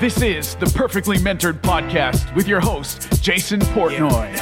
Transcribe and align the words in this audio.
This 0.00 0.22
is 0.22 0.54
the 0.54 0.64
Perfectly 0.64 1.18
Mentored 1.18 1.60
Podcast 1.60 2.34
with 2.34 2.48
your 2.48 2.58
host, 2.58 3.22
Jason 3.22 3.60
Portnoy. 3.60 4.34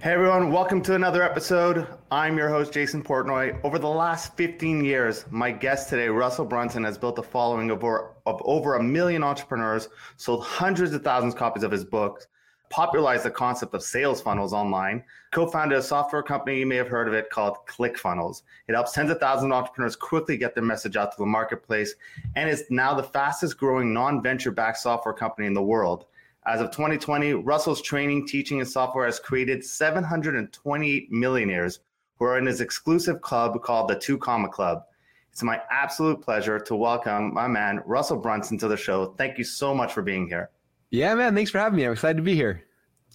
Hey 0.00 0.12
everyone, 0.12 0.52
welcome 0.52 0.82
to 0.82 0.94
another 0.94 1.22
episode. 1.22 1.86
I'm 2.10 2.36
your 2.36 2.50
host, 2.50 2.74
Jason 2.74 3.02
Portnoy. 3.02 3.58
Over 3.64 3.78
the 3.78 3.88
last 3.88 4.36
15 4.36 4.84
years, 4.84 5.24
my 5.30 5.50
guest 5.50 5.88
today, 5.88 6.08
Russell 6.08 6.44
Brunson, 6.44 6.84
has 6.84 6.98
built 6.98 7.18
a 7.18 7.22
following 7.22 7.70
of 7.70 7.82
over, 7.82 8.16
of 8.26 8.38
over 8.44 8.74
a 8.74 8.82
million 8.82 9.24
entrepreneurs, 9.24 9.88
sold 10.18 10.44
hundreds 10.44 10.92
of 10.92 11.02
thousands 11.02 11.32
of 11.32 11.38
copies 11.38 11.62
of 11.62 11.70
his 11.70 11.86
books, 11.86 12.26
popularized 12.70 13.24
the 13.24 13.30
concept 13.30 13.74
of 13.74 13.82
sales 13.82 14.20
funnels 14.20 14.52
online, 14.52 15.04
co-founded 15.32 15.78
a 15.78 15.82
software 15.82 16.22
company, 16.22 16.58
you 16.58 16.66
may 16.66 16.76
have 16.76 16.88
heard 16.88 17.08
of 17.08 17.14
it, 17.14 17.30
called 17.30 17.58
ClickFunnels. 17.68 18.42
It 18.68 18.74
helps 18.74 18.92
tens 18.92 19.10
of 19.10 19.20
thousands 19.20 19.52
of 19.52 19.58
entrepreneurs 19.58 19.96
quickly 19.96 20.36
get 20.36 20.54
their 20.54 20.64
message 20.64 20.96
out 20.96 21.12
to 21.12 21.18
the 21.18 21.26
marketplace 21.26 21.94
and 22.36 22.48
is 22.48 22.64
now 22.70 22.94
the 22.94 23.02
fastest 23.02 23.58
growing 23.58 23.92
non-venture 23.92 24.50
backed 24.50 24.78
software 24.78 25.14
company 25.14 25.46
in 25.46 25.54
the 25.54 25.62
world. 25.62 26.06
As 26.46 26.60
of 26.60 26.70
2020, 26.70 27.34
Russell's 27.34 27.80
training, 27.80 28.26
teaching, 28.26 28.60
and 28.60 28.68
software 28.68 29.06
has 29.06 29.18
created 29.18 29.64
728 29.64 31.10
millionaires 31.10 31.80
who 32.18 32.26
are 32.26 32.38
in 32.38 32.46
his 32.46 32.60
exclusive 32.60 33.20
club 33.20 33.62
called 33.62 33.88
the 33.88 33.98
Two 33.98 34.18
Comma 34.18 34.48
Club. 34.48 34.84
It's 35.32 35.42
my 35.42 35.60
absolute 35.70 36.20
pleasure 36.20 36.60
to 36.60 36.76
welcome 36.76 37.34
my 37.34 37.48
man, 37.48 37.82
Russell 37.86 38.18
Brunson, 38.18 38.56
to 38.58 38.68
the 38.68 38.76
show. 38.76 39.14
Thank 39.18 39.36
you 39.36 39.42
so 39.42 39.74
much 39.74 39.92
for 39.92 40.02
being 40.02 40.28
here. 40.28 40.50
Yeah, 40.94 41.12
man. 41.16 41.34
Thanks 41.34 41.50
for 41.50 41.58
having 41.58 41.76
me. 41.76 41.84
I'm 41.84 41.92
excited 41.92 42.18
to 42.18 42.22
be 42.22 42.36
here. 42.36 42.62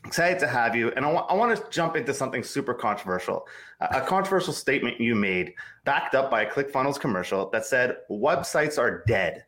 Excited 0.06 0.38
to 0.40 0.48
have 0.48 0.76
you. 0.76 0.92
And 0.98 1.06
I, 1.06 1.12
I 1.12 1.34
want 1.34 1.56
to 1.56 1.64
jump 1.70 1.96
into 1.96 2.14
something 2.14 2.44
super 2.44 2.74
controversial. 2.74 3.48
A, 3.80 4.00
a 4.00 4.02
controversial 4.02 4.52
statement 4.52 5.00
you 5.00 5.16
made, 5.16 5.54
backed 5.86 6.14
up 6.14 6.30
by 6.30 6.42
a 6.42 6.52
ClickFunnels 6.52 7.00
commercial 7.00 7.50
that 7.52 7.66
said, 7.66 7.96
websites 8.12 8.78
are 8.78 9.06
dead. 9.08 9.46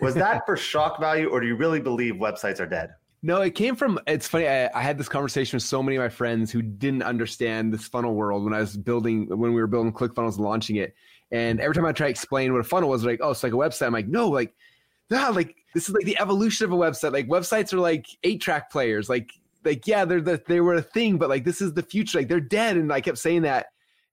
Was 0.00 0.14
that 0.14 0.44
for 0.44 0.56
shock 0.72 0.98
value, 0.98 1.28
or 1.28 1.40
do 1.40 1.46
you 1.46 1.54
really 1.54 1.78
believe 1.78 2.14
websites 2.14 2.58
are 2.58 2.66
dead? 2.66 2.94
No, 3.22 3.42
it 3.42 3.54
came 3.54 3.76
from. 3.76 4.00
It's 4.08 4.26
funny. 4.26 4.48
I, 4.48 4.70
I, 4.74 4.82
had 4.82 4.98
this 4.98 5.08
conversation 5.08 5.56
with 5.56 5.62
so 5.62 5.80
many 5.82 5.96
of 5.96 6.02
my 6.02 6.08
friends 6.08 6.50
who 6.50 6.62
didn't 6.62 7.02
understand 7.02 7.72
this 7.72 7.86
funnel 7.86 8.14
world 8.14 8.44
when 8.44 8.54
I 8.54 8.60
was 8.60 8.76
building 8.76 9.28
when 9.28 9.52
we 9.52 9.60
were 9.60 9.66
building 9.66 9.92
ClickFunnels 9.92 10.36
and 10.36 10.44
launching 10.44 10.76
it. 10.76 10.94
And 11.30 11.60
every 11.60 11.74
time 11.74 11.84
I 11.84 11.92
try 11.92 12.06
to 12.06 12.10
explain 12.10 12.52
what 12.52 12.60
a 12.60 12.64
funnel 12.64 12.88
was, 12.88 13.04
like, 13.04 13.20
oh, 13.22 13.30
it's 13.30 13.42
like 13.42 13.52
a 13.52 13.56
website. 13.56 13.86
I'm 13.86 13.92
like, 13.92 14.08
no, 14.08 14.28
like, 14.28 14.54
nah, 15.10 15.28
like 15.28 15.54
this 15.74 15.88
is 15.88 15.94
like 15.94 16.04
the 16.04 16.18
evolution 16.18 16.64
of 16.64 16.72
a 16.72 16.76
website. 16.76 17.12
Like 17.12 17.28
websites 17.28 17.72
are 17.72 17.78
like 17.78 18.06
eight 18.22 18.40
track 18.40 18.70
players. 18.70 19.08
Like, 19.08 19.30
like 19.64 19.86
yeah, 19.86 20.04
they're 20.04 20.20
the, 20.20 20.42
they 20.46 20.60
were 20.60 20.74
a 20.74 20.82
thing, 20.82 21.18
but 21.18 21.28
like 21.28 21.44
this 21.44 21.60
is 21.60 21.74
the 21.74 21.82
future. 21.82 22.18
Like 22.18 22.28
they're 22.28 22.40
dead. 22.40 22.76
And 22.76 22.92
I 22.92 23.00
kept 23.00 23.18
saying 23.18 23.42
that, 23.42 23.66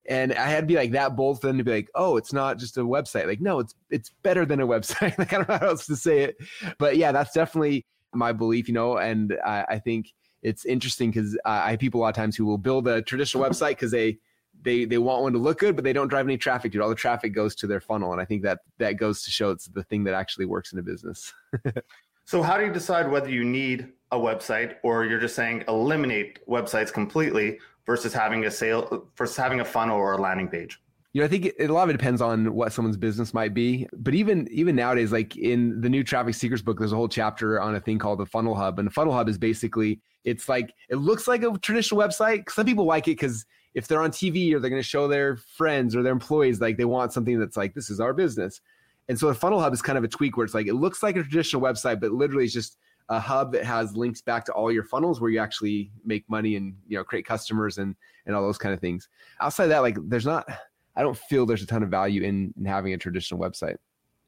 and 0.07 0.33
I 0.33 0.47
had 0.47 0.61
to 0.61 0.67
be 0.67 0.75
like 0.75 0.91
that 0.91 1.15
bold 1.15 1.41
for 1.41 1.47
them 1.47 1.57
to 1.57 1.63
be 1.63 1.71
like, 1.71 1.89
oh, 1.95 2.17
it's 2.17 2.33
not 2.33 2.57
just 2.57 2.77
a 2.77 2.81
website. 2.81 3.27
Like, 3.27 3.41
no, 3.41 3.59
it's 3.59 3.75
it's 3.89 4.11
better 4.23 4.45
than 4.45 4.59
a 4.59 4.67
website. 4.75 5.17
like 5.17 5.33
I 5.33 5.37
don't 5.37 5.49
know 5.49 5.57
how 5.57 5.67
else 5.67 5.85
to 5.87 5.95
say 5.95 6.23
it, 6.23 6.37
but 6.77 6.97
yeah, 6.97 7.11
that's 7.11 7.33
definitely 7.33 7.85
my 8.13 8.31
belief, 8.31 8.67
you 8.67 8.73
know, 8.73 8.97
and 8.97 9.37
I, 9.45 9.65
I 9.69 9.79
think 9.79 10.13
it's 10.41 10.65
interesting 10.65 11.11
because 11.11 11.35
uh, 11.45 11.61
I 11.65 11.71
have 11.71 11.79
people 11.79 12.01
a 12.01 12.03
lot 12.03 12.09
of 12.09 12.15
times 12.15 12.35
who 12.35 12.45
will 12.45 12.57
build 12.57 12.87
a 12.87 13.01
traditional 13.01 13.43
website 13.43 13.71
because 13.71 13.91
they 13.91 14.19
they 14.61 14.85
they 14.85 14.97
want 14.97 15.21
one 15.21 15.33
to 15.33 15.39
look 15.39 15.59
good, 15.59 15.75
but 15.75 15.83
they 15.83 15.93
don't 15.93 16.07
drive 16.07 16.25
any 16.25 16.37
traffic 16.37 16.71
to 16.71 16.79
it. 16.79 16.81
All 16.81 16.89
the 16.89 16.95
traffic 16.95 17.33
goes 17.33 17.55
to 17.55 17.67
their 17.67 17.79
funnel, 17.79 18.11
and 18.11 18.21
I 18.21 18.25
think 18.25 18.43
that 18.43 18.59
that 18.77 18.93
goes 18.93 19.23
to 19.23 19.31
show 19.31 19.51
it's 19.51 19.67
the 19.67 19.83
thing 19.83 20.03
that 20.05 20.13
actually 20.13 20.45
works 20.45 20.73
in 20.73 20.79
a 20.79 20.83
business. 20.83 21.33
so, 22.25 22.41
how 22.41 22.57
do 22.57 22.65
you 22.65 22.73
decide 22.73 23.09
whether 23.09 23.29
you 23.29 23.43
need 23.43 23.91
a 24.11 24.17
website 24.17 24.75
or 24.83 25.05
you're 25.05 25.19
just 25.19 25.35
saying 25.35 25.63
eliminate 25.67 26.39
websites 26.47 26.91
completely 26.91 27.59
versus 27.85 28.13
having 28.13 28.45
a 28.45 28.51
sale 28.51 29.07
versus 29.17 29.35
having 29.35 29.59
a 29.59 29.65
funnel 29.65 29.97
or 29.97 30.13
a 30.13 30.21
landing 30.21 30.47
page? 30.47 30.79
you 31.15 31.21
know, 31.21 31.25
I 31.27 31.29
think 31.29 31.45
it, 31.45 31.69
a 31.69 31.73
lot 31.73 31.83
of 31.83 31.91
it 31.91 31.93
depends 31.93 32.21
on 32.21 32.53
what 32.53 32.73
someone's 32.73 32.97
business 32.97 33.33
might 33.33 33.53
be. 33.53 33.87
But 33.93 34.13
even 34.13 34.49
even 34.51 34.75
nowadays, 34.75 35.13
like 35.13 35.37
in 35.37 35.79
the 35.79 35.87
new 35.87 36.03
Traffic 36.03 36.35
Secrets 36.35 36.61
book, 36.61 36.77
there's 36.77 36.91
a 36.91 36.97
whole 36.97 37.07
chapter 37.07 37.61
on 37.61 37.73
a 37.73 37.79
thing 37.79 37.97
called 37.97 38.19
the 38.19 38.25
Funnel 38.25 38.53
Hub, 38.53 38.79
and 38.79 38.85
the 38.85 38.91
Funnel 38.91 39.13
Hub 39.13 39.29
is 39.29 39.37
basically 39.37 40.01
it's 40.25 40.49
like 40.49 40.73
it 40.89 40.97
looks 40.97 41.25
like 41.25 41.41
a 41.43 41.57
traditional 41.59 42.01
website. 42.01 42.49
Some 42.49 42.65
people 42.65 42.83
like 42.83 43.07
it 43.07 43.11
because 43.11 43.45
if 43.75 43.87
they're 43.87 44.01
on 44.01 44.09
TV 44.09 44.53
or 44.53 44.59
they're 44.59 44.69
going 44.69 44.81
to 44.81 44.87
show 44.87 45.07
their 45.07 45.35
friends 45.35 45.95
or 45.95 46.01
their 46.01 46.13
employees, 46.13 46.61
like 46.61 46.77
they 46.77 46.85
want 46.85 47.13
something 47.13 47.37
that's 47.37 47.57
like 47.57 47.73
this 47.73 47.89
is 47.89 47.99
our 47.99 48.13
business. 48.13 48.61
And 49.09 49.19
so 49.19 49.27
the 49.27 49.35
Funnel 49.35 49.59
Hub 49.59 49.73
is 49.73 49.81
kind 49.81 49.97
of 49.97 50.03
a 50.03 50.07
tweak 50.07 50.37
where 50.37 50.45
it's 50.45 50.55
like 50.55 50.67
it 50.67 50.73
looks 50.73 51.03
like 51.03 51.17
a 51.17 51.21
traditional 51.21 51.61
website, 51.61 51.99
but 51.99 52.11
literally 52.11 52.45
it's 52.45 52.53
just 52.53 52.77
a 53.09 53.19
hub 53.19 53.51
that 53.51 53.63
has 53.63 53.95
links 53.95 54.21
back 54.21 54.45
to 54.45 54.51
all 54.53 54.71
your 54.71 54.83
funnels 54.83 55.21
where 55.21 55.29
you 55.29 55.39
actually 55.39 55.91
make 56.03 56.27
money 56.27 56.55
and 56.55 56.75
you 56.87 56.97
know 56.97 57.03
create 57.03 57.23
customers 57.23 57.77
and 57.77 57.95
and 58.25 58.35
all 58.35 58.41
those 58.41 58.57
kind 58.57 58.73
of 58.73 58.79
things. 58.79 59.09
Outside 59.41 59.65
of 59.65 59.69
that, 59.71 59.79
like 59.79 59.97
there's 60.07 60.25
not 60.25 60.47
I 60.95 61.03
don't 61.03 61.17
feel 61.17 61.45
there's 61.45 61.61
a 61.61 61.67
ton 61.67 61.83
of 61.83 61.89
value 61.89 62.23
in, 62.23 62.53
in 62.57 62.65
having 62.65 62.93
a 62.93 62.97
traditional 62.97 63.39
website. 63.39 63.75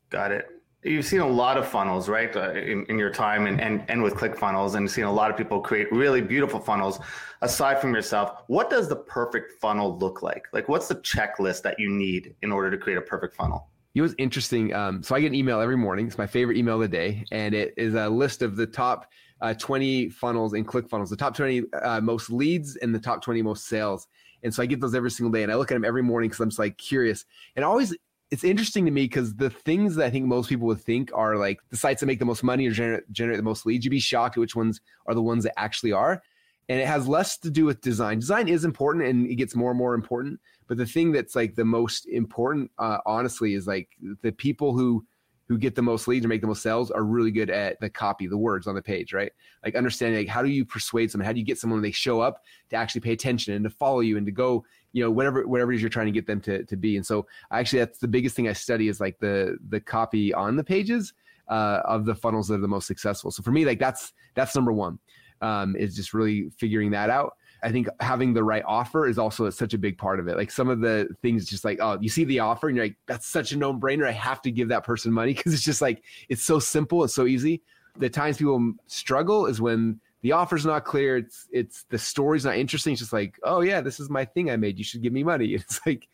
Got 0.10 0.32
it. 0.32 0.48
You've 0.84 1.06
seen 1.06 1.22
a 1.22 1.28
lot 1.28 1.58
of 1.58 1.68
funnels, 1.68 2.08
right, 2.08 2.34
uh, 2.36 2.52
in, 2.52 2.86
in 2.86 3.00
your 3.00 3.10
time 3.10 3.48
and, 3.48 3.60
and, 3.60 3.84
and 3.90 4.02
with 4.02 4.14
ClickFunnels, 4.14 4.76
and 4.76 4.90
seen 4.90 5.06
a 5.06 5.12
lot 5.12 5.32
of 5.32 5.38
people 5.38 5.60
create 5.60 5.92
really 5.92 6.22
beautiful 6.22 6.60
funnels. 6.60 7.00
Aside 7.42 7.82
from 7.82 7.94
yourself, 7.94 8.44
what 8.48 8.70
does 8.70 8.88
the 8.88 8.96
perfect 8.96 9.54
funnel 9.60 9.98
look 9.98 10.22
like? 10.22 10.46
Like, 10.54 10.70
what's 10.70 10.88
the 10.88 10.96
checklist 10.96 11.64
that 11.64 11.80
you 11.80 11.90
need 11.90 12.36
in 12.44 12.52
order 12.52 12.70
to 12.70 12.78
create 12.78 12.98
a 12.98 13.02
perfect 13.02 13.36
funnel? 13.36 13.70
It 13.96 14.02
was 14.02 14.14
interesting. 14.20 14.74
Um, 14.74 15.02
so 15.02 15.16
I 15.16 15.20
get 15.20 15.28
an 15.28 15.36
email 15.36 15.60
every 15.60 15.78
morning. 15.78 16.06
It's 16.06 16.20
my 16.20 16.28
favorite 16.28 16.58
email 16.58 16.76
of 16.76 16.82
the 16.82 16.88
day, 16.88 17.26
and 17.32 17.56
it 17.56 17.74
is 17.76 17.96
a 17.96 18.08
list 18.08 18.44
of 18.44 18.56
the 18.56 18.68
top 18.68 19.12
uh, 19.42 19.56
20 19.56 20.10
funnels 20.10 20.54
in 20.54 20.64
ClickFunnels, 20.64 21.10
the 21.10 21.16
top 21.16 21.36
20 21.36 21.64
uh, 21.82 22.02
most 22.02 22.30
leads 22.30 22.76
and 22.78 22.94
the 22.94 23.00
top 23.00 23.22
20 23.22 23.42
most 23.42 23.66
sales. 23.66 24.08
And 24.44 24.54
so 24.54 24.62
I 24.62 24.66
get 24.66 24.80
those 24.80 24.96
every 24.96 25.12
single 25.12 25.32
day 25.32 25.44
and 25.44 25.52
I 25.52 25.56
look 25.56 25.72
at 25.72 25.76
them 25.76 25.86
every 25.86 26.04
morning 26.04 26.30
because 26.30 26.40
I'm 26.42 26.50
just 26.50 26.60
like 26.60 26.78
curious. 26.78 27.26
And 27.56 27.66
always 27.66 27.96
it's 28.30 28.44
interesting 28.44 28.86
to 28.86 28.92
me 28.92 29.04
because 29.04 29.36
the 29.36 29.50
things 29.50 29.96
that 29.96 30.06
I 30.06 30.10
think 30.10 30.26
most 30.26 30.50
people 30.50 30.68
would 30.68 30.82
think 30.82 31.12
are 31.14 31.38
like 31.38 31.60
the 31.70 31.78
sites 31.78 32.02
that 32.02 32.08
make 32.08 32.20
the 32.20 32.26
most 32.26 32.44
money 32.44 32.68
or 32.68 32.72
generate, 32.72 33.10
generate 33.12 33.38
the 33.38 33.44
most 33.44 33.66
leads, 33.66 33.86
you'd 33.86 33.92
be 33.92 34.00
shocked 34.00 34.38
at 34.38 34.42
which 34.42 34.56
ones 34.56 34.82
are 35.06 35.16
the 35.16 35.22
ones 35.22 35.44
that 35.46 35.58
actually 35.58 35.94
are. 35.94 36.22
And 36.70 36.80
it 36.80 36.88
has 36.88 37.08
less 37.08 37.38
to 37.40 37.50
do 37.50 37.64
with 37.64 37.80
design. 37.80 38.20
Design 38.20 38.50
is 38.50 38.66
important 38.66 39.06
and 39.06 39.30
it 39.30 39.36
gets 39.36 39.56
more 39.56 39.72
and 39.72 39.78
more 39.78 39.94
important. 39.94 40.42
But 40.68 40.78
the 40.78 40.86
thing 40.86 41.14
that's 41.14 41.36
like 41.36 41.56
the 41.56 41.64
most 41.64 42.06
important, 42.08 42.70
uh, 42.78 42.98
honestly, 43.06 43.54
is 43.54 43.68
like 43.68 43.90
the 44.22 44.34
people 44.34 44.78
who 44.78 45.06
who 45.48 45.58
get 45.58 45.76
the 45.76 45.82
most 45.82 46.10
leads 46.10 46.26
or 46.26 46.28
make 46.28 46.42
the 46.42 46.48
most 46.48 46.62
sales 46.62 46.92
are 46.92 47.06
really 47.06 47.32
good 47.32 47.50
at 47.50 47.80
the 47.80 47.90
copy, 47.90 48.28
the 48.28 48.38
words 48.38 48.68
on 48.68 48.76
the 48.76 48.82
page, 48.82 49.14
right? 49.14 49.32
Like 49.64 49.76
understanding 49.76 50.20
like 50.20 50.28
how 50.28 50.44
do 50.44 50.50
you 50.50 50.66
persuade 50.66 51.10
someone? 51.10 51.26
How 51.26 51.32
do 51.32 51.40
you 51.40 51.46
get 51.46 51.58
someone 51.58 51.78
when 51.78 51.84
they 51.84 51.92
show 51.92 52.20
up 52.20 52.42
to 52.70 52.76
actually 52.76 53.00
pay 53.00 53.14
attention 53.14 53.54
and 53.54 53.64
to 53.64 53.70
follow 53.70 54.02
you 54.02 54.18
and 54.18 54.26
to 54.26 54.32
go, 54.32 54.66
you 54.94 55.04
know, 55.04 55.12
whatever 55.12 55.48
whatever 55.48 55.72
it 55.72 55.76
is 55.76 55.82
you're 55.82 55.90
trying 55.90 56.08
to 56.08 56.12
get 56.12 56.28
them 56.28 56.42
to 56.42 56.64
to 56.66 56.76
be. 56.76 56.96
And 56.96 57.06
so 57.06 57.28
actually 57.52 57.80
that's 57.80 58.00
the 58.00 58.08
biggest 58.08 58.36
thing 58.36 58.48
I 58.48 58.54
study 58.54 58.88
is 58.88 59.00
like 59.00 59.20
the 59.20 59.58
the 59.70 59.80
copy 59.80 60.34
on 60.34 60.56
the 60.56 60.64
pages 60.64 61.14
uh, 61.48 61.82
of 61.86 62.06
the 62.06 62.16
funnels 62.16 62.48
that 62.48 62.56
are 62.56 62.60
the 62.60 62.68
most 62.68 62.88
successful. 62.88 63.32
So 63.32 63.44
for 63.44 63.52
me, 63.52 63.66
like 63.66 63.80
that's 63.80 64.14
that's 64.36 64.56
number 64.56 64.74
one. 64.74 65.00
Um, 65.40 65.76
is 65.76 65.96
just 65.96 66.16
really 66.16 66.50
figuring 66.58 66.90
that 66.92 67.12
out. 67.12 67.36
I 67.62 67.72
think 67.72 67.88
having 68.00 68.34
the 68.34 68.44
right 68.44 68.64
offer 68.66 69.08
is 69.08 69.20
also 69.20 69.50
such 69.52 69.76
a 69.76 69.78
big 69.78 69.98
part 69.98 70.20
of 70.20 70.28
it. 70.28 70.36
Like 70.36 70.50
some 70.50 70.68
of 70.68 70.82
the 70.82 71.08
things, 71.22 71.46
just 71.46 71.64
like 71.64 71.78
oh, 71.80 71.98
you 72.02 72.10
see 72.10 72.24
the 72.24 72.40
offer 72.40 72.68
and 72.68 72.76
you're 72.76 72.86
like, 72.86 72.98
that's 73.08 73.28
such 73.28 73.52
a 73.52 73.58
no 73.58 73.74
brainer. 73.74 74.08
I 74.08 74.14
have 74.14 74.42
to 74.44 74.52
give 74.52 74.70
that 74.70 74.84
person 74.84 75.12
money 75.12 75.34
because 75.36 75.54
it's 75.54 75.64
just 75.64 75.82
like 75.82 76.04
it's 76.30 76.44
so 76.44 76.60
simple, 76.60 77.04
it's 77.04 77.14
so 77.14 77.28
easy. 77.28 77.62
The 77.98 78.10
times 78.10 78.38
people 78.38 78.74
struggle 78.88 79.46
is 79.48 79.62
when 79.62 80.00
the 80.22 80.32
offer's 80.32 80.66
not 80.66 80.86
clear. 80.86 81.18
It's 81.18 81.48
it's 81.52 81.86
the 81.90 81.98
story's 81.98 82.46
not 82.46 82.58
interesting. 82.58 82.94
It's 82.94 83.02
just 83.02 83.14
like 83.14 83.40
oh 83.44 83.62
yeah, 83.62 83.82
this 83.82 84.00
is 84.00 84.10
my 84.10 84.26
thing 84.26 84.50
I 84.50 84.58
made. 84.58 84.78
You 84.78 84.84
should 84.84 85.02
give 85.02 85.14
me 85.14 85.24
money. 85.24 85.48
It's 85.56 85.80
like 85.86 86.08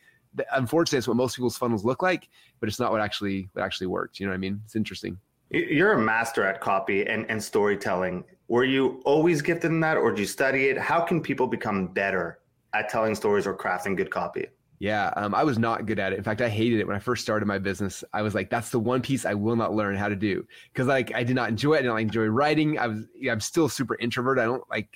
unfortunately, 0.52 0.97
it's 0.97 1.08
what 1.08 1.18
most 1.18 1.36
people's 1.36 1.58
funnels 1.58 1.86
look 1.86 2.02
like, 2.02 2.30
but 2.59 2.68
it's 2.68 2.80
not 2.80 2.92
what 2.92 3.02
actually 3.02 3.50
what 3.53 3.63
actually 3.63 3.88
works. 3.88 4.19
You 4.19 4.25
know 4.25 4.31
what 4.31 4.38
I 4.38 4.40
mean? 4.40 4.62
It's 4.66 4.75
interesting. 4.75 5.18
You're 5.50 5.94
a 5.94 6.00
master 6.00 6.44
at 6.44 6.62
copy 6.62 7.06
and, 7.06 7.30
and 7.30 7.42
storytelling. 7.42 8.24
Were 8.47 8.63
you 8.63 9.02
always 9.06 9.42
gifted 9.42 9.72
in 9.72 9.80
that, 9.81 9.97
or 9.97 10.09
did 10.09 10.19
you 10.19 10.25
study 10.25 10.66
it? 10.66 10.78
How 10.78 11.02
can 11.02 11.22
people 11.22 11.46
become 11.46 11.88
better 11.88 12.40
at 12.74 12.90
telling 12.90 13.13
stories 13.13 13.46
or 13.46 13.56
crafting 13.56 13.95
good 13.95 14.10
copy? 14.10 14.48
Yeah, 14.83 15.13
um, 15.15 15.33
I 15.33 15.45
was 15.45 15.57
not 15.57 15.85
good 15.85 15.97
at 15.97 16.12
it. 16.12 16.18
In 16.18 16.25
fact, 16.25 16.41
I 16.41 16.50
hated 16.50 16.81
it 16.81 16.85
when 16.85 16.97
I 16.97 17.00
first 17.00 17.21
started 17.21 17.45
my 17.45 17.57
business. 17.57 18.03
I 18.12 18.21
was 18.21 18.35
like, 18.35 18.50
"That's 18.50 18.69
the 18.69 18.80
one 18.80 19.01
piece 19.01 19.25
I 19.25 19.33
will 19.33 19.56
not 19.56 19.74
learn 19.74 19.95
how 19.95 20.09
to 20.09 20.15
do," 20.15 20.45
because 20.74 20.88
like 20.88 21.13
I 21.15 21.24
did 21.24 21.38
not 21.38 21.47
enjoy 21.47 21.75
it. 21.75 21.77
I 21.77 21.81
didn't 21.83 21.94
like, 21.94 22.01
enjoy 22.03 22.25
writing. 22.25 22.77
I 22.77 22.88
was, 22.88 23.06
I'm 23.31 23.39
still 23.39 23.69
super 23.69 23.97
introvert. 24.01 24.39
I 24.39 24.44
don't 24.44 24.69
like. 24.69 24.89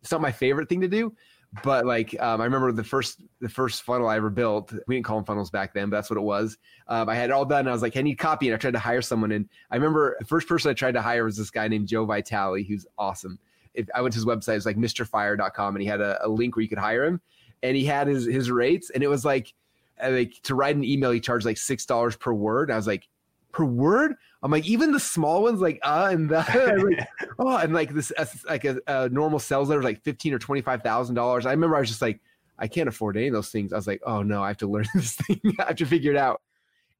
It's 0.00 0.10
not 0.10 0.22
my 0.22 0.32
favorite 0.32 0.70
thing 0.70 0.80
to 0.80 0.88
do 0.88 1.14
but 1.62 1.86
like 1.86 2.20
um, 2.20 2.40
I 2.40 2.44
remember 2.44 2.72
the 2.72 2.82
first 2.82 3.20
the 3.40 3.48
first 3.48 3.82
funnel 3.82 4.08
I 4.08 4.16
ever 4.16 4.30
built. 4.30 4.72
We 4.86 4.96
didn't 4.96 5.04
call 5.04 5.18
them 5.18 5.24
funnels 5.24 5.50
back 5.50 5.74
then, 5.74 5.90
but 5.90 5.98
that's 5.98 6.10
what 6.10 6.16
it 6.16 6.22
was. 6.22 6.56
Um, 6.88 7.08
I 7.08 7.14
had 7.14 7.30
it 7.30 7.32
all 7.32 7.44
done. 7.44 7.68
I 7.68 7.72
was 7.72 7.82
like, 7.82 7.96
I 7.96 8.02
need 8.02 8.16
copy, 8.16 8.48
and 8.48 8.54
I 8.54 8.58
tried 8.58 8.72
to 8.72 8.78
hire 8.78 9.02
someone. 9.02 9.30
And 9.30 9.48
I 9.70 9.76
remember 9.76 10.16
the 10.18 10.24
first 10.24 10.48
person 10.48 10.70
I 10.70 10.74
tried 10.74 10.92
to 10.92 11.02
hire 11.02 11.24
was 11.24 11.36
this 11.36 11.50
guy 11.50 11.68
named 11.68 11.86
Joe 11.86 12.06
Vitale, 12.06 12.64
who's 12.64 12.86
awesome. 12.98 13.38
If 13.74 13.88
I 13.94 14.00
went 14.00 14.14
to 14.14 14.16
his 14.16 14.24
website, 14.24 14.56
it's 14.56 14.66
like 14.66 14.76
MrFire.com, 14.76 15.76
and 15.76 15.82
he 15.82 15.88
had 15.88 16.00
a, 16.00 16.24
a 16.24 16.28
link 16.28 16.56
where 16.56 16.62
you 16.62 16.68
could 16.68 16.78
hire 16.78 17.04
him, 17.04 17.20
and 17.64 17.76
he 17.76 17.84
had 17.84 18.06
his 18.06 18.26
his 18.26 18.50
rates, 18.50 18.90
and 18.90 19.02
it 19.02 19.08
was 19.08 19.24
like 19.24 19.52
uh, 20.02 20.10
like 20.10 20.34
to 20.42 20.54
write 20.54 20.76
an 20.76 20.84
email, 20.84 21.10
he 21.10 21.18
charged 21.18 21.46
like 21.46 21.56
six 21.56 21.86
dollars 21.86 22.14
per 22.14 22.32
word. 22.32 22.70
I 22.70 22.76
was 22.76 22.86
like, 22.86 23.08
per 23.52 23.64
word. 23.64 24.14
I'm 24.42 24.50
like, 24.50 24.66
even 24.66 24.92
the 24.92 25.00
small 25.00 25.42
ones, 25.42 25.60
like 25.60 25.80
uh 25.82 26.10
and 26.12 26.28
the, 26.28 26.36
like, 27.18 27.30
oh, 27.38 27.56
and 27.56 27.72
like 27.72 27.94
this, 27.94 28.12
like 28.46 28.66
a, 28.66 28.78
a 28.86 29.08
normal 29.08 29.38
sales 29.38 29.70
letter, 29.70 29.82
like 29.82 30.02
fifteen 30.02 30.34
or 30.34 30.38
twenty 30.38 30.60
five 30.60 30.82
thousand 30.82 31.14
dollars. 31.14 31.46
I 31.46 31.52
remember 31.52 31.76
I 31.76 31.80
was 31.80 31.88
just 31.88 32.02
like, 32.02 32.20
I 32.58 32.68
can't 32.68 32.88
afford 32.88 33.16
any 33.16 33.28
of 33.28 33.32
those 33.32 33.50
things. 33.50 33.72
I 33.72 33.76
was 33.76 33.86
like, 33.86 34.02
oh 34.04 34.22
no, 34.22 34.42
I 34.42 34.48
have 34.48 34.58
to 34.58 34.66
learn 34.66 34.86
this 34.94 35.14
thing. 35.14 35.40
I 35.58 35.64
have 35.64 35.76
to 35.76 35.86
figure 35.86 36.12
it 36.12 36.18
out. 36.18 36.42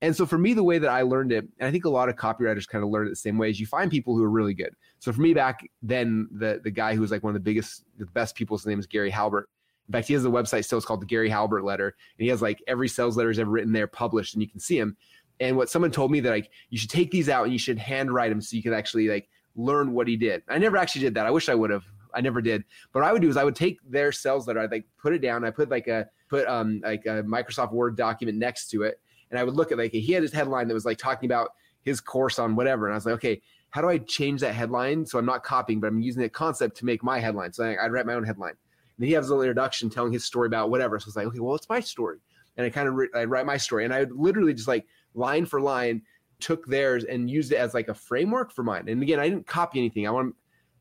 And 0.00 0.14
so 0.14 0.26
for 0.26 0.36
me, 0.36 0.54
the 0.54 0.64
way 0.64 0.78
that 0.78 0.90
I 0.90 1.02
learned 1.02 1.32
it, 1.32 1.46
and 1.58 1.68
I 1.68 1.70
think 1.70 1.84
a 1.84 1.90
lot 1.90 2.08
of 2.08 2.16
copywriters 2.16 2.68
kind 2.68 2.84
of 2.84 2.90
learn 2.90 3.06
it 3.06 3.10
the 3.10 3.16
same 3.16 3.38
way, 3.38 3.48
is 3.50 3.60
you 3.60 3.66
find 3.66 3.90
people 3.90 4.14
who 4.14 4.22
are 4.22 4.30
really 4.30 4.52
good. 4.52 4.74
So 4.98 5.12
for 5.12 5.20
me 5.20 5.34
back 5.34 5.66
then, 5.82 6.28
the 6.30 6.60
the 6.64 6.70
guy 6.70 6.94
who 6.94 7.02
was 7.02 7.10
like 7.10 7.22
one 7.22 7.30
of 7.30 7.34
the 7.34 7.44
biggest, 7.44 7.84
the 7.98 8.06
best 8.06 8.34
people, 8.34 8.56
his 8.56 8.66
name 8.66 8.78
is 8.78 8.86
Gary 8.86 9.10
Halbert. 9.10 9.48
In 9.88 9.92
fact, 9.92 10.08
he 10.08 10.14
has 10.14 10.24
a 10.24 10.28
website 10.28 10.64
still. 10.64 10.78
It's 10.78 10.86
called 10.86 11.02
the 11.02 11.06
Gary 11.06 11.28
Halbert 11.28 11.64
Letter, 11.64 11.88
and 11.88 12.24
he 12.24 12.28
has 12.28 12.40
like 12.40 12.62
every 12.66 12.88
sales 12.88 13.16
letter 13.16 13.30
he's 13.30 13.38
ever 13.38 13.50
written 13.50 13.72
there 13.72 13.86
published, 13.86 14.34
and 14.34 14.42
you 14.42 14.48
can 14.48 14.60
see 14.60 14.78
him. 14.78 14.96
And 15.40 15.56
what 15.56 15.68
someone 15.68 15.90
told 15.90 16.10
me 16.10 16.20
that 16.20 16.30
like 16.30 16.50
you 16.70 16.78
should 16.78 16.90
take 16.90 17.10
these 17.10 17.28
out 17.28 17.44
and 17.44 17.52
you 17.52 17.58
should 17.58 17.78
handwrite 17.78 18.30
them 18.30 18.40
so 18.40 18.56
you 18.56 18.62
can 18.62 18.72
actually 18.72 19.08
like 19.08 19.28
learn 19.56 19.92
what 19.92 20.08
he 20.08 20.16
did. 20.16 20.42
I 20.48 20.58
never 20.58 20.76
actually 20.76 21.02
did 21.02 21.14
that. 21.14 21.26
I 21.26 21.30
wish 21.30 21.48
I 21.48 21.54
would 21.54 21.70
have. 21.70 21.84
I 22.14 22.20
never 22.20 22.40
did. 22.40 22.64
But 22.92 23.00
what 23.00 23.08
I 23.08 23.12
would 23.12 23.22
do 23.22 23.28
is 23.28 23.36
I 23.36 23.44
would 23.44 23.56
take 23.56 23.78
their 23.88 24.12
sales 24.12 24.46
letter, 24.46 24.60
I'd 24.60 24.70
like 24.70 24.86
put 24.96 25.12
it 25.12 25.18
down, 25.18 25.44
I 25.44 25.50
put 25.50 25.68
like 25.68 25.88
a 25.88 26.08
put 26.28 26.46
um 26.46 26.80
like 26.84 27.04
a 27.06 27.22
Microsoft 27.24 27.72
Word 27.72 27.96
document 27.96 28.38
next 28.38 28.68
to 28.70 28.82
it, 28.82 29.00
and 29.30 29.38
I 29.38 29.44
would 29.44 29.54
look 29.54 29.72
at 29.72 29.78
like 29.78 29.92
he 29.92 30.12
had 30.12 30.22
his 30.22 30.32
headline 30.32 30.68
that 30.68 30.74
was 30.74 30.84
like 30.84 30.98
talking 30.98 31.28
about 31.28 31.50
his 31.82 32.00
course 32.00 32.38
on 32.38 32.56
whatever, 32.56 32.86
and 32.86 32.94
I 32.94 32.96
was 32.96 33.06
like, 33.06 33.16
okay, 33.16 33.42
how 33.70 33.80
do 33.80 33.88
I 33.88 33.98
change 33.98 34.40
that 34.40 34.54
headline 34.54 35.04
so 35.04 35.18
I'm 35.18 35.26
not 35.26 35.42
copying, 35.42 35.80
but 35.80 35.88
I'm 35.88 36.00
using 36.00 36.22
the 36.22 36.28
concept 36.28 36.76
to 36.76 36.84
make 36.84 37.02
my 37.02 37.18
headline. 37.18 37.52
So 37.52 37.64
I'd 37.64 37.90
write 37.90 38.06
my 38.06 38.14
own 38.14 38.22
headline. 38.22 38.54
And 38.96 39.06
he 39.06 39.12
has 39.12 39.28
a 39.28 39.30
little 39.30 39.42
introduction 39.42 39.90
telling 39.90 40.12
his 40.12 40.24
story 40.24 40.46
about 40.46 40.70
whatever. 40.70 40.98
So 40.98 41.08
it's 41.08 41.16
like, 41.16 41.26
okay, 41.26 41.40
well, 41.40 41.54
it's 41.54 41.68
my 41.68 41.80
story, 41.80 42.18
and 42.56 42.66
I 42.66 42.70
kind 42.70 42.88
of 42.88 42.94
re- 42.94 43.08
I 43.14 43.24
write 43.24 43.46
my 43.46 43.56
story, 43.56 43.84
and 43.84 43.92
I 43.92 44.04
literally 44.04 44.54
just 44.54 44.68
like 44.68 44.86
line 45.14 45.46
for 45.46 45.60
line 45.60 46.02
took 46.40 46.66
theirs 46.66 47.04
and 47.04 47.30
used 47.30 47.52
it 47.52 47.56
as 47.56 47.74
like 47.74 47.88
a 47.88 47.94
framework 47.94 48.52
for 48.52 48.62
mine. 48.62 48.88
And 48.88 49.02
again, 49.02 49.18
I 49.20 49.28
didn't 49.28 49.46
copy 49.46 49.78
anything. 49.78 50.06
I 50.06 50.10
want 50.10 50.34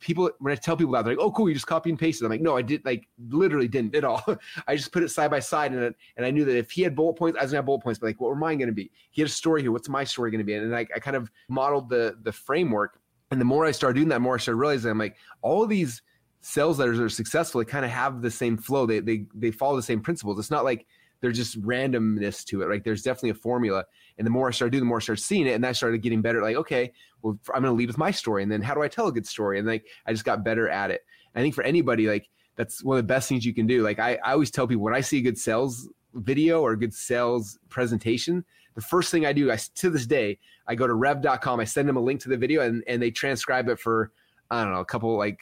people 0.03 0.29
when 0.39 0.51
I 0.51 0.55
tell 0.55 0.75
people 0.75 0.93
that 0.93 1.05
they're 1.05 1.15
like, 1.15 1.23
"Oh, 1.23 1.31
cool, 1.31 1.47
you 1.47 1.55
just 1.55 1.67
copy 1.67 1.89
and 1.89 1.97
pasted." 1.97 2.25
I'm 2.25 2.31
like, 2.31 2.41
"No, 2.41 2.55
I 2.55 2.61
did 2.61 2.85
like 2.85 3.07
literally 3.29 3.67
didn't 3.67 3.95
at 3.95 4.03
all. 4.03 4.23
I 4.67 4.75
just 4.75 4.91
put 4.91 5.01
it 5.01 5.09
side 5.09 5.31
by 5.31 5.39
side, 5.39 5.71
and 5.71 5.81
it, 5.81 5.95
and 6.17 6.25
I 6.25 6.31
knew 6.31 6.45
that 6.45 6.57
if 6.57 6.71
he 6.71 6.83
had 6.83 6.95
bullet 6.95 7.13
points, 7.13 7.37
I 7.39 7.43
was 7.43 7.51
gonna 7.51 7.59
have 7.59 7.65
bullet 7.65 7.81
points. 7.81 7.99
But 7.99 8.07
like, 8.07 8.21
what 8.21 8.29
were 8.29 8.35
mine 8.35 8.59
gonna 8.59 8.71
be? 8.71 8.91
He 9.11 9.21
had 9.21 9.29
a 9.29 9.33
story 9.33 9.61
here. 9.61 9.71
What's 9.71 9.89
my 9.89 10.03
story 10.03 10.29
gonna 10.29 10.43
be? 10.43 10.53
And 10.53 10.75
I, 10.75 10.85
I 10.95 10.99
kind 10.99 11.15
of 11.15 11.31
modeled 11.49 11.89
the 11.89 12.17
the 12.23 12.31
framework. 12.31 12.99
And 13.31 13.41
the 13.41 13.45
more 13.45 13.65
I 13.65 13.71
started 13.71 13.95
doing 13.95 14.09
that, 14.09 14.21
more 14.21 14.35
I 14.35 14.37
started 14.37 14.59
realizing 14.59 14.91
I'm 14.91 14.99
like, 14.99 15.15
all 15.41 15.65
these 15.65 16.03
sales 16.43 16.77
letters 16.77 16.97
that 16.97 17.05
are 17.05 17.09
successful, 17.09 17.59
they 17.59 17.65
kind 17.65 17.85
of 17.85 17.91
have 17.91 18.21
the 18.21 18.29
same 18.29 18.57
flow. 18.57 18.85
They 18.85 18.99
they 18.99 19.25
they 19.33 19.51
follow 19.51 19.75
the 19.75 19.81
same 19.81 20.01
principles. 20.01 20.37
It's 20.37 20.51
not 20.51 20.65
like 20.65 20.85
there's 21.21 21.37
just 21.37 21.59
randomness 21.61 22.43
to 22.45 22.61
it. 22.61 22.69
Like 22.69 22.83
there's 22.83 23.01
definitely 23.01 23.29
a 23.29 23.35
formula. 23.35 23.85
And 24.17 24.27
the 24.27 24.31
more 24.31 24.49
I 24.49 24.51
started 24.51 24.71
doing, 24.71 24.81
the 24.81 24.87
more 24.87 24.97
I 24.97 25.01
started 25.01 25.21
seeing 25.21 25.47
it, 25.47 25.53
and 25.53 25.65
I 25.65 25.71
started 25.71 26.01
getting 26.01 26.21
better. 26.21 26.41
Like, 26.41 26.57
okay, 26.57 26.91
well, 27.21 27.39
I'm 27.55 27.61
going 27.61 27.71
to 27.73 27.77
lead 27.77 27.87
with 27.87 27.97
my 27.97 28.11
story, 28.11 28.43
and 28.43 28.51
then 28.51 28.61
how 28.61 28.73
do 28.73 28.83
I 28.83 28.89
tell 28.89 29.07
a 29.07 29.11
good 29.11 29.25
story? 29.25 29.57
And 29.57 29.65
like, 29.65 29.87
I 30.05 30.11
just 30.11 30.25
got 30.25 30.43
better 30.43 30.67
at 30.67 30.91
it. 30.91 31.01
I 31.33 31.41
think 31.41 31.55
for 31.55 31.63
anybody, 31.63 32.07
like 32.07 32.29
that's 32.57 32.83
one 32.83 32.97
of 32.97 33.03
the 33.03 33.07
best 33.07 33.29
things 33.29 33.45
you 33.45 33.53
can 33.53 33.65
do. 33.65 33.81
Like 33.81 33.99
I, 33.99 34.19
I 34.23 34.33
always 34.33 34.51
tell 34.51 34.67
people 34.67 34.83
when 34.83 34.93
I 34.93 35.01
see 35.01 35.19
a 35.19 35.21
good 35.21 35.37
sales 35.37 35.89
video 36.13 36.61
or 36.61 36.73
a 36.73 36.77
good 36.77 36.93
sales 36.93 37.57
presentation, 37.69 38.43
the 38.75 38.81
first 38.81 39.09
thing 39.09 39.25
I 39.25 39.31
do, 39.31 39.49
I 39.49 39.57
to 39.75 39.89
this 39.89 40.05
day, 40.05 40.39
I 40.67 40.75
go 40.75 40.87
to 40.87 40.93
rev.com, 40.93 41.59
I 41.59 41.63
send 41.63 41.87
them 41.87 41.97
a 41.97 42.01
link 42.01 42.19
to 42.21 42.29
the 42.29 42.37
video, 42.37 42.61
and 42.61 42.83
and 42.85 43.01
they 43.01 43.11
transcribe 43.11 43.69
it 43.69 43.79
for 43.79 44.11
I 44.51 44.63
don't 44.63 44.73
know 44.73 44.81
a 44.81 44.85
couple 44.85 45.17
like 45.17 45.39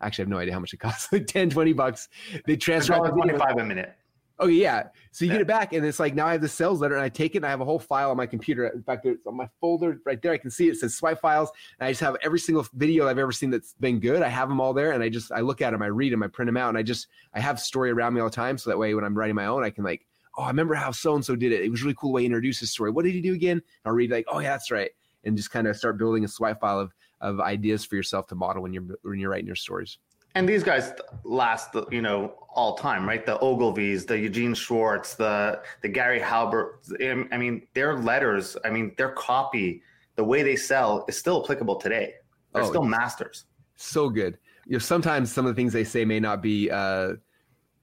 actually 0.00 0.22
I 0.22 0.24
have 0.24 0.30
no 0.30 0.38
idea 0.38 0.54
how 0.54 0.60
much 0.60 0.72
it 0.72 0.78
costs, 0.78 1.08
like 1.12 1.26
10, 1.26 1.50
20 1.50 1.72
bucks. 1.72 2.08
They 2.46 2.56
transcribe 2.56 3.12
twenty 3.12 3.36
five 3.38 3.58
a 3.58 3.64
minute. 3.64 3.96
Oh 4.38 4.48
yeah. 4.48 4.88
So 5.12 5.24
you 5.24 5.30
yeah. 5.30 5.36
get 5.36 5.40
it 5.42 5.46
back, 5.46 5.72
and 5.72 5.84
it's 5.84 5.98
like 5.98 6.14
now 6.14 6.26
I 6.26 6.32
have 6.32 6.42
the 6.42 6.48
sales 6.48 6.80
letter, 6.80 6.94
and 6.94 7.02
I 7.02 7.08
take 7.08 7.34
it, 7.34 7.38
and 7.38 7.46
I 7.46 7.50
have 7.50 7.62
a 7.62 7.64
whole 7.64 7.78
file 7.78 8.10
on 8.10 8.18
my 8.18 8.26
computer. 8.26 8.66
In 8.66 8.82
fact, 8.82 9.06
it's 9.06 9.26
on 9.26 9.36
my 9.36 9.48
folder 9.60 9.98
right 10.04 10.20
there. 10.20 10.32
I 10.32 10.36
can 10.36 10.50
see 10.50 10.68
it, 10.68 10.72
it 10.72 10.76
says 10.76 10.94
swipe 10.94 11.20
files, 11.20 11.50
and 11.80 11.86
I 11.86 11.92
just 11.92 12.02
have 12.02 12.16
every 12.22 12.38
single 12.38 12.66
video 12.74 13.08
I've 13.08 13.18
ever 13.18 13.32
seen 13.32 13.50
that's 13.50 13.74
been 13.80 13.98
good. 13.98 14.22
I 14.22 14.28
have 14.28 14.48
them 14.48 14.60
all 14.60 14.74
there, 14.74 14.92
and 14.92 15.02
I 15.02 15.08
just 15.08 15.32
I 15.32 15.40
look 15.40 15.62
at 15.62 15.70
them, 15.70 15.80
I 15.80 15.86
read 15.86 16.12
them, 16.12 16.22
I 16.22 16.26
print 16.26 16.48
them 16.48 16.56
out, 16.58 16.68
and 16.68 16.76
I 16.76 16.82
just 16.82 17.08
I 17.32 17.40
have 17.40 17.58
story 17.58 17.90
around 17.90 18.12
me 18.12 18.20
all 18.20 18.28
the 18.28 18.36
time, 18.36 18.58
so 18.58 18.68
that 18.68 18.78
way 18.78 18.94
when 18.94 19.04
I'm 19.04 19.16
writing 19.16 19.36
my 19.36 19.46
own, 19.46 19.64
I 19.64 19.70
can 19.70 19.84
like, 19.84 20.06
oh, 20.36 20.42
I 20.42 20.48
remember 20.48 20.74
how 20.74 20.90
so 20.90 21.14
and 21.14 21.24
so 21.24 21.34
did 21.34 21.52
it. 21.52 21.62
It 21.62 21.70
was 21.70 21.82
really 21.82 21.96
cool 21.98 22.12
way 22.12 22.22
he 22.22 22.26
introduced 22.26 22.60
his 22.60 22.70
story. 22.70 22.90
What 22.90 23.06
did 23.06 23.14
he 23.14 23.22
do 23.22 23.32
again? 23.32 23.52
And 23.52 23.62
I'll 23.86 23.94
read 23.94 24.10
like, 24.10 24.26
oh 24.28 24.40
yeah, 24.40 24.50
that's 24.50 24.70
right, 24.70 24.90
and 25.24 25.34
just 25.34 25.50
kind 25.50 25.66
of 25.66 25.76
start 25.76 25.96
building 25.96 26.24
a 26.24 26.28
swipe 26.28 26.60
file 26.60 26.80
of 26.80 26.92
of 27.20 27.40
ideas 27.40 27.84
for 27.84 27.96
yourself 27.96 28.26
to 28.28 28.34
model 28.34 28.62
when 28.62 28.72
you're 28.72 28.84
when 29.02 29.18
you're 29.18 29.30
writing 29.30 29.46
your 29.46 29.56
stories. 29.56 29.98
And 30.34 30.46
these 30.46 30.62
guys 30.62 30.92
last, 31.24 31.74
you 31.90 32.02
know, 32.02 32.34
all 32.50 32.76
time, 32.76 33.08
right? 33.08 33.24
The 33.24 33.38
Ogilvies, 33.38 34.06
the 34.06 34.18
Eugene 34.18 34.54
Schwartz, 34.54 35.14
the 35.14 35.62
the 35.82 35.88
Gary 35.88 36.20
Halbert. 36.20 36.86
I 37.00 37.36
mean, 37.38 37.66
their 37.74 37.96
letters, 37.98 38.56
I 38.64 38.70
mean, 38.70 38.94
their 38.98 39.10
copy, 39.10 39.82
the 40.16 40.24
way 40.24 40.42
they 40.42 40.56
sell 40.56 41.04
is 41.08 41.16
still 41.16 41.42
applicable 41.42 41.76
today. 41.76 42.14
They're 42.52 42.64
oh, 42.64 42.68
still 42.68 42.84
masters. 42.84 43.44
So 43.76 44.08
good. 44.10 44.38
You 44.66 44.72
know, 44.72 44.78
sometimes 44.78 45.32
some 45.32 45.46
of 45.46 45.54
the 45.54 45.60
things 45.60 45.72
they 45.72 45.84
say 45.84 46.04
may 46.04 46.20
not 46.20 46.42
be 46.42 46.70
uh, 46.70 47.14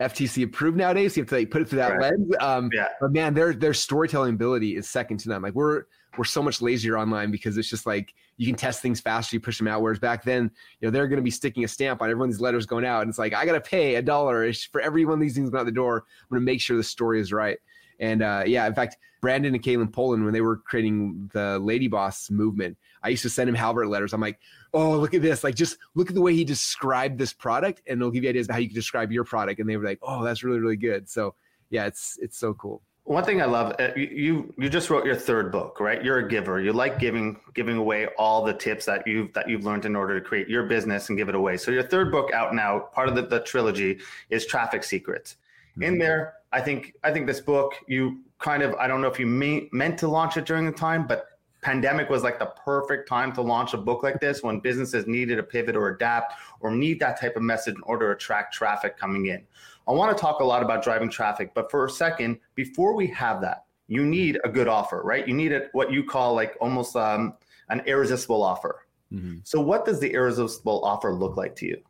FTC 0.03 0.43
approved 0.43 0.77
nowadays. 0.77 1.13
So 1.13 1.17
you 1.17 1.21
have 1.23 1.29
to 1.29 1.35
like 1.35 1.51
put 1.51 1.61
it 1.61 1.69
through 1.69 1.79
that 1.79 1.97
right. 1.97 2.11
lens. 2.11 2.33
Um, 2.39 2.69
yeah. 2.73 2.87
But 2.99 3.11
man, 3.11 3.33
their 3.33 3.53
their 3.53 3.73
storytelling 3.73 4.35
ability 4.35 4.75
is 4.75 4.89
second 4.89 5.19
to 5.21 5.29
none. 5.29 5.41
Like 5.41 5.53
we're 5.53 5.85
we're 6.17 6.23
so 6.23 6.43
much 6.43 6.61
lazier 6.61 6.97
online 6.97 7.31
because 7.31 7.57
it's 7.57 7.69
just 7.69 7.85
like 7.85 8.13
you 8.37 8.45
can 8.45 8.55
test 8.55 8.81
things 8.81 8.99
faster, 8.99 9.35
you 9.35 9.39
push 9.39 9.57
them 9.57 9.67
out. 9.67 9.81
Whereas 9.81 9.99
back 9.99 10.23
then, 10.23 10.51
you 10.79 10.87
know, 10.87 10.91
they're 10.91 11.07
going 11.07 11.17
to 11.17 11.23
be 11.23 11.31
sticking 11.31 11.63
a 11.63 11.67
stamp 11.67 12.01
on 12.01 12.09
everyone's 12.09 12.39
letters 12.39 12.65
going 12.65 12.85
out, 12.85 13.01
and 13.01 13.09
it's 13.09 13.19
like 13.19 13.33
I 13.33 13.45
got 13.45 13.53
to 13.53 13.61
pay 13.61 13.95
a 13.95 14.01
dollar 14.01 14.51
for 14.53 14.81
every 14.81 15.05
one 15.05 15.15
of 15.15 15.21
these 15.21 15.35
things 15.35 15.49
going 15.49 15.61
out 15.61 15.65
the 15.65 15.71
door. 15.71 16.05
I'm 16.21 16.29
going 16.29 16.41
to 16.41 16.45
make 16.45 16.61
sure 16.61 16.77
the 16.77 16.83
story 16.83 17.19
is 17.19 17.31
right. 17.31 17.57
And 17.99 18.21
uh, 18.21 18.43
yeah, 18.45 18.65
in 18.67 18.73
fact, 18.73 18.97
Brandon 19.21 19.53
and 19.53 19.63
Kaelin 19.63 19.91
Poulin, 19.91 20.23
when 20.23 20.33
they 20.33 20.41
were 20.41 20.57
creating 20.57 21.29
the 21.33 21.59
Lady 21.59 21.87
Boss 21.87 22.29
movement, 22.29 22.77
I 23.03 23.09
used 23.09 23.23
to 23.23 23.29
send 23.29 23.49
him 23.49 23.55
Halbert 23.55 23.87
letters. 23.87 24.13
I'm 24.13 24.21
like, 24.21 24.39
oh, 24.73 24.97
look 24.97 25.13
at 25.13 25.21
this. 25.21 25.43
Like, 25.43 25.55
just 25.55 25.77
look 25.93 26.09
at 26.09 26.15
the 26.15 26.21
way 26.21 26.33
he 26.33 26.43
described 26.43 27.17
this 27.17 27.33
product, 27.33 27.81
and 27.87 27.99
it'll 27.99 28.11
give 28.11 28.23
you 28.23 28.29
ideas 28.29 28.47
about 28.47 28.55
how 28.55 28.59
you 28.61 28.67
can 28.69 28.75
describe 28.75 29.11
your 29.11 29.23
product. 29.23 29.59
And 29.59 29.69
they 29.69 29.77
were 29.77 29.83
like, 29.83 29.99
oh, 30.01 30.23
that's 30.23 30.43
really, 30.43 30.59
really 30.59 30.77
good. 30.77 31.09
So 31.09 31.35
yeah, 31.69 31.85
it's 31.85 32.17
it's 32.21 32.37
so 32.37 32.53
cool. 32.53 32.81
One 33.05 33.25
thing 33.25 33.41
I 33.41 33.45
love, 33.45 33.75
uh, 33.79 33.89
you 33.97 34.53
you 34.57 34.69
just 34.69 34.89
wrote 34.89 35.05
your 35.05 35.15
third 35.15 35.51
book, 35.51 35.81
right? 35.81 36.01
You're 36.01 36.19
a 36.19 36.29
giver. 36.29 36.61
You 36.61 36.71
like 36.71 36.99
giving 36.99 37.37
giving 37.53 37.75
away 37.75 38.07
all 38.17 38.45
the 38.45 38.53
tips 38.53 38.85
that 38.85 39.05
you've 39.05 39.33
that 39.33 39.49
you've 39.49 39.65
learned 39.65 39.85
in 39.85 39.95
order 39.95 40.17
to 40.17 40.25
create 40.25 40.47
your 40.47 40.63
business 40.63 41.09
and 41.09 41.17
give 41.17 41.27
it 41.27 41.35
away. 41.35 41.57
So 41.57 41.71
your 41.71 41.83
third 41.83 42.11
book 42.11 42.31
out 42.31 42.55
now, 42.55 42.79
part 42.93 43.09
of 43.09 43.15
the, 43.15 43.23
the 43.23 43.41
trilogy 43.41 43.99
is 44.29 44.45
Traffic 44.45 44.83
Secrets. 44.85 45.35
Mm-hmm. 45.71 45.83
In 45.83 45.97
there, 45.97 46.35
I 46.53 46.61
think 46.61 46.93
I 47.03 47.11
think 47.11 47.27
this 47.27 47.41
book 47.41 47.73
you 47.87 48.19
kind 48.39 48.63
of 48.63 48.73
I 48.75 48.87
don't 48.87 49.01
know 49.01 49.09
if 49.09 49.19
you 49.19 49.27
may, 49.27 49.67
meant 49.73 49.97
to 49.99 50.07
launch 50.07 50.37
it 50.37 50.45
during 50.45 50.65
the 50.65 50.71
time, 50.71 51.05
but 51.05 51.25
pandemic 51.63 52.09
was 52.09 52.23
like 52.23 52.39
the 52.39 52.53
perfect 52.63 53.07
time 53.07 53.31
to 53.33 53.41
launch 53.41 53.73
a 53.73 53.77
book 53.77 54.03
like 54.03 54.19
this 54.19 54.43
when 54.43 54.59
businesses 54.59 55.07
needed 55.07 55.37
to 55.37 55.43
pivot 55.43 55.75
or 55.75 55.89
adapt 55.89 56.33
or 56.59 56.71
need 56.71 56.99
that 56.99 57.19
type 57.19 57.35
of 57.35 57.41
message 57.41 57.75
in 57.75 57.81
order 57.83 58.09
to 58.09 58.15
attract 58.15 58.53
traffic 58.53 58.97
coming 58.97 59.27
in. 59.27 59.41
I 59.87 59.91
want 59.91 60.15
to 60.15 60.21
talk 60.21 60.39
a 60.39 60.43
lot 60.43 60.61
about 60.61 60.83
driving 60.83 61.09
traffic, 61.09 61.53
but 61.53 61.71
for 61.71 61.85
a 61.85 61.89
second, 61.89 62.39
before 62.55 62.95
we 62.95 63.07
have 63.07 63.41
that, 63.41 63.65
you 63.87 64.05
need 64.05 64.39
a 64.43 64.49
good 64.49 64.67
offer, 64.67 65.01
right? 65.03 65.27
You 65.27 65.33
need 65.33 65.51
a, 65.51 65.67
what 65.73 65.91
you 65.91 66.03
call 66.03 66.35
like 66.35 66.55
almost 66.61 66.95
um, 66.95 67.33
an 67.69 67.81
irresistible 67.85 68.43
offer. 68.43 68.85
Mm-hmm. 69.11 69.39
So, 69.43 69.59
what 69.59 69.85
does 69.85 69.99
the 69.99 70.11
irresistible 70.11 70.83
offer 70.83 71.13
look 71.13 71.37
like 71.37 71.55
to 71.57 71.67
you? 71.67 71.81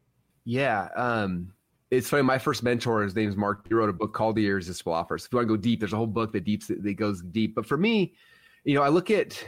Yeah, 0.46 0.90
um, 0.96 1.54
it's 1.92 2.10
funny. 2.10 2.24
My 2.24 2.40
first 2.40 2.64
mentor, 2.64 3.04
his 3.04 3.16
name 3.16 3.30
is 3.30 3.38
Mark. 3.38 3.68
He 3.68 3.74
wrote 3.74 3.90
a 3.90 3.94
book 3.94 4.14
called 4.14 4.36
The 4.36 4.48
Irresistible 4.48 4.94
Offer. 4.94 5.18
So 5.20 5.26
if 5.28 5.32
you 5.32 5.38
want 5.38 5.48
to 5.48 5.54
go 5.56 5.62
deep, 5.62 5.80
there's 5.80 5.94
a 5.94 5.98
whole 5.98 6.08
book 6.08 6.34
that 6.34 6.44
deeps 6.44 6.68
that 6.68 6.94
goes 6.98 7.22
deep. 7.22 7.56
But 7.56 7.66
for 7.66 7.78
me, 7.78 8.16
you 8.64 8.76
know, 8.76 8.82
I 8.82 8.90
look 8.90 9.12
at, 9.12 9.44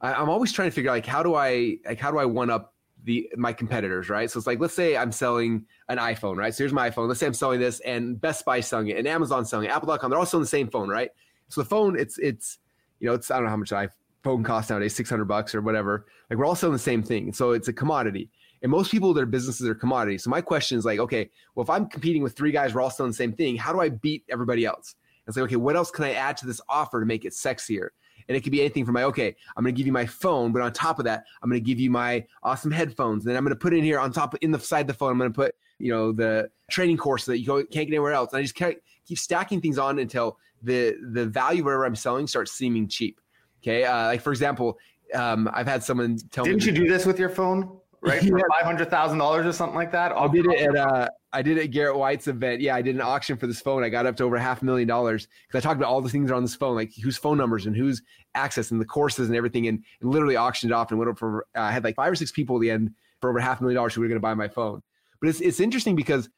I, 0.00 0.14
I'm 0.14 0.28
always 0.28 0.52
trying 0.52 0.68
to 0.68 0.74
figure 0.74 0.90
out 0.90 0.94
like 0.94 1.06
how 1.06 1.22
do 1.22 1.34
I 1.34 1.78
like 1.86 2.00
how 2.00 2.10
do 2.10 2.18
I 2.18 2.24
one 2.24 2.50
up 2.50 2.74
the 3.04 3.30
my 3.36 3.52
competitors, 3.52 4.08
right? 4.08 4.30
So 4.30 4.38
it's 4.38 4.46
like 4.46 4.60
let's 4.60 4.74
say 4.74 4.96
I'm 4.96 5.12
selling 5.12 5.64
an 5.88 5.98
iPhone, 5.98 6.36
right? 6.36 6.54
So 6.54 6.64
here's 6.64 6.72
my 6.72 6.90
iPhone. 6.90 7.08
Let's 7.08 7.20
say 7.20 7.26
I'm 7.26 7.34
selling 7.34 7.60
this, 7.60 7.80
and 7.80 8.20
Best 8.20 8.44
Buy 8.44 8.60
selling 8.60 8.88
it, 8.88 8.98
and 8.98 9.06
Amazon 9.06 9.44
selling 9.44 9.68
it, 9.68 9.72
Apple.com. 9.72 10.10
They're 10.10 10.18
all 10.18 10.26
selling 10.26 10.42
the 10.42 10.48
same 10.48 10.68
phone, 10.68 10.88
right? 10.88 11.10
So 11.48 11.62
the 11.62 11.68
phone, 11.68 11.98
it's 11.98 12.18
it's 12.18 12.58
you 13.00 13.06
know, 13.06 13.14
it's 13.14 13.30
I 13.30 13.36
don't 13.36 13.44
know 13.44 13.50
how 13.50 13.56
much 13.56 13.72
an 13.72 13.88
iPhone 14.24 14.44
costs 14.44 14.70
nowadays, 14.70 14.94
six 14.94 15.08
hundred 15.08 15.26
bucks 15.26 15.54
or 15.54 15.62
whatever. 15.62 16.06
Like 16.28 16.38
we're 16.38 16.46
all 16.46 16.56
selling 16.56 16.74
the 16.74 16.78
same 16.78 17.02
thing, 17.02 17.32
so 17.32 17.52
it's 17.52 17.68
a 17.68 17.72
commodity. 17.72 18.28
And 18.62 18.70
most 18.70 18.90
people, 18.90 19.12
their 19.14 19.26
businesses 19.26 19.68
are 19.68 19.74
commodities. 19.74 20.24
So 20.24 20.30
my 20.30 20.40
question 20.40 20.78
is 20.78 20.84
like, 20.84 20.98
okay, 20.98 21.30
well, 21.54 21.62
if 21.62 21.70
I'm 21.70 21.86
competing 21.86 22.22
with 22.22 22.34
three 22.34 22.52
guys, 22.52 22.74
we're 22.74 22.80
all 22.80 22.90
selling 22.90 23.12
the 23.12 23.16
same 23.16 23.32
thing. 23.32 23.54
How 23.54 23.72
do 23.72 23.80
I 23.80 23.90
beat 23.90 24.24
everybody 24.30 24.64
else? 24.64 24.96
And 25.26 25.34
say, 25.34 25.42
okay, 25.42 25.56
what 25.56 25.76
else 25.76 25.90
can 25.90 26.04
I 26.04 26.14
add 26.14 26.36
to 26.38 26.46
this 26.46 26.60
offer 26.68 27.00
to 27.00 27.06
make 27.06 27.24
it 27.24 27.32
sexier? 27.32 27.88
And 28.28 28.36
it 28.36 28.42
could 28.42 28.52
be 28.52 28.60
anything 28.60 28.84
from 28.84 28.94
my, 28.94 29.04
okay, 29.04 29.34
I'm 29.56 29.62
going 29.62 29.74
to 29.74 29.78
give 29.78 29.86
you 29.86 29.92
my 29.92 30.06
phone, 30.06 30.52
but 30.52 30.62
on 30.62 30.72
top 30.72 30.98
of 30.98 31.04
that, 31.04 31.24
I'm 31.42 31.50
going 31.50 31.60
to 31.60 31.64
give 31.64 31.78
you 31.78 31.90
my 31.90 32.24
awesome 32.42 32.70
headphones. 32.70 33.24
And 33.24 33.30
then 33.30 33.36
I'm 33.36 33.44
going 33.44 33.54
to 33.54 33.60
put 33.60 33.74
in 33.74 33.84
here 33.84 33.98
on 33.98 34.12
top, 34.12 34.34
in 34.36 34.50
the 34.50 34.58
side 34.58 34.82
of 34.82 34.86
the 34.88 34.94
phone, 34.94 35.12
I'm 35.12 35.18
going 35.18 35.32
to 35.32 35.36
put, 35.36 35.54
you 35.78 35.92
know, 35.92 36.12
the 36.12 36.50
training 36.70 36.96
course 36.96 37.24
that 37.26 37.38
you 37.38 37.46
can't 37.46 37.70
get 37.70 37.86
anywhere 37.88 38.12
else. 38.12 38.32
And 38.32 38.40
I 38.40 38.42
just 38.42 38.54
keep 38.54 39.18
stacking 39.18 39.60
things 39.60 39.78
on 39.78 39.98
until 39.98 40.38
the, 40.62 40.96
the 41.12 41.26
value 41.26 41.64
whatever 41.64 41.86
I'm 41.86 41.96
selling 41.96 42.26
starts 42.26 42.52
seeming 42.52 42.88
cheap. 42.88 43.20
Okay. 43.62 43.84
Uh, 43.84 44.06
like 44.06 44.20
for 44.20 44.32
example, 44.32 44.78
um, 45.14 45.48
I've 45.52 45.66
had 45.66 45.82
someone 45.82 46.18
tell 46.30 46.44
Didn't 46.44 46.60
me. 46.60 46.64
Didn't 46.64 46.78
you 46.78 46.84
do 46.84 46.92
this 46.92 47.06
with 47.06 47.18
your 47.18 47.28
phone? 47.28 47.78
right? 48.06 48.22
For 48.28 48.38
five 48.38 48.64
hundred 48.64 48.90
thousand 48.90 49.18
dollars 49.18 49.46
or 49.46 49.52
something 49.52 49.76
like 49.76 49.92
that. 49.92 50.12
I 50.12 50.28
did 50.28 50.46
it 50.46 50.60
at 50.60 50.76
uh, 50.76 51.08
I 51.36 51.42
did 51.42 51.58
at 51.58 51.70
Garrett 51.70 51.98
White's 51.98 52.28
event. 52.28 52.62
Yeah, 52.62 52.74
I 52.74 52.80
did 52.80 52.94
an 52.94 53.02
auction 53.02 53.36
for 53.36 53.46
this 53.46 53.60
phone. 53.60 53.84
I 53.84 53.90
got 53.90 54.06
up 54.06 54.16
to 54.16 54.24
over 54.24 54.38
half 54.38 54.62
a 54.62 54.64
million 54.64 54.88
dollars 54.88 55.28
because 55.46 55.62
I 55.62 55.68
talked 55.68 55.78
about 55.78 55.90
all 55.90 56.00
the 56.00 56.08
things 56.08 56.30
on 56.30 56.40
this 56.40 56.54
phone, 56.54 56.74
like 56.74 56.94
whose 56.94 57.18
phone 57.18 57.36
numbers 57.36 57.66
and 57.66 57.76
who's 57.76 58.00
access 58.34 58.70
and 58.70 58.80
the 58.80 58.86
courses 58.86 59.28
and 59.28 59.36
everything, 59.36 59.66
and, 59.68 59.84
and 60.00 60.10
literally 60.10 60.38
auctioned 60.38 60.72
it 60.72 60.74
off 60.74 60.90
and 60.90 60.98
went 60.98 61.10
up 61.10 61.18
for. 61.18 61.46
Uh, 61.54 61.60
I 61.60 61.72
had 61.72 61.84
like 61.84 61.96
five 61.96 62.10
or 62.10 62.14
six 62.14 62.32
people 62.32 62.56
at 62.56 62.62
the 62.62 62.70
end 62.70 62.90
for 63.20 63.28
over 63.28 63.38
half 63.38 63.60
a 63.60 63.62
million 63.62 63.76
dollars 63.76 63.94
who 63.94 64.00
were 64.00 64.08
going 64.08 64.16
to 64.16 64.20
buy 64.20 64.32
my 64.32 64.48
phone. 64.48 64.82
But 65.20 65.28
it's 65.28 65.40
it's 65.40 65.60
interesting 65.60 65.94
because 65.94 66.28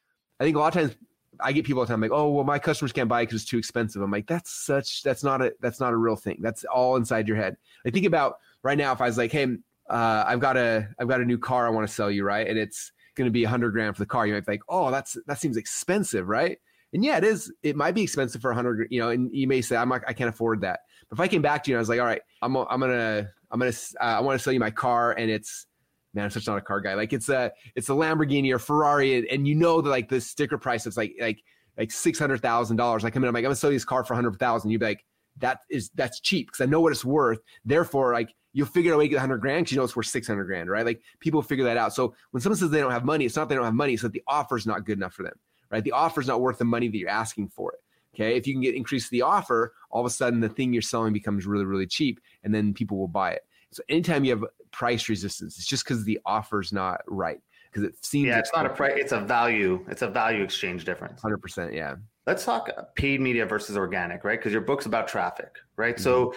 I 0.41 0.45
think 0.45 0.57
a 0.57 0.59
lot 0.59 0.75
of 0.77 0.83
times 0.83 0.97
I 1.41 1.53
get 1.53 1.65
people 1.65 1.81
all 1.81 1.87
the 1.87 1.93
time 1.93 2.01
like, 2.01 2.11
oh, 2.11 2.31
well, 2.31 2.45
my 2.45 2.59
customers 2.59 2.93
can't 2.93 3.09
buy 3.09 3.23
because 3.23 3.43
it's 3.43 3.51
too 3.51 3.59
expensive. 3.59 4.03
I'm 4.03 4.11
like, 4.11 4.27
that's 4.27 4.51
such, 4.51 5.05
that's 5.05 5.23
not 5.23 5.41
a, 5.41 5.55
that's 5.61 5.79
not 5.79 5.93
a 5.93 5.97
real 5.97 6.17
thing. 6.17 6.39
That's 6.41 6.65
all 6.65 6.97
inside 6.97 7.29
your 7.29 7.37
head. 7.37 7.57
I 7.87 7.91
think 7.91 8.07
about 8.07 8.39
right 8.65 8.77
now, 8.77 8.93
if 8.93 9.01
I 9.01 9.07
was 9.07 9.19
like, 9.19 9.31
hey, 9.31 9.47
uh, 9.89 10.25
I've 10.27 10.41
got 10.41 10.57
a, 10.57 10.89
I've 10.99 11.09
got 11.09 11.21
a 11.21 11.25
new 11.25 11.39
car 11.39 11.67
I 11.67 11.71
want 11.71 11.87
to 11.87 11.95
sell 11.95 12.11
you, 12.11 12.25
right? 12.25 12.47
And 12.47 12.59
it's 12.59 12.91
going 13.19 13.27
to 13.27 13.31
be 13.33 13.45
a 13.45 13.49
hundred 13.49 13.73
grand 13.73 13.95
for 13.95 14.03
the 14.03 14.07
car. 14.07 14.27
You 14.27 14.33
might 14.33 14.47
be 14.47 14.53
like, 14.53 14.63
oh, 14.71 14.91
that's, 14.91 15.19
that 15.27 15.39
seems 15.39 15.59
expensive, 15.59 16.29
right? 16.29 16.57
And 16.95 17.05
yeah, 17.05 17.19
it 17.19 17.25
is. 17.25 17.53
It 17.63 17.77
might 17.77 17.95
be 17.95 18.03
expensive 18.03 18.41
for 18.41 18.51
a 18.51 18.55
hundred, 18.55 18.89
you 18.91 18.99
know, 18.99 19.11
and 19.11 19.29
you 19.31 19.47
may 19.47 19.61
say, 19.61 19.77
I'm 19.77 19.91
like, 19.91 20.05
I 20.09 20.15
can't 20.15 20.31
afford 20.31 20.63
that. 20.63 20.81
But 21.11 21.17
if 21.17 21.21
I 21.21 21.29
came 21.29 21.43
back 21.43 21.63
to 21.65 21.71
you 21.71 21.77
and 21.77 21.81
I 21.81 21.83
was 21.83 21.91
like, 21.91 22.01
all 22.01 22.07
right, 22.07 22.23
I'm, 22.41 22.57
I'm 22.57 22.81
gonna, 22.81 23.29
I'm 23.51 23.59
gonna, 23.59 23.73
uh, 24.01 24.05
I 24.05 24.21
want 24.21 24.39
to 24.39 24.43
sell 24.43 24.55
you 24.55 24.61
my 24.61 24.71
car, 24.71 25.13
and 25.13 25.31
it's, 25.31 25.67
man, 26.15 26.25
I'm 26.25 26.31
such 26.31 26.47
not 26.47 26.57
a 26.57 26.63
car 26.63 26.81
guy. 26.81 26.95
Like 26.95 27.13
it's 27.13 27.29
a, 27.29 27.53
it's 27.75 27.91
a 27.91 27.93
Lamborghini 27.93 28.55
or 28.55 28.59
Ferrari, 28.59 29.19
and, 29.19 29.27
and 29.27 29.47
you 29.47 29.55
know 29.55 29.83
that 29.83 29.91
like 29.91 30.09
the 30.09 30.21
sticker 30.21 30.57
price 30.57 30.87
is 30.87 30.97
like, 30.97 31.15
like, 31.21 31.43
like 31.77 31.93
six 31.93 32.19
hundred 32.19 32.41
thousand 32.41 32.77
dollars. 32.77 33.05
I 33.05 33.11
come 33.11 33.23
in, 33.23 33.29
I'm 33.29 33.35
like, 33.35 33.43
I'm 33.43 33.49
gonna 33.49 33.57
sell 33.57 33.71
you 33.71 33.77
this 33.77 33.85
car 33.85 34.03
for 34.03 34.15
a 34.15 34.17
hundred 34.17 34.39
thousand. 34.39 34.71
You'd 34.71 34.81
be 34.81 34.87
like, 34.87 35.05
that 35.41 35.61
is 35.71 35.91
that's 35.95 36.21
cheap 36.21 36.49
because 36.49 36.61
I 36.61 36.69
know 36.69 36.81
what 36.81 36.91
it's 36.91 37.05
worth. 37.05 37.39
Therefore, 37.65 38.13
like 38.13 38.31
you'll 38.59 38.67
figure 38.67 38.93
out 38.93 38.97
a 38.97 38.99
way 38.99 39.05
to 39.05 39.11
get 39.11 39.21
hundred 39.21 39.39
grand 39.39 39.63
because 39.63 39.73
you 39.73 39.79
know 39.79 39.85
it's 39.85 39.95
worth 39.95 40.07
six 40.07 40.27
hundred 40.27 40.47
grand, 40.47 40.69
right? 40.69 40.85
Like 40.85 41.01
people 41.21 41.41
figure 41.43 41.65
that 41.65 41.77
out. 41.77 41.95
So 41.95 42.13
when 42.33 42.41
someone 42.41 42.59
says 42.59 42.71
they 42.71 42.81
don't 42.81 42.91
have 42.91 43.05
money, 43.05 43.25
it's 43.25 43.37
not 43.37 43.49
they 43.49 43.55
don't 43.55 43.65
have 43.65 43.73
money; 43.73 43.93
it's 43.93 44.03
that 44.03 44.11
the 44.11 44.23
offer's 44.27 44.67
not 44.67 44.85
good 44.85 44.99
enough 44.99 45.15
for 45.15 45.23
them, 45.23 45.39
right? 45.71 45.85
The 45.85 45.93
offer's 45.93 46.27
not 46.27 46.41
worth 46.41 46.59
the 46.59 46.65
money 46.65 46.89
that 46.89 46.99
you're 46.99 47.09
asking 47.09 47.51
for 47.51 47.73
it. 47.73 47.79
Okay, 48.17 48.37
if 48.37 48.49
you 48.49 48.55
can 48.55 48.61
get 48.61 48.75
increase 48.75 49.09
the 49.11 49.23
offer, 49.23 49.75
all 49.91 50.01
of 50.01 50.07
a 50.07 50.11
sudden 50.11 50.41
the 50.41 50.49
thing 50.49 50.73
you're 50.73 50.83
selling 50.83 51.13
becomes 51.13 51.47
really 51.47 51.67
really 51.67 51.87
cheap, 51.87 52.19
and 52.43 52.53
then 52.53 52.75
people 52.75 52.99
will 52.99 53.07
buy 53.07 53.31
it. 53.31 53.43
So 53.71 53.85
anytime 53.89 54.25
you 54.25 54.33
have 54.33 54.45
price 54.73 55.09
resistance, 55.09 55.57
it's 55.57 55.67
just 55.67 55.85
because 55.85 56.03
the 56.05 56.19
offer's 56.27 56.73
not 56.73 57.03
right 57.07 57.39
because 57.71 57.89
it 57.89 58.05
seems 58.05 58.27
yeah, 58.27 58.39
it's 58.39 58.51
not 58.53 58.67
a 58.67 58.71
price; 58.71 58.95
it's 58.97 59.13
a 59.13 59.21
value. 59.21 59.85
It's 59.89 60.03
a 60.03 60.09
value 60.09 60.43
exchange 60.43 60.85
difference. 60.85 61.23
Hundred 61.23 61.39
percent, 61.39 61.73
yeah. 61.73 61.95
Let's 62.27 62.45
talk 62.45 62.69
paid 62.97 63.21
media 63.21 63.47
versus 63.47 63.77
organic, 63.77 64.25
right? 64.25 64.39
Because 64.39 64.53
your 64.53 64.61
book's 64.63 64.87
about 64.87 65.09
traffic, 65.09 65.55
right? 65.77 65.95
Mm-hmm. 65.95 66.03
So, 66.03 66.35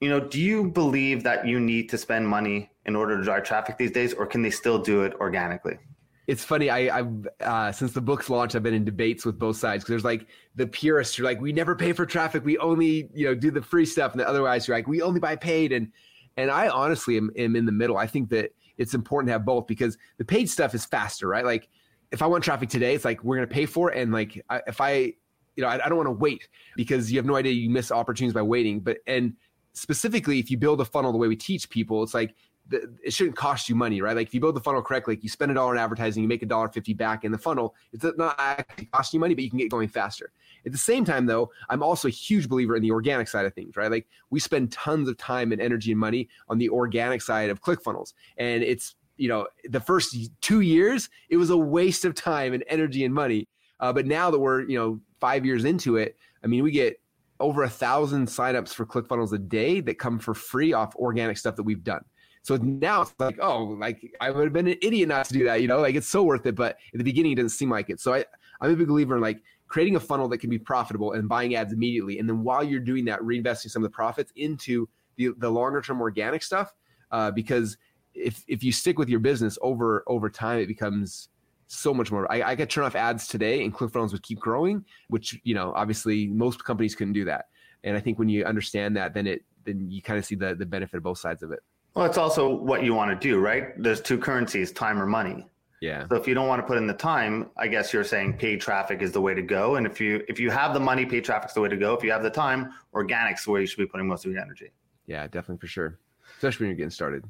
you 0.00 0.08
know, 0.08 0.20
do 0.20 0.40
you 0.40 0.70
believe 0.70 1.22
that 1.24 1.46
you 1.46 1.58
need 1.58 1.88
to 1.90 1.98
spend 1.98 2.28
money 2.28 2.70
in 2.84 2.94
order 2.94 3.16
to 3.16 3.24
drive 3.24 3.44
traffic 3.44 3.78
these 3.78 3.90
days, 3.90 4.12
or 4.12 4.26
can 4.26 4.42
they 4.42 4.50
still 4.50 4.78
do 4.78 5.02
it 5.02 5.14
organically? 5.14 5.78
it's 6.26 6.42
funny. 6.42 6.70
I, 6.70 6.98
I've 6.98 7.28
uh, 7.40 7.72
since 7.72 7.92
the 7.92 8.00
book's 8.00 8.28
launch, 8.28 8.54
I've 8.54 8.62
been 8.62 8.74
in 8.74 8.84
debates 8.84 9.24
with 9.24 9.38
both 9.38 9.56
sides 9.56 9.84
because 9.84 9.90
there's 9.90 10.04
like 10.04 10.26
the 10.56 10.66
purists 10.66 11.14
who 11.14 11.22
are 11.22 11.26
like, 11.26 11.40
we 11.40 11.52
never 11.52 11.76
pay 11.76 11.92
for 11.92 12.04
traffic, 12.04 12.44
we 12.44 12.58
only 12.58 13.08
you 13.14 13.26
know 13.26 13.34
do 13.34 13.50
the 13.50 13.62
free 13.62 13.86
stuff, 13.86 14.12
and 14.12 14.20
the 14.20 14.28
otherwise 14.28 14.66
you're 14.66 14.76
like, 14.76 14.88
we 14.88 15.02
only 15.02 15.20
buy 15.20 15.36
paid. 15.36 15.72
And 15.72 15.92
and 16.36 16.50
I 16.50 16.68
honestly 16.68 17.16
am, 17.16 17.30
am 17.36 17.54
in 17.54 17.64
the 17.64 17.72
middle. 17.72 17.96
I 17.96 18.06
think 18.06 18.30
that 18.30 18.50
it's 18.76 18.92
important 18.92 19.28
to 19.28 19.32
have 19.32 19.44
both 19.44 19.66
because 19.66 19.96
the 20.18 20.24
paid 20.24 20.50
stuff 20.50 20.74
is 20.74 20.84
faster, 20.84 21.28
right? 21.28 21.44
Like 21.44 21.68
if 22.10 22.22
I 22.22 22.26
want 22.26 22.42
traffic 22.42 22.68
today, 22.70 22.94
it's 22.94 23.04
like 23.04 23.22
we're 23.22 23.36
gonna 23.36 23.46
pay 23.46 23.66
for 23.66 23.92
it, 23.92 23.98
and 23.98 24.12
like 24.12 24.44
I, 24.50 24.62
if 24.66 24.80
I, 24.80 25.12
you 25.54 25.62
know, 25.62 25.68
I, 25.68 25.84
I 25.84 25.88
don't 25.88 25.96
want 25.96 26.08
to 26.08 26.12
wait 26.12 26.48
because 26.74 27.10
you 27.12 27.18
have 27.18 27.26
no 27.26 27.36
idea 27.36 27.52
you 27.52 27.70
miss 27.70 27.92
opportunities 27.92 28.34
by 28.34 28.42
waiting. 28.42 28.80
But 28.80 28.98
and 29.06 29.34
specifically, 29.76 30.38
if 30.38 30.50
you 30.50 30.56
build 30.56 30.80
a 30.80 30.84
funnel 30.84 31.12
the 31.12 31.18
way 31.18 31.28
we 31.28 31.36
teach 31.36 31.68
people, 31.68 32.02
it's 32.02 32.14
like 32.14 32.34
it 32.72 33.12
shouldn't 33.12 33.36
cost 33.36 33.68
you 33.68 33.76
money, 33.76 34.00
right? 34.00 34.16
Like 34.16 34.26
if 34.26 34.34
you 34.34 34.40
build 34.40 34.56
the 34.56 34.60
funnel 34.60 34.82
correctly, 34.82 35.14
like 35.14 35.22
you 35.22 35.28
spend 35.28 35.52
a 35.52 35.54
dollar 35.54 35.74
in 35.74 35.78
advertising, 35.78 36.22
you 36.22 36.28
make 36.28 36.42
a 36.42 36.46
dollar 36.46 36.68
fifty 36.68 36.94
back 36.94 37.24
in 37.24 37.30
the 37.30 37.38
funnel. 37.38 37.74
It's 37.92 38.04
not 38.16 38.34
actually 38.38 38.86
costing 38.86 39.18
you 39.18 39.20
money, 39.20 39.34
but 39.34 39.44
you 39.44 39.50
can 39.50 39.58
get 39.58 39.70
going 39.70 39.88
faster. 39.88 40.32
At 40.64 40.72
the 40.72 40.78
same 40.78 41.04
time, 41.04 41.26
though, 41.26 41.50
I'm 41.68 41.82
also 41.82 42.08
a 42.08 42.10
huge 42.10 42.48
believer 42.48 42.74
in 42.74 42.82
the 42.82 42.90
organic 42.90 43.28
side 43.28 43.46
of 43.46 43.54
things, 43.54 43.76
right? 43.76 43.90
Like 43.90 44.08
we 44.30 44.40
spend 44.40 44.72
tons 44.72 45.08
of 45.08 45.16
time 45.16 45.52
and 45.52 45.60
energy 45.60 45.92
and 45.92 46.00
money 46.00 46.28
on 46.48 46.58
the 46.58 46.70
organic 46.70 47.22
side 47.22 47.50
of 47.50 47.60
ClickFunnels, 47.60 48.14
and 48.38 48.64
it's 48.64 48.96
you 49.16 49.28
know 49.28 49.46
the 49.68 49.80
first 49.80 50.16
two 50.40 50.60
years 50.62 51.08
it 51.28 51.36
was 51.36 51.50
a 51.50 51.56
waste 51.56 52.04
of 52.04 52.14
time 52.14 52.52
and 52.52 52.64
energy 52.66 53.04
and 53.04 53.14
money. 53.14 53.46
Uh, 53.78 53.92
but 53.92 54.06
now 54.06 54.30
that 54.30 54.38
we're 54.38 54.62
you 54.62 54.78
know 54.78 54.98
five 55.20 55.44
years 55.46 55.64
into 55.64 55.96
it, 55.96 56.16
I 56.42 56.48
mean 56.48 56.64
we 56.64 56.72
get 56.72 56.98
over 57.40 57.62
a 57.62 57.68
thousand 57.68 58.26
signups 58.26 58.72
for 58.72 58.86
ClickFunnels 58.86 59.32
a 59.32 59.38
day 59.38 59.80
that 59.80 59.98
come 59.98 60.18
for 60.18 60.34
free 60.34 60.72
off 60.72 60.94
organic 60.96 61.36
stuff 61.38 61.56
that 61.56 61.62
we've 61.62 61.84
done. 61.84 62.04
So 62.42 62.56
now 62.56 63.02
it's 63.02 63.14
like, 63.18 63.38
oh, 63.40 63.64
like 63.64 64.14
I 64.20 64.30
would 64.30 64.44
have 64.44 64.52
been 64.52 64.68
an 64.68 64.78
idiot 64.80 65.08
not 65.08 65.26
to 65.26 65.32
do 65.32 65.44
that, 65.46 65.62
you 65.62 65.68
know, 65.68 65.80
like 65.80 65.96
it's 65.96 66.06
so 66.06 66.22
worth 66.22 66.46
it. 66.46 66.54
But 66.54 66.78
at 66.92 66.98
the 66.98 67.02
beginning, 67.02 67.32
it 67.32 67.34
didn't 67.36 67.50
seem 67.50 67.70
like 67.70 67.90
it. 67.90 68.00
So 68.00 68.14
I, 68.14 68.24
I'm 68.60 68.70
a 68.70 68.76
big 68.76 68.86
believer 68.86 69.16
in 69.16 69.20
like 69.20 69.42
creating 69.66 69.96
a 69.96 70.00
funnel 70.00 70.28
that 70.28 70.38
can 70.38 70.48
be 70.48 70.58
profitable 70.58 71.12
and 71.12 71.28
buying 71.28 71.56
ads 71.56 71.72
immediately. 71.72 72.20
And 72.20 72.28
then 72.28 72.44
while 72.44 72.62
you're 72.62 72.78
doing 72.78 73.04
that, 73.06 73.20
reinvesting 73.20 73.70
some 73.70 73.82
of 73.82 73.90
the 73.90 73.94
profits 73.94 74.32
into 74.36 74.88
the, 75.16 75.30
the 75.38 75.50
longer 75.50 75.80
term 75.80 76.00
organic 76.00 76.42
stuff. 76.42 76.72
Uh, 77.10 77.32
because 77.32 77.76
if, 78.14 78.44
if 78.46 78.62
you 78.62 78.70
stick 78.70 78.96
with 78.96 79.08
your 79.08 79.20
business 79.20 79.58
over, 79.60 80.04
over 80.06 80.30
time, 80.30 80.60
it 80.60 80.68
becomes 80.68 81.28
so 81.66 81.92
much 81.92 82.12
more. 82.12 82.30
I, 82.30 82.42
I 82.42 82.56
could 82.56 82.70
turn 82.70 82.84
off 82.84 82.94
ads 82.94 83.26
today 83.26 83.64
and 83.64 83.74
ClickFunnels 83.74 84.12
would 84.12 84.22
keep 84.22 84.38
growing, 84.38 84.84
which, 85.08 85.38
you 85.42 85.54
know, 85.54 85.72
obviously 85.74 86.26
most 86.28 86.64
companies 86.64 86.94
couldn't 86.94 87.14
do 87.14 87.24
that. 87.24 87.46
And 87.84 87.96
I 87.96 88.00
think 88.00 88.18
when 88.18 88.28
you 88.28 88.44
understand 88.44 88.96
that, 88.96 89.14
then 89.14 89.26
it, 89.26 89.42
then 89.64 89.90
you 89.90 90.00
kind 90.02 90.18
of 90.18 90.24
see 90.24 90.34
the, 90.34 90.54
the 90.54 90.66
benefit 90.66 90.96
of 90.96 91.02
both 91.02 91.18
sides 91.18 91.42
of 91.42 91.50
it. 91.52 91.60
Well, 91.94 92.04
it's 92.04 92.18
also 92.18 92.54
what 92.54 92.84
you 92.84 92.94
want 92.94 93.10
to 93.10 93.28
do, 93.28 93.38
right? 93.38 93.80
There's 93.82 94.00
two 94.00 94.18
currencies, 94.18 94.70
time 94.70 95.00
or 95.00 95.06
money. 95.06 95.46
Yeah. 95.80 96.06
So 96.08 96.16
if 96.16 96.26
you 96.26 96.34
don't 96.34 96.48
want 96.48 96.60
to 96.62 96.66
put 96.66 96.78
in 96.78 96.86
the 96.86 96.94
time, 96.94 97.50
I 97.56 97.68
guess 97.68 97.92
you're 97.92 98.04
saying 98.04 98.38
paid 98.38 98.60
traffic 98.60 99.02
is 99.02 99.12
the 99.12 99.20
way 99.20 99.34
to 99.34 99.42
go. 99.42 99.76
And 99.76 99.86
if 99.86 100.00
you 100.00 100.22
if 100.26 100.40
you 100.40 100.50
have 100.50 100.72
the 100.72 100.80
money, 100.80 101.04
paid 101.04 101.24
traffic's 101.24 101.52
the 101.54 101.60
way 101.60 101.68
to 101.68 101.76
go. 101.76 101.92
If 101.94 102.02
you 102.02 102.10
have 102.12 102.22
the 102.22 102.30
time, 102.30 102.72
organic's 102.92 103.46
where 103.46 103.60
you 103.60 103.66
should 103.66 103.78
be 103.78 103.86
putting 103.86 104.08
most 104.08 104.24
of 104.24 104.32
your 104.32 104.40
energy. 104.40 104.70
Yeah, 105.06 105.24
definitely 105.24 105.58
for 105.58 105.66
sure. 105.66 105.98
Especially 106.36 106.64
when 106.64 106.70
you're 106.70 106.78
getting 106.78 106.90
started. 106.90 107.24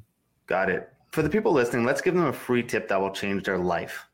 Got 0.47 0.69
it. 0.69 0.89
For 1.11 1.21
the 1.21 1.29
people 1.29 1.51
listening, 1.51 1.85
let's 1.85 2.01
give 2.01 2.13
them 2.13 2.25
a 2.25 2.33
free 2.33 2.63
tip 2.63 2.87
that 2.87 2.99
will 2.99 3.11
change 3.11 3.43
their 3.43 3.57
life. 3.57 4.07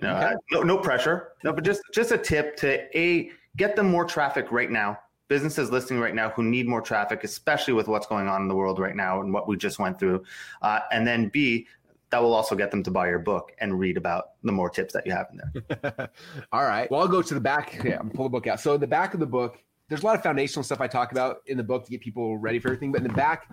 You 0.00 0.08
know, 0.08 0.16
okay. 0.16 0.34
no, 0.52 0.62
no 0.62 0.78
pressure. 0.78 1.32
No, 1.42 1.52
but 1.52 1.64
just 1.64 1.80
just 1.92 2.12
a 2.12 2.18
tip 2.18 2.56
to 2.58 2.98
a 2.98 3.30
get 3.56 3.76
them 3.76 3.90
more 3.90 4.04
traffic 4.04 4.52
right 4.52 4.70
now 4.70 4.98
businesses 5.28 5.70
listening 5.70 6.00
right 6.00 6.14
now 6.14 6.30
who 6.30 6.42
need 6.42 6.68
more 6.68 6.80
traffic, 6.80 7.24
especially 7.24 7.74
with 7.74 7.88
what's 7.88 8.06
going 8.06 8.28
on 8.28 8.42
in 8.42 8.48
the 8.48 8.54
world 8.54 8.78
right 8.78 8.94
now 8.94 9.20
and 9.20 9.32
what 9.32 9.48
we 9.48 9.56
just 9.56 9.78
went 9.78 9.98
through. 9.98 10.22
Uh, 10.62 10.80
and 10.92 11.06
then 11.06 11.28
B, 11.28 11.66
that 12.10 12.22
will 12.22 12.34
also 12.34 12.54
get 12.54 12.70
them 12.70 12.82
to 12.84 12.90
buy 12.90 13.08
your 13.08 13.18
book 13.18 13.52
and 13.58 13.78
read 13.78 13.96
about 13.96 14.30
the 14.44 14.52
more 14.52 14.70
tips 14.70 14.92
that 14.94 15.06
you 15.06 15.12
have 15.12 15.26
in 15.32 15.40
there. 15.78 16.10
All 16.52 16.64
right. 16.64 16.90
Well, 16.90 17.00
I'll 17.00 17.08
go 17.08 17.22
to 17.22 17.34
the 17.34 17.40
back. 17.40 17.80
Yeah, 17.84 17.98
I'm 17.98 18.10
pull 18.10 18.26
the 18.26 18.30
book 18.30 18.46
out. 18.46 18.60
So 18.60 18.74
in 18.74 18.80
the 18.80 18.86
back 18.86 19.14
of 19.14 19.20
the 19.20 19.26
book, 19.26 19.58
there's 19.88 20.02
a 20.02 20.06
lot 20.06 20.16
of 20.16 20.22
foundational 20.22 20.62
stuff 20.62 20.80
I 20.80 20.86
talk 20.86 21.12
about 21.12 21.38
in 21.46 21.56
the 21.56 21.64
book 21.64 21.84
to 21.84 21.90
get 21.90 22.00
people 22.00 22.38
ready 22.38 22.58
for 22.58 22.68
everything. 22.68 22.92
But 22.92 23.02
in 23.02 23.08
the 23.08 23.14
back, 23.14 23.50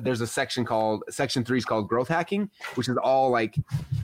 there's 0.00 0.20
a 0.20 0.26
section 0.26 0.64
called 0.64 1.02
section 1.10 1.44
three 1.44 1.58
is 1.58 1.64
called 1.64 1.88
growth 1.88 2.08
hacking, 2.08 2.50
which 2.74 2.88
is 2.88 2.96
all 2.98 3.30
like 3.30 3.56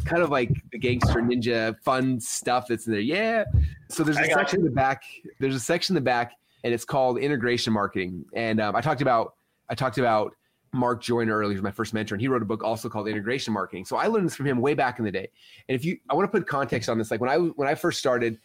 kind 0.05 0.23
of 0.23 0.31
like 0.31 0.51
the 0.73 0.79
gangster 0.79 1.21
ninja 1.21 1.79
fun 1.83 2.21
stuff 2.21 2.67
that's 2.69 2.87
in 2.87 2.93
there. 2.93 3.01
Yeah. 3.01 3.45
So 3.89 4.03
there's 4.03 4.19
a 4.19 4.25
section 4.25 4.61
in 4.61 4.65
the 4.65 4.71
back. 4.71 5.03
There's 5.39 5.55
a 5.55 5.61
section 5.61 5.97
in 5.97 6.03
the 6.03 6.05
back 6.05 6.33
and 6.65 6.75
it's 6.75 6.85
called 6.85 7.19
integration 7.19 7.73
marketing. 7.73 8.25
And 8.35 8.61
um, 8.61 8.75
I 8.75 8.81
talked 8.81 9.03
about 9.03 9.35
I 9.69 9.75
talked 9.75 9.99
about 9.99 10.35
Mark 10.73 11.03
Joyner 11.03 11.37
earlier, 11.37 11.55
who's 11.55 11.63
my 11.63 11.71
first 11.71 11.95
mentor, 11.95 12.15
and 12.15 12.21
he 12.21 12.29
wrote 12.29 12.43
a 12.43 12.47
book 12.47 12.63
also 12.63 12.89
called 12.89 13.09
Integration 13.09 13.53
Marketing. 13.53 13.85
So 13.85 13.97
I 13.97 14.07
learned 14.07 14.27
this 14.27 14.37
from 14.37 14.47
him 14.47 14.61
way 14.61 14.75
back 14.75 14.99
in 14.99 15.05
the 15.05 15.13
day. 15.13 15.29
And 15.69 15.75
if 15.75 15.85
you, 15.85 15.99
I 16.11 16.15
want 16.15 16.31
to 16.31 16.39
put 16.39 16.47
context 16.47 16.89
on 16.89 16.99
this. 16.99 17.11
Like 17.11 17.21
when 17.21 17.31
I 17.31 17.37
when 17.37 17.69
I 17.69 17.75
first 17.75 17.99
started 17.99 18.39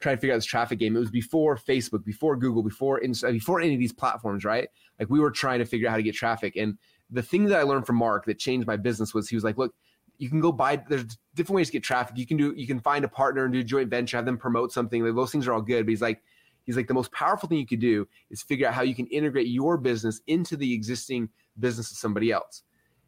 trying 0.00 0.16
to 0.16 0.20
figure 0.20 0.34
out 0.34 0.38
this 0.38 0.44
traffic 0.44 0.78
game, 0.78 0.96
it 0.96 1.00
was 1.00 1.10
before 1.10 1.56
Facebook, 1.56 2.04
before 2.04 2.36
Google, 2.36 2.62
before 2.62 3.00
before 3.00 3.60
any 3.60 3.74
of 3.74 3.80
these 3.80 3.92
platforms, 3.92 4.44
right? 4.44 4.68
Like 4.98 5.10
we 5.10 5.20
were 5.20 5.30
trying 5.30 5.58
to 5.58 5.64
figure 5.64 5.88
out 5.88 5.92
how 5.92 5.96
to 5.96 6.02
get 6.02 6.14
traffic. 6.14 6.56
And 6.56 6.78
the 7.10 7.22
thing 7.22 7.46
that 7.46 7.58
I 7.58 7.62
learned 7.62 7.86
from 7.86 7.96
Mark 7.96 8.26
that 8.26 8.38
changed 8.38 8.66
my 8.66 8.76
business 8.76 9.14
was 9.14 9.28
he 9.28 9.36
was 9.36 9.44
like, 9.44 9.58
look, 9.58 9.74
you 10.18 10.28
can 10.28 10.40
go 10.40 10.52
buy. 10.52 10.82
There's 10.88 11.18
different 11.34 11.56
ways 11.56 11.68
to 11.68 11.72
get 11.72 11.84
traffic. 11.84 12.18
You 12.18 12.26
can 12.26 12.36
do. 12.36 12.52
You 12.56 12.66
can 12.66 12.80
find 12.80 13.04
a 13.04 13.08
partner 13.08 13.44
and 13.44 13.52
do 13.52 13.60
a 13.60 13.64
joint 13.64 13.88
venture, 13.88 14.16
have 14.16 14.26
them 14.26 14.36
promote 14.38 14.72
something. 14.72 15.04
Like, 15.04 15.14
those 15.14 15.30
things 15.30 15.46
are 15.46 15.52
all 15.52 15.62
good. 15.62 15.86
But 15.86 15.90
he's 15.90 16.02
like 16.02 16.22
He's 16.68 16.76
like, 16.76 16.86
the 16.86 16.92
most 16.92 17.10
powerful 17.12 17.48
thing 17.48 17.56
you 17.56 17.66
could 17.66 17.80
do 17.80 18.06
is 18.28 18.42
figure 18.42 18.68
out 18.68 18.74
how 18.74 18.82
you 18.82 18.94
can 18.94 19.06
integrate 19.06 19.46
your 19.46 19.78
business 19.78 20.20
into 20.26 20.54
the 20.54 20.70
existing 20.74 21.30
business 21.58 21.90
of 21.90 21.96
somebody 21.96 22.30
else. 22.30 22.62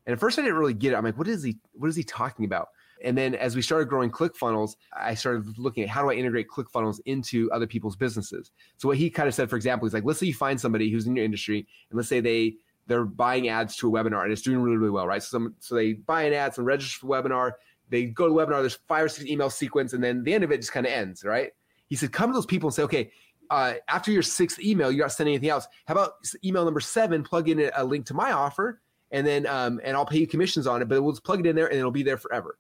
And 0.07 0.15
at 0.15 0.19
first 0.19 0.39
I 0.39 0.43
didn't 0.43 0.57
really 0.57 0.73
get 0.73 0.95
it. 0.95 0.97
I'm 0.97 1.05
like, 1.05 1.19
what 1.19 1.29
is 1.29 1.43
he, 1.43 1.59
what 1.73 1.89
is 1.89 1.95
he 1.95 2.03
talking 2.03 2.47
about? 2.47 2.69
And 3.03 3.17
then 3.17 3.35
as 3.35 3.57
we 3.57 3.63
started 3.63 3.89
growing 3.89 4.11
ClickFunnels, 4.11 4.77
I 4.93 5.15
started 5.15 5.59
looking 5.59 5.83
at 5.83 5.89
how 5.89 6.03
do 6.03 6.11
I 6.11 6.15
integrate 6.15 6.49
ClickFunnels 6.49 7.01
into 7.07 7.51
other 7.51 7.67
people's 7.67 7.97
businesses. 7.97 8.51
So 8.77 8.89
what 8.89 8.99
he 8.99 9.11
kind 9.11 9.29
of 9.29 9.35
said, 9.35 9.49
for 9.49 9.57
example, 9.57 9.87
he's 9.87 9.95
like, 9.95 10.05
let's 10.05 10.21
say 10.21 10.27
you 10.27 10.35
find 10.35 10.61
somebody 10.61 10.91
who's 10.91 11.07
in 11.07 11.17
your 11.17 11.25
industry 11.25 11.67
and 11.91 11.97
let's 11.97 12.09
say 12.09 12.21
they 12.21 12.57
they're 12.87 13.05
buying 13.05 13.49
ads 13.49 13.77
to 13.77 13.89
a 13.89 13.91
webinar 13.91 14.25
and 14.25 14.33
it's 14.33 14.43
doing 14.43 14.59
really, 14.59 14.77
really 14.77 14.91
well, 14.91 15.07
right? 15.07 15.23
So, 15.23 15.29
some, 15.29 15.55
so 15.61 15.77
they 15.77 15.93
buy 15.93 16.25
an 16.25 16.33
ad, 16.33 16.55
some 16.55 16.65
register 16.65 16.99
for 16.99 17.07
the 17.07 17.13
webinar, 17.13 17.53
they 17.89 18.07
go 18.07 18.27
to 18.27 18.35
the 18.35 18.39
webinar, 18.39 18.61
there's 18.61 18.81
five 18.89 19.05
or 19.05 19.09
six 19.09 19.31
email 19.31 19.49
sequence, 19.49 19.93
and 19.93 20.03
then 20.03 20.25
the 20.25 20.35
end 20.35 20.43
of 20.43 20.51
it 20.51 20.57
just 20.57 20.73
kind 20.73 20.87
of 20.87 20.93
ends, 20.93 21.25
right? 21.25 21.53
He 21.87 21.95
said, 21.95 22.13
come 22.13 22.31
to 22.31 22.35
those 22.35 22.47
people 22.47 22.69
and 22.69 22.75
say, 22.75 22.83
okay, 22.83 23.11
uh, 23.51 23.75
after 23.89 24.13
your 24.13 24.23
sixth 24.23 24.61
email, 24.61 24.91
you're 24.91 25.05
not 25.05 25.13
sending 25.13 25.35
anything 25.35 25.51
else. 25.51 25.67
How 25.87 25.93
about 25.93 26.15
email 26.45 26.65
number 26.65 26.81
seven? 26.81 27.23
Plug 27.23 27.49
in 27.49 27.71
a, 27.75 27.85
link 27.85 28.07
to 28.07 28.15
my 28.15 28.33
offer, 28.33 28.81
and 29.11 29.27
then 29.27 29.47
um, 29.47 29.81
and 29.83 29.97
I'll 29.97 30.07
pay 30.07 30.19
you 30.19 30.27
commissions 30.27 30.69
on 30.69 30.83
it. 30.83 30.89
But 30.89 31.03
we'll 31.03 31.13
just 31.13 31.25
plug 31.25 31.41
it 31.41 31.47
in 31.47 31.57
there, 31.57 31.67
and 31.67 31.77
it'll 31.77 31.91
be 31.91 32.05
there 32.05 32.17
forever. 32.17 32.59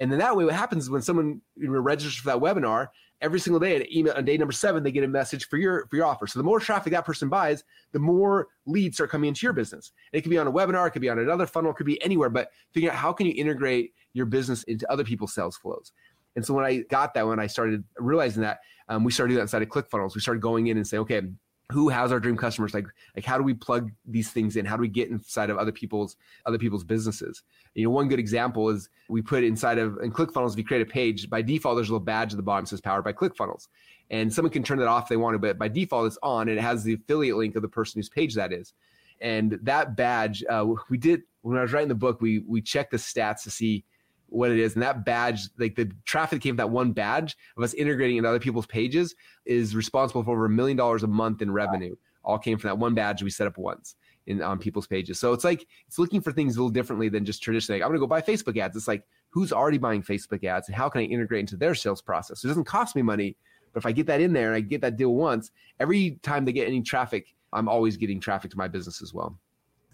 And 0.00 0.12
then 0.12 0.18
that 0.20 0.36
way, 0.36 0.44
what 0.44 0.54
happens 0.54 0.84
is 0.84 0.90
when 0.90 1.02
someone 1.02 1.40
registers 1.56 2.16
for 2.16 2.26
that 2.28 2.38
webinar, 2.38 2.88
every 3.20 3.40
single 3.40 3.58
day 3.58 3.86
email 3.92 4.14
on 4.16 4.24
day 4.24 4.36
number 4.36 4.52
seven, 4.52 4.82
they 4.82 4.92
get 4.92 5.04
a 5.04 5.08
message 5.08 5.48
for 5.48 5.56
your 5.56 5.86
for 5.88 5.96
your 5.96 6.06
offer. 6.06 6.26
So 6.26 6.38
the 6.38 6.44
more 6.44 6.60
traffic 6.60 6.92
that 6.92 7.04
person 7.04 7.28
buys, 7.28 7.64
the 7.92 7.98
more 7.98 8.48
leads 8.66 9.00
are 9.00 9.08
coming 9.08 9.28
into 9.28 9.44
your 9.44 9.52
business. 9.52 9.92
It 10.12 10.20
could 10.22 10.30
be 10.30 10.38
on 10.38 10.46
a 10.46 10.52
webinar, 10.52 10.86
it 10.86 10.90
could 10.90 11.02
be 11.02 11.08
on 11.08 11.18
another 11.18 11.46
funnel, 11.46 11.72
it 11.72 11.74
could 11.74 11.86
be 11.86 12.02
anywhere. 12.02 12.30
But 12.30 12.50
figuring 12.72 12.94
out 12.94 12.98
how 12.98 13.12
can 13.12 13.26
you 13.26 13.34
integrate 13.34 13.92
your 14.12 14.26
business 14.26 14.62
into 14.64 14.90
other 14.90 15.04
people's 15.04 15.34
sales 15.34 15.56
flows. 15.56 15.92
And 16.36 16.44
so 16.44 16.54
when 16.54 16.64
I 16.64 16.78
got 16.88 17.14
that, 17.14 17.26
when 17.26 17.40
I 17.40 17.46
started 17.46 17.82
realizing 17.96 18.42
that, 18.42 18.60
um, 18.88 19.02
we 19.02 19.10
started 19.10 19.30
doing 19.30 19.38
that 19.38 19.42
inside 19.42 19.62
of 19.62 19.68
ClickFunnels. 19.68 20.14
We 20.14 20.20
started 20.20 20.40
going 20.40 20.68
in 20.68 20.76
and 20.76 20.86
saying, 20.86 21.00
okay, 21.02 21.22
who 21.70 21.90
has 21.90 22.12
our 22.12 22.20
dream 22.20 22.36
customers? 22.36 22.72
Like 22.72 22.86
like 23.14 23.24
how 23.24 23.36
do 23.36 23.44
we 23.44 23.54
plug 23.54 23.90
these 24.06 24.30
things 24.30 24.56
in? 24.56 24.64
How 24.64 24.76
do 24.76 24.80
we 24.80 24.88
get 24.88 25.10
inside 25.10 25.50
of 25.50 25.58
other 25.58 25.72
people's 25.72 26.16
other 26.46 26.58
people's 26.58 26.84
businesses? 26.84 27.42
You 27.74 27.84
know 27.84 27.90
one 27.90 28.08
good 28.08 28.18
example 28.18 28.70
is 28.70 28.88
we 29.08 29.20
put 29.20 29.44
inside 29.44 29.78
of 29.78 29.98
in 29.98 30.10
clickfunnels 30.10 30.52
if 30.52 30.58
you 30.58 30.64
create 30.64 30.82
a 30.82 30.86
page 30.86 31.28
by 31.28 31.42
default 31.42 31.76
there's 31.76 31.90
a 31.90 31.92
little 31.92 32.04
badge 32.04 32.32
at 32.32 32.36
the 32.36 32.42
bottom 32.42 32.64
that 32.64 32.70
says 32.70 32.80
powered 32.80 33.04
by 33.04 33.12
clickfunnels. 33.12 33.68
And 34.10 34.32
someone 34.32 34.50
can 34.50 34.62
turn 34.62 34.78
that 34.78 34.88
off 34.88 35.04
if 35.04 35.08
they 35.10 35.16
want 35.18 35.34
to 35.34 35.38
but 35.38 35.58
by 35.58 35.68
default 35.68 36.06
it's 36.06 36.18
on 36.22 36.48
and 36.48 36.58
it 36.58 36.62
has 36.62 36.84
the 36.84 36.94
affiliate 36.94 37.36
link 37.36 37.54
of 37.56 37.62
the 37.62 37.68
person 37.68 37.98
whose 37.98 38.08
page 38.08 38.34
that 38.34 38.52
is. 38.52 38.72
And 39.20 39.58
that 39.62 39.94
badge 39.94 40.44
uh, 40.48 40.66
we 40.88 40.96
did 40.96 41.22
when 41.42 41.58
i 41.58 41.62
was 41.62 41.72
writing 41.72 41.88
the 41.88 41.94
book 41.94 42.20
we 42.20 42.38
we 42.40 42.62
checked 42.62 42.92
the 42.92 42.96
stats 42.96 43.42
to 43.42 43.50
see 43.50 43.84
what 44.28 44.50
it 44.50 44.58
is. 44.58 44.74
And 44.74 44.82
that 44.82 45.04
badge, 45.04 45.48
like 45.58 45.74
the 45.74 45.90
traffic 46.04 46.42
came 46.42 46.52
from 46.52 46.58
that 46.58 46.70
one 46.70 46.92
badge 46.92 47.36
of 47.56 47.62
us 47.62 47.74
integrating 47.74 48.16
into 48.16 48.28
other 48.28 48.38
people's 48.38 48.66
pages 48.66 49.14
is 49.44 49.74
responsible 49.74 50.22
for 50.22 50.32
over 50.32 50.46
a 50.46 50.50
million 50.50 50.76
dollars 50.76 51.02
a 51.02 51.06
month 51.06 51.42
in 51.42 51.50
revenue. 51.50 51.94
All 52.24 52.38
came 52.38 52.58
from 52.58 52.68
that 52.68 52.78
one 52.78 52.94
badge 52.94 53.22
we 53.22 53.30
set 53.30 53.46
up 53.46 53.58
once 53.58 53.96
in 54.26 54.42
on 54.42 54.58
people's 54.58 54.86
pages. 54.86 55.18
So 55.18 55.32
it's 55.32 55.44
like 55.44 55.66
it's 55.86 55.98
looking 55.98 56.20
for 56.20 56.32
things 56.32 56.56
a 56.56 56.60
little 56.60 56.70
differently 56.70 57.08
than 57.08 57.24
just 57.24 57.42
traditionally. 57.42 57.80
Like, 57.80 57.86
I'm 57.86 57.90
gonna 57.90 58.00
go 58.00 58.06
buy 58.06 58.20
Facebook 58.20 58.58
ads. 58.58 58.76
It's 58.76 58.88
like 58.88 59.02
who's 59.30 59.52
already 59.52 59.78
buying 59.78 60.02
Facebook 60.02 60.44
ads 60.44 60.68
and 60.68 60.76
how 60.76 60.88
can 60.88 61.00
I 61.00 61.04
integrate 61.04 61.40
into 61.40 61.56
their 61.56 61.74
sales 61.74 62.02
process? 62.02 62.44
It 62.44 62.48
doesn't 62.48 62.64
cost 62.64 62.96
me 62.96 63.02
money, 63.02 63.36
but 63.72 63.80
if 63.80 63.86
I 63.86 63.92
get 63.92 64.06
that 64.06 64.20
in 64.20 64.32
there 64.32 64.48
and 64.48 64.56
I 64.56 64.60
get 64.60 64.80
that 64.82 64.96
deal 64.96 65.14
once, 65.14 65.50
every 65.80 66.18
time 66.22 66.44
they 66.44 66.52
get 66.52 66.68
any 66.68 66.82
traffic, 66.82 67.34
I'm 67.52 67.68
always 67.68 67.96
getting 67.96 68.20
traffic 68.20 68.50
to 68.50 68.58
my 68.58 68.68
business 68.68 69.02
as 69.02 69.14
well. 69.14 69.38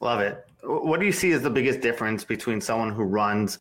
Love 0.01 0.21
it. 0.21 0.45
What 0.63 1.01
do 1.01 1.07
you 1.07 1.13
see 1.13 1.33
as 1.33 1.43
the 1.43 1.51
biggest 1.51 1.81
difference 1.81 2.25
between 2.25 2.61
someone 2.61 2.91
who 2.93 3.05
runs 3.05 3.61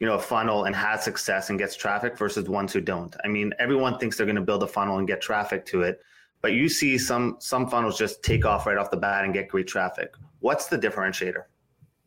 you 0.00 0.06
know 0.06 0.14
a 0.14 0.20
funnel 0.20 0.64
and 0.64 0.74
has 0.76 1.02
success 1.02 1.50
and 1.50 1.58
gets 1.58 1.76
traffic 1.76 2.16
versus 2.16 2.48
ones 2.48 2.72
who 2.72 2.80
don't. 2.80 3.14
I 3.24 3.28
mean 3.28 3.52
everyone 3.58 3.98
thinks 3.98 4.16
they're 4.16 4.26
going 4.26 4.36
to 4.36 4.42
build 4.42 4.62
a 4.62 4.66
funnel 4.66 4.98
and 4.98 5.06
get 5.06 5.20
traffic 5.20 5.64
to 5.66 5.82
it 5.82 6.00
but 6.40 6.52
you 6.52 6.68
see 6.68 6.98
some 6.98 7.36
some 7.40 7.68
funnels 7.68 7.98
just 7.98 8.22
take 8.22 8.44
off 8.44 8.66
right 8.66 8.78
off 8.78 8.90
the 8.90 8.96
bat 8.96 9.24
and 9.24 9.34
get 9.34 9.48
great 9.48 9.66
traffic. 9.66 10.14
What's 10.40 10.66
the 10.66 10.78
differentiator? 10.78 11.44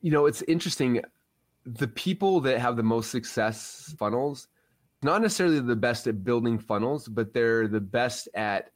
You 0.01 0.11
know 0.11 0.25
it's 0.25 0.41
interesting. 0.43 1.01
The 1.65 1.87
people 1.87 2.39
that 2.41 2.59
have 2.59 2.75
the 2.75 2.83
most 2.83 3.11
success 3.11 3.93
funnels 3.97 4.47
not 5.03 5.21
necessarily 5.21 5.59
the 5.59 5.75
best 5.75 6.07
at 6.07 6.23
building 6.23 6.59
funnels 6.59 7.07
but 7.07 7.33
they're 7.33 7.67
the 7.67 7.81
best 7.81 8.29
at 8.35 8.71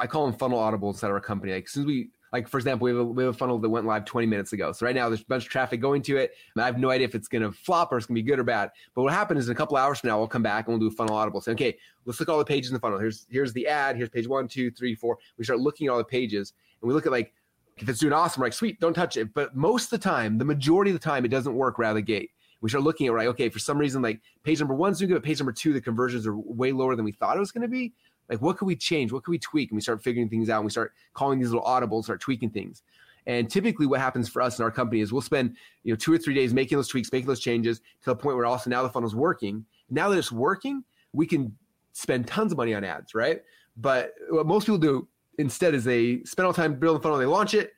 i 0.00 0.06
call 0.08 0.26
them 0.26 0.36
funnel 0.36 0.58
audibles 0.58 1.02
at 1.02 1.10
our 1.10 1.20
company. 1.20 1.52
Like 1.52 1.68
since 1.68 1.86
we 1.86 2.10
like 2.32 2.48
for 2.48 2.58
example, 2.58 2.86
we 2.86 2.90
have, 2.90 3.00
a, 3.00 3.04
we 3.04 3.24
have 3.24 3.34
a 3.34 3.36
funnel 3.36 3.58
that 3.58 3.68
went 3.68 3.86
live 3.86 4.04
20 4.04 4.26
minutes 4.26 4.52
ago. 4.52 4.72
So 4.72 4.86
right 4.86 4.94
now 4.94 5.08
there's 5.08 5.20
a 5.20 5.26
bunch 5.26 5.44
of 5.44 5.50
traffic 5.50 5.80
going 5.80 6.02
to 6.02 6.16
it. 6.16 6.32
And 6.54 6.62
I 6.62 6.66
have 6.66 6.78
no 6.78 6.90
idea 6.90 7.06
if 7.06 7.14
it's 7.14 7.28
going 7.28 7.42
to 7.42 7.52
flop 7.52 7.92
or 7.92 7.98
it's 7.98 8.06
going 8.06 8.16
to 8.16 8.22
be 8.22 8.28
good 8.28 8.38
or 8.38 8.44
bad. 8.44 8.70
But 8.94 9.02
what 9.02 9.12
happens 9.12 9.40
is 9.40 9.48
in 9.48 9.52
a 9.52 9.56
couple 9.56 9.76
hours 9.76 10.00
from 10.00 10.08
now, 10.08 10.18
we'll 10.18 10.28
come 10.28 10.42
back 10.42 10.66
and 10.66 10.72
we'll 10.72 10.88
do 10.88 10.92
a 10.92 10.96
funnel 10.96 11.14
audible. 11.14 11.40
Say, 11.40 11.52
okay, 11.52 11.76
let's 12.06 12.18
look 12.20 12.28
at 12.28 12.32
all 12.32 12.38
the 12.38 12.44
pages 12.44 12.70
in 12.70 12.74
the 12.74 12.80
funnel. 12.80 12.98
Here's 12.98 13.26
here's 13.30 13.52
the 13.52 13.66
ad. 13.66 13.96
Here's 13.96 14.08
page 14.08 14.26
one, 14.26 14.48
two, 14.48 14.70
three, 14.70 14.94
four. 14.94 15.18
We 15.36 15.44
start 15.44 15.60
looking 15.60 15.86
at 15.86 15.90
all 15.90 15.98
the 15.98 16.04
pages 16.04 16.54
and 16.80 16.88
we 16.88 16.94
look 16.94 17.06
at 17.06 17.12
like 17.12 17.32
if 17.78 17.88
it's 17.88 18.00
doing 18.00 18.12
awesome, 18.12 18.40
we're 18.40 18.46
like 18.46 18.52
sweet, 18.52 18.80
don't 18.80 18.94
touch 18.94 19.16
it. 19.16 19.32
But 19.34 19.56
most 19.56 19.92
of 19.92 20.00
the 20.00 20.08
time, 20.08 20.38
the 20.38 20.44
majority 20.44 20.90
of 20.90 20.94
the 20.94 21.04
time, 21.04 21.24
it 21.24 21.28
doesn't 21.28 21.54
work 21.54 21.78
right 21.78 21.88
out 21.88 21.90
of 21.90 21.96
the 21.96 22.02
gate. 22.02 22.30
We 22.60 22.68
start 22.68 22.84
looking 22.84 23.08
at 23.08 23.12
right, 23.12 23.26
okay, 23.28 23.48
for 23.48 23.58
some 23.58 23.76
reason, 23.76 24.02
like 24.02 24.20
page 24.44 24.60
number 24.60 24.74
one's 24.74 24.98
doing 24.98 25.08
good, 25.08 25.16
but 25.16 25.24
page 25.24 25.40
number 25.40 25.52
two, 25.52 25.72
the 25.72 25.80
conversions 25.80 26.26
are 26.26 26.36
way 26.36 26.70
lower 26.70 26.94
than 26.94 27.04
we 27.04 27.10
thought 27.10 27.36
it 27.36 27.40
was 27.40 27.50
going 27.50 27.62
to 27.62 27.68
be. 27.68 27.92
Like, 28.28 28.40
what 28.40 28.56
could 28.56 28.66
we 28.66 28.76
change? 28.76 29.12
What 29.12 29.24
could 29.24 29.32
we 29.32 29.38
tweak? 29.38 29.70
And 29.70 29.76
we 29.76 29.82
start 29.82 30.02
figuring 30.02 30.28
things 30.28 30.48
out. 30.48 30.58
And 30.58 30.64
we 30.64 30.70
start 30.70 30.92
calling 31.12 31.38
these 31.38 31.50
little 31.50 31.64
audibles, 31.64 32.04
start 32.04 32.20
tweaking 32.20 32.50
things. 32.50 32.82
And 33.26 33.48
typically, 33.48 33.86
what 33.86 34.00
happens 34.00 34.28
for 34.28 34.42
us 34.42 34.58
in 34.58 34.64
our 34.64 34.70
company 34.70 35.00
is 35.00 35.12
we'll 35.12 35.22
spend 35.22 35.56
you 35.84 35.92
know 35.92 35.96
two 35.96 36.12
or 36.12 36.18
three 36.18 36.34
days 36.34 36.52
making 36.52 36.76
those 36.76 36.88
tweaks, 36.88 37.12
making 37.12 37.28
those 37.28 37.40
changes 37.40 37.78
to 38.02 38.10
the 38.10 38.16
point 38.16 38.36
where 38.36 38.46
also 38.46 38.68
now 38.68 38.82
the 38.82 38.90
funnel's 38.90 39.14
working. 39.14 39.64
Now 39.90 40.08
that 40.08 40.18
it's 40.18 40.32
working, 40.32 40.82
we 41.12 41.26
can 41.26 41.56
spend 41.92 42.26
tons 42.26 42.52
of 42.52 42.58
money 42.58 42.74
on 42.74 42.84
ads, 42.84 43.14
right? 43.14 43.42
But 43.76 44.14
what 44.30 44.46
most 44.46 44.64
people 44.64 44.78
do 44.78 45.06
instead 45.38 45.74
is 45.74 45.84
they 45.84 46.22
spend 46.24 46.46
all 46.46 46.52
the 46.52 46.60
time 46.60 46.74
building 46.74 46.98
the 46.98 47.02
funnel, 47.02 47.18
they 47.18 47.26
launch 47.26 47.54
it, 47.54 47.72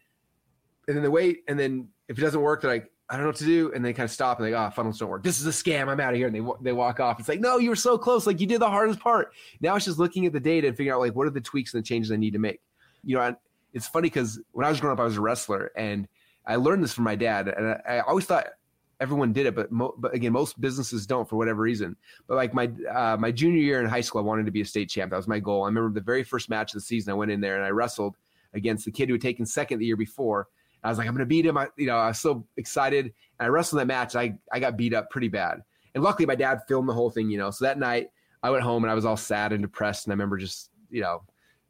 and 0.89 0.97
then 0.97 1.03
they 1.03 1.09
wait, 1.09 1.43
and 1.49 1.59
then 1.59 1.89
if 2.09 2.19
it 2.19 2.21
doesn't 2.21 2.41
work, 2.41 2.63
they're 2.63 2.71
like, 2.71 2.91
I 3.09 3.15
don't 3.15 3.25
know 3.25 3.29
what 3.29 3.37
to 3.37 3.45
do, 3.45 3.71
and 3.75 3.85
they 3.85 3.93
kind 3.93 4.05
of 4.05 4.11
stop 4.11 4.39
and 4.39 4.47
they 4.47 4.51
go, 4.51 4.65
oh, 4.65 4.71
funnels 4.71 4.99
don't 4.99 5.11
work. 5.11 5.23
This 5.23 5.39
is 5.39 5.47
a 5.47 5.51
scam. 5.51 5.89
I'm 5.89 6.01
out 6.01 6.15
of 6.15 6.17
here, 6.17 6.27
and 6.27 6.35
they 6.35 6.43
they 6.63 6.73
walk 6.73 7.01
off. 7.01 7.21
It's 7.21 7.29
like, 7.29 7.41
no, 7.41 7.59
you 7.59 7.69
were 7.69 7.77
so 7.77 7.99
close. 7.99 8.27
Like 8.27 8.41
you 8.41 8.47
did 8.47 8.61
the 8.61 8.71
hardest 8.71 9.01
part. 9.01 9.33
Now 9.61 9.77
it's 9.77 9.85
just 9.85 9.99
looking 9.99 10.25
at 10.25 10.33
the 10.33 10.41
data 10.41 10.69
and 10.69 10.77
figuring 10.77 10.95
out 10.95 11.01
like 11.01 11.15
what 11.15 11.27
are 11.27 11.31
the 11.31 11.41
tweaks 11.41 11.75
and 11.75 11.83
the 11.83 11.87
changes 11.87 12.11
I 12.11 12.17
need 12.17 12.33
to 12.33 12.39
make. 12.39 12.61
You 13.05 13.17
know, 13.17 13.37
it's 13.75 13.87
funny 13.87 14.07
because 14.07 14.41
when 14.53 14.65
I 14.65 14.71
was 14.71 14.81
growing 14.81 14.95
up, 14.95 15.01
I 15.01 15.05
was 15.05 15.19
a 15.19 15.21
wrestler, 15.21 15.71
and 15.77 16.09
I 16.47 16.57
learned 16.57 16.83
this 16.83 16.95
from 16.95 17.05
my 17.05 17.15
dad, 17.15 17.49
and 17.49 17.79
I, 17.87 17.97
I 17.97 18.01
always 18.01 18.25
thought 18.25 18.47
everyone 19.01 19.33
did 19.33 19.47
it, 19.47 19.55
but 19.55 19.71
mo- 19.71 19.95
but 19.99 20.15
again, 20.15 20.33
most 20.33 20.61
businesses 20.61 21.07
don't 21.07 21.29
for 21.29 21.37
whatever 21.37 21.61
reason. 21.61 21.97
But 22.27 22.37
like 22.37 22.55
my 22.55 22.71
uh, 22.91 23.17
my 23.19 23.31
junior 23.31 23.61
year 23.61 23.81
in 23.81 23.87
high 23.87 24.01
school, 24.01 24.21
I 24.21 24.25
wanted 24.25 24.47
to 24.47 24.53
be 24.53 24.63
a 24.63 24.65
state 24.65 24.89
champ. 24.89 25.11
That 25.11 25.17
was 25.17 25.29
my 25.29 25.41
goal. 25.41 25.65
I 25.65 25.67
remember 25.67 25.93
the 25.93 26.05
very 26.05 26.23
first 26.25 26.49
match 26.49 26.73
of 26.73 26.81
the 26.81 26.87
season. 26.87 27.11
I 27.11 27.15
went 27.15 27.31
in 27.31 27.41
there 27.41 27.57
and 27.57 27.65
I 27.65 27.71
wrestled 27.71 28.17
against 28.55 28.85
the 28.85 28.91
kid 28.91 29.09
who 29.09 29.15
had 29.15 29.23
taken 29.23 29.45
second 29.45 29.79
the 29.79 29.87
year 29.87 29.97
before. 29.97 30.49
I 30.85 30.91
was 30.91 30.99
like, 30.99 31.09
I'm 31.09 31.15
going 31.15 31.21
to 31.21 31.27
beat 31.27 31.47
him. 31.47 31.57
I, 31.57 31.69
you 31.77 31.87
know, 31.87 31.97
I 31.97 32.09
was 32.09 32.21
so 32.21 32.47
excited. 32.57 33.07
And 33.07 33.47
I 33.47 33.47
wrestled 33.47 33.81
that 33.81 33.87
match. 33.87 34.15
I 34.15 34.35
I 34.53 34.61
got 34.61 34.77
beat 34.77 34.95
up 34.95 35.11
pretty 35.11 35.29
bad. 35.29 35.63
And 35.95 36.05
luckily, 36.05 36.27
my 36.27 36.35
dad 36.35 36.61
filmed 36.69 36.89
the 36.89 36.93
whole 36.93 37.11
thing. 37.11 37.31
You 37.31 37.39
know, 37.39 37.51
so 37.51 37.65
that 37.65 37.79
night 37.79 38.09
I 38.43 38.51
went 38.51 38.63
home 38.63 38.85
and 38.85 38.91
I 38.91 38.95
was 38.95 39.05
all 39.05 39.17
sad 39.17 39.53
and 39.53 39.63
depressed. 39.63 40.07
And 40.07 40.13
I 40.13 40.15
remember 40.15 40.37
just 40.37 40.71
you 40.91 41.01
know 41.01 41.23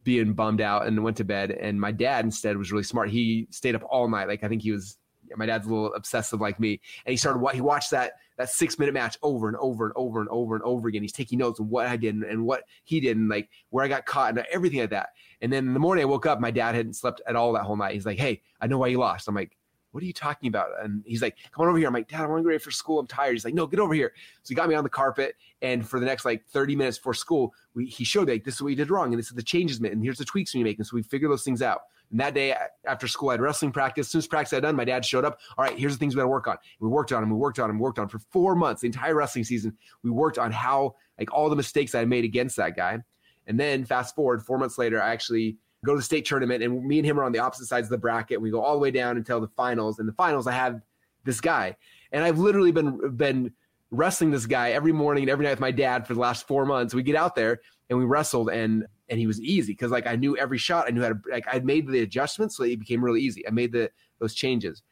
being 0.02 0.34
bummed 0.34 0.60
out 0.60 0.86
and 0.86 1.02
went 1.02 1.16
to 1.18 1.24
bed. 1.24 1.52
And 1.52 1.80
my 1.80 1.92
dad 1.92 2.24
instead 2.24 2.56
was 2.56 2.72
really 2.72 2.84
smart. 2.84 3.08
He 3.08 3.46
stayed 3.50 3.74
up 3.74 3.82
all 3.88 4.08
night. 4.08 4.28
Like 4.28 4.44
I 4.44 4.48
think 4.48 4.62
he 4.62 4.72
was. 4.72 4.98
My 5.36 5.46
dad's 5.46 5.66
a 5.66 5.70
little 5.70 5.94
obsessive 5.94 6.40
like 6.40 6.60
me, 6.60 6.80
and 7.06 7.12
he 7.12 7.16
started. 7.16 7.42
He 7.54 7.62
watched 7.62 7.92
that 7.92 8.12
that 8.36 8.50
six 8.50 8.78
minute 8.78 8.92
match 8.92 9.16
over 9.22 9.48
and 9.48 9.56
over 9.58 9.84
and 9.86 9.92
over 9.96 10.20
and 10.20 10.28
over 10.28 10.54
and 10.54 10.64
over 10.64 10.88
again. 10.88 11.02
He's 11.02 11.12
taking 11.12 11.38
notes 11.38 11.60
on 11.60 11.68
what 11.68 11.86
I 11.86 11.96
did 11.96 12.14
and, 12.14 12.24
and 12.24 12.44
what 12.44 12.64
he 12.84 13.00
did 13.00 13.16
and 13.16 13.28
like 13.28 13.48
where 13.70 13.84
I 13.84 13.88
got 13.88 14.06
caught 14.06 14.36
and 14.36 14.46
everything 14.52 14.80
like 14.80 14.90
that. 14.90 15.10
And 15.44 15.52
then 15.52 15.66
in 15.66 15.74
the 15.74 15.80
morning 15.80 16.02
I 16.02 16.06
woke 16.06 16.24
up, 16.24 16.40
my 16.40 16.50
dad 16.50 16.74
hadn't 16.74 16.94
slept 16.94 17.20
at 17.26 17.36
all 17.36 17.52
that 17.52 17.64
whole 17.64 17.76
night. 17.76 17.92
He's 17.92 18.06
like, 18.06 18.18
"Hey, 18.18 18.40
I 18.60 18.66
know 18.66 18.78
why 18.78 18.86
you 18.88 18.98
lost." 18.98 19.28
I'm 19.28 19.34
like, 19.34 19.56
what 19.94 20.02
are 20.02 20.06
you 20.06 20.12
talking 20.12 20.48
about? 20.48 20.70
And 20.82 21.04
he's 21.06 21.22
like, 21.22 21.36
come 21.52 21.62
on 21.62 21.68
over 21.68 21.78
here. 21.78 21.86
I'm 21.86 21.94
like, 21.94 22.08
Dad, 22.08 22.22
I 22.22 22.26
want 22.26 22.40
to 22.40 22.42
get 22.42 22.48
ready 22.48 22.58
for 22.58 22.72
school. 22.72 22.98
I'm 22.98 23.06
tired. 23.06 23.34
He's 23.34 23.44
like, 23.44 23.54
no, 23.54 23.64
get 23.64 23.78
over 23.78 23.94
here. 23.94 24.12
So 24.42 24.48
he 24.48 24.56
got 24.56 24.68
me 24.68 24.74
on 24.74 24.82
the 24.82 24.90
carpet. 24.90 25.36
And 25.62 25.88
for 25.88 26.00
the 26.00 26.06
next 26.06 26.24
like 26.24 26.44
30 26.46 26.74
minutes 26.74 26.98
before 26.98 27.14
school, 27.14 27.54
we, 27.74 27.86
he 27.86 28.02
showed 28.02 28.26
me 28.26 28.32
like, 28.32 28.44
this 28.44 28.54
is 28.54 28.62
what 28.62 28.70
you 28.70 28.76
did 28.76 28.90
wrong. 28.90 29.12
And 29.12 29.18
this 29.20 29.28
is 29.28 29.36
the 29.36 29.42
changes, 29.42 29.80
made, 29.80 29.92
and 29.92 30.02
here's 30.02 30.18
the 30.18 30.24
tweaks 30.24 30.52
we 30.52 30.64
make. 30.64 30.78
And 30.78 30.86
so 30.86 30.96
we 30.96 31.04
figured 31.04 31.30
those 31.30 31.44
things 31.44 31.62
out. 31.62 31.82
And 32.10 32.18
that 32.18 32.34
day 32.34 32.56
after 32.84 33.06
school, 33.06 33.28
I 33.28 33.34
had 33.34 33.40
wrestling 33.40 33.70
practice. 33.70 34.08
As 34.08 34.10
soon 34.10 34.18
as 34.18 34.26
practice 34.26 34.50
had 34.50 34.64
done, 34.64 34.74
my 34.74 34.84
dad 34.84 35.04
showed 35.04 35.24
up. 35.24 35.38
All 35.56 35.64
right, 35.64 35.78
here's 35.78 35.92
the 35.92 35.98
things 35.98 36.16
we 36.16 36.18
got 36.18 36.24
to 36.24 36.28
work 36.28 36.48
on. 36.48 36.56
We 36.80 36.88
worked 36.88 37.12
on 37.12 37.22
them. 37.22 37.30
We 37.30 37.36
worked 37.36 37.60
on 37.60 37.68
them. 37.68 37.78
Worked 37.78 38.00
on 38.00 38.08
them 38.08 38.08
for 38.08 38.18
four 38.32 38.56
months, 38.56 38.80
the 38.80 38.86
entire 38.86 39.14
wrestling 39.14 39.44
season. 39.44 39.76
We 40.02 40.10
worked 40.10 40.38
on 40.38 40.50
how, 40.50 40.96
like, 41.20 41.32
all 41.32 41.48
the 41.48 41.56
mistakes 41.56 41.94
I 41.94 42.04
made 42.04 42.24
against 42.24 42.56
that 42.56 42.74
guy. 42.74 42.98
And 43.46 43.58
then 43.58 43.84
fast 43.84 44.14
forward, 44.14 44.42
four 44.42 44.58
months 44.58 44.78
later, 44.78 45.02
I 45.02 45.12
actually 45.12 45.56
go 45.84 45.92
to 45.92 45.98
the 45.98 46.02
state 46.02 46.24
tournament, 46.24 46.62
and 46.62 46.84
me 46.84 46.98
and 46.98 47.06
him 47.06 47.20
are 47.20 47.24
on 47.24 47.32
the 47.32 47.38
opposite 47.38 47.66
sides 47.66 47.86
of 47.86 47.90
the 47.90 47.98
bracket. 47.98 48.40
We 48.40 48.50
go 48.50 48.60
all 48.60 48.74
the 48.74 48.80
way 48.80 48.90
down 48.90 49.16
until 49.16 49.40
the 49.40 49.48
finals. 49.48 49.98
And 49.98 50.08
the 50.08 50.12
finals, 50.14 50.46
I 50.46 50.52
have 50.52 50.80
this 51.24 51.40
guy, 51.40 51.76
and 52.12 52.24
I've 52.24 52.38
literally 52.38 52.72
been 52.72 53.16
been 53.16 53.52
wrestling 53.90 54.30
this 54.30 54.46
guy 54.46 54.70
every 54.70 54.92
morning 54.92 55.22
and 55.22 55.30
every 55.30 55.44
night 55.44 55.52
with 55.52 55.60
my 55.60 55.70
dad 55.70 56.06
for 56.06 56.14
the 56.14 56.20
last 56.20 56.48
four 56.48 56.66
months. 56.66 56.94
We 56.94 57.02
get 57.02 57.16
out 57.16 57.36
there 57.36 57.60
and 57.88 57.98
we 57.98 58.04
wrestled, 58.04 58.50
and 58.50 58.86
and 59.08 59.18
he 59.18 59.26
was 59.26 59.40
easy 59.40 59.72
because 59.72 59.90
like 59.90 60.06
I 60.06 60.16
knew 60.16 60.36
every 60.36 60.58
shot. 60.58 60.86
I 60.86 60.90
knew 60.90 61.02
how 61.02 61.10
to 61.10 61.20
like 61.30 61.44
I 61.50 61.58
made 61.60 61.86
the 61.86 62.00
adjustments, 62.00 62.56
so 62.56 62.64
it 62.64 62.78
became 62.78 63.04
really 63.04 63.20
easy. 63.20 63.46
I 63.46 63.50
made 63.50 63.72
the 63.72 63.90
those 64.18 64.34
changes, 64.34 64.82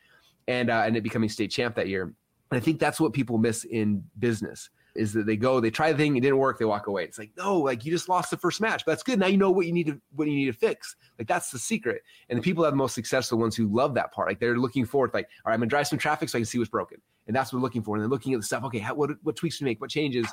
and 0.47 0.71
uh, 0.71 0.83
and 0.87 0.97
it 0.97 1.03
becoming 1.03 1.29
state 1.29 1.51
champ 1.51 1.75
that 1.77 1.89
year. 1.89 2.03
And 2.03 2.61
I 2.61 2.61
think 2.61 2.79
that's 2.79 3.01
what 3.01 3.15
people 3.15 3.39
miss 3.39 3.65
in 3.65 4.05
business 4.19 4.69
is 4.95 5.13
that 5.13 5.27
they 5.27 5.37
go, 5.37 5.61
they 5.61 5.71
try 5.71 5.93
the 5.93 5.99
thing, 5.99 6.17
it 6.17 6.21
didn't 6.21 6.39
work, 6.39 6.59
they 6.59 6.65
walk 6.65 6.87
away. 6.87 7.05
It's 7.05 7.19
like, 7.19 7.31
no, 7.37 7.59
like 7.59 7.85
you 7.85 7.93
just 7.93 8.09
lost 8.09 8.31
the 8.31 8.37
first 8.37 8.61
match, 8.61 8.85
but 8.85 8.93
that's 8.93 9.03
good. 9.03 9.19
Now 9.19 9.27
you 9.27 9.37
know 9.37 9.51
what 9.51 9.67
you 9.67 9.73
need 9.73 9.87
to 9.87 10.01
what 10.15 10.29
you 10.29 10.35
need 10.35 10.47
to 10.47 10.53
fix. 10.53 10.97
Like 11.19 11.29
that's 11.29 11.51
the 11.51 11.59
secret. 11.59 12.03
And 12.29 12.39
the 12.39 12.43
people 12.43 12.63
that 12.63 12.69
have 12.69 12.75
the 12.75 12.79
most 12.79 12.95
success 12.95 13.29
are 13.29 13.37
the 13.37 13.41
ones 13.41 13.57
who 13.57 13.69
love 13.69 13.95
that 13.95 14.13
part. 14.13 14.29
Like 14.29 14.41
they're 14.41 14.59
looking 14.59 14.85
forward, 14.85 15.11
like, 15.15 15.29
all 15.45 15.51
right, 15.51 15.55
I'm 15.55 15.61
gonna 15.61 15.69
drive 15.69 15.87
some 15.87 15.99
traffic 15.99 16.29
so 16.29 16.39
I 16.39 16.41
can 16.41 16.47
see 16.47 16.59
what's 16.59 16.71
broken. 16.71 16.99
And 17.27 17.37
that's 17.37 17.53
what 17.53 17.59
we're 17.59 17.63
looking 17.63 17.83
for. 17.83 17.97
And 17.97 18.03
then 18.03 18.11
looking 18.11 18.35
at 18.35 18.41
the 18.41 18.47
stuff, 18.47 18.65
okay, 18.65 18.79
how, 18.79 18.95
what 18.95 19.11
what 19.23 19.37
tweaks 19.37 19.61
we 19.61 19.65
make, 19.65 19.81
what 19.81 19.91
changes, 19.91 20.27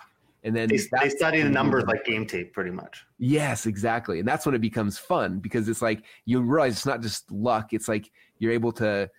and 0.44 0.56
then 0.56 0.70
they, 0.70 0.78
they 0.78 1.10
study 1.10 1.42
the 1.42 1.50
numbers 1.50 1.84
like 1.86 2.06
game 2.06 2.26
tape 2.26 2.54
pretty 2.54 2.72
much 2.72 3.06
yes 3.18 3.66
exactly 3.66 4.20
and 4.20 4.28
that's 4.28 4.46
when 4.46 4.56
it 4.56 4.62
becomes 4.62 4.98
fun 4.98 5.40
because 5.40 5.68
it's 5.68 5.82
like 5.82 6.04
you 6.26 6.42
realize 6.42 6.74
it's 6.74 6.86
not 6.86 7.02
just 7.02 7.30
luck 7.30 7.74
it's 7.74 7.88
like 7.88 8.10
you're 8.40 8.52
able 8.52 8.72
to 8.72 9.10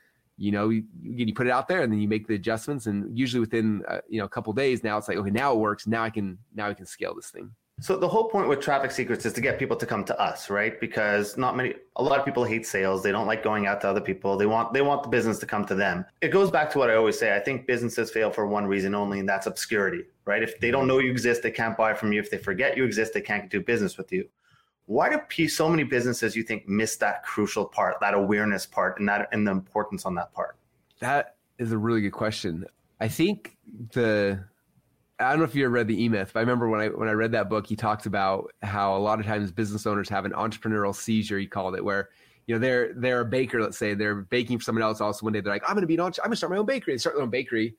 you 0.40 0.50
know, 0.50 0.70
you, 0.70 0.84
you 1.02 1.34
put 1.34 1.46
it 1.46 1.50
out 1.50 1.68
there 1.68 1.82
and 1.82 1.92
then 1.92 2.00
you 2.00 2.08
make 2.08 2.26
the 2.26 2.34
adjustments. 2.34 2.86
And 2.86 3.16
usually 3.16 3.40
within, 3.40 3.82
uh, 3.86 3.98
you 4.08 4.18
know, 4.18 4.24
a 4.24 4.28
couple 4.28 4.54
days 4.54 4.82
now 4.82 4.96
it's 4.96 5.06
like, 5.06 5.18
okay, 5.18 5.30
now 5.30 5.52
it 5.52 5.58
works. 5.58 5.86
Now 5.86 6.02
I 6.02 6.08
can, 6.08 6.38
now 6.54 6.68
I 6.68 6.74
can 6.74 6.86
scale 6.86 7.14
this 7.14 7.28
thing. 7.28 7.50
So 7.82 7.96
the 7.96 8.08
whole 8.08 8.28
point 8.28 8.48
with 8.48 8.60
traffic 8.60 8.90
secrets 8.90 9.26
is 9.26 9.34
to 9.34 9.40
get 9.42 9.58
people 9.58 9.76
to 9.76 9.86
come 9.86 10.02
to 10.04 10.18
us, 10.18 10.48
right? 10.48 10.80
Because 10.80 11.36
not 11.36 11.56
many, 11.56 11.74
a 11.96 12.02
lot 12.02 12.18
of 12.18 12.24
people 12.24 12.44
hate 12.44 12.66
sales. 12.66 13.02
They 13.02 13.12
don't 13.12 13.26
like 13.26 13.42
going 13.42 13.66
out 13.66 13.82
to 13.82 13.88
other 13.88 14.00
people. 14.00 14.38
They 14.38 14.46
want, 14.46 14.72
they 14.72 14.82
want 14.82 15.02
the 15.02 15.10
business 15.10 15.38
to 15.40 15.46
come 15.46 15.66
to 15.66 15.74
them. 15.74 16.06
It 16.22 16.28
goes 16.28 16.50
back 16.50 16.70
to 16.70 16.78
what 16.78 16.90
I 16.90 16.94
always 16.94 17.18
say. 17.18 17.36
I 17.36 17.40
think 17.40 17.66
businesses 17.66 18.10
fail 18.10 18.30
for 18.30 18.46
one 18.46 18.66
reason 18.66 18.94
only, 18.94 19.18
and 19.20 19.28
that's 19.28 19.46
obscurity, 19.46 20.04
right? 20.24 20.42
If 20.42 20.58
they 20.60 20.70
don't 20.70 20.86
know 20.86 20.98
you 20.98 21.10
exist, 21.10 21.42
they 21.42 21.50
can't 21.50 21.76
buy 21.76 21.92
from 21.92 22.12
you. 22.12 22.20
If 22.20 22.30
they 22.30 22.38
forget 22.38 22.78
you 22.78 22.84
exist, 22.84 23.12
they 23.12 23.22
can't 23.22 23.50
do 23.50 23.60
business 23.60 23.98
with 23.98 24.10
you 24.10 24.26
why 24.90 25.08
do 25.08 25.48
so 25.48 25.68
many 25.68 25.84
businesses 25.84 26.34
you 26.34 26.42
think 26.42 26.66
miss 26.68 26.96
that 26.96 27.22
crucial 27.22 27.64
part 27.64 27.96
that 28.00 28.14
awareness 28.14 28.66
part 28.66 28.98
and 28.98 29.08
that 29.08 29.28
and 29.32 29.46
the 29.46 29.50
importance 29.50 30.04
on 30.04 30.14
that 30.14 30.32
part 30.32 30.56
that 31.00 31.36
is 31.60 31.72
a 31.72 31.78
really 31.78 32.00
good 32.00 32.12
question. 32.12 32.64
I 33.00 33.08
think 33.08 33.56
the 33.92 34.42
I 35.20 35.30
don't 35.30 35.38
know 35.38 35.44
if 35.44 35.54
you 35.54 35.64
ever 35.66 35.74
read 35.74 35.88
the 35.88 36.02
E 36.02 36.08
Myth, 36.08 36.30
but 36.32 36.40
I 36.40 36.42
remember 36.42 36.68
when 36.68 36.80
I 36.80 36.88
when 36.88 37.08
I 37.08 37.12
read 37.12 37.32
that 37.32 37.50
book, 37.50 37.66
he 37.66 37.76
talks 37.76 38.06
about 38.06 38.52
how 38.62 38.96
a 38.96 38.98
lot 38.98 39.20
of 39.20 39.26
times 39.26 39.52
business 39.52 39.86
owners 39.86 40.08
have 40.08 40.24
an 40.24 40.32
entrepreneurial 40.32 40.94
seizure. 40.94 41.38
He 41.38 41.46
called 41.46 41.76
it, 41.76 41.84
where 41.84 42.08
you 42.46 42.54
know 42.54 42.58
they're 42.58 42.94
they're 42.94 43.20
a 43.20 43.26
baker. 43.26 43.60
Let's 43.60 43.76
say 43.76 43.92
they're 43.92 44.22
baking 44.22 44.58
for 44.58 44.64
someone 44.64 44.82
else. 44.82 45.00
Also, 45.02 45.24
one 45.24 45.34
day 45.34 45.40
they're 45.40 45.52
like, 45.52 45.62
I'm 45.68 45.74
going 45.74 45.82
to 45.82 45.86
be 45.86 45.94
an 45.94 46.00
I'm 46.00 46.12
going 46.12 46.30
to 46.30 46.36
start 46.36 46.50
my 46.50 46.58
own 46.58 46.66
bakery. 46.66 46.94
They 46.94 46.98
start 46.98 47.16
their 47.16 47.22
own 47.22 47.30
bakery, 47.30 47.76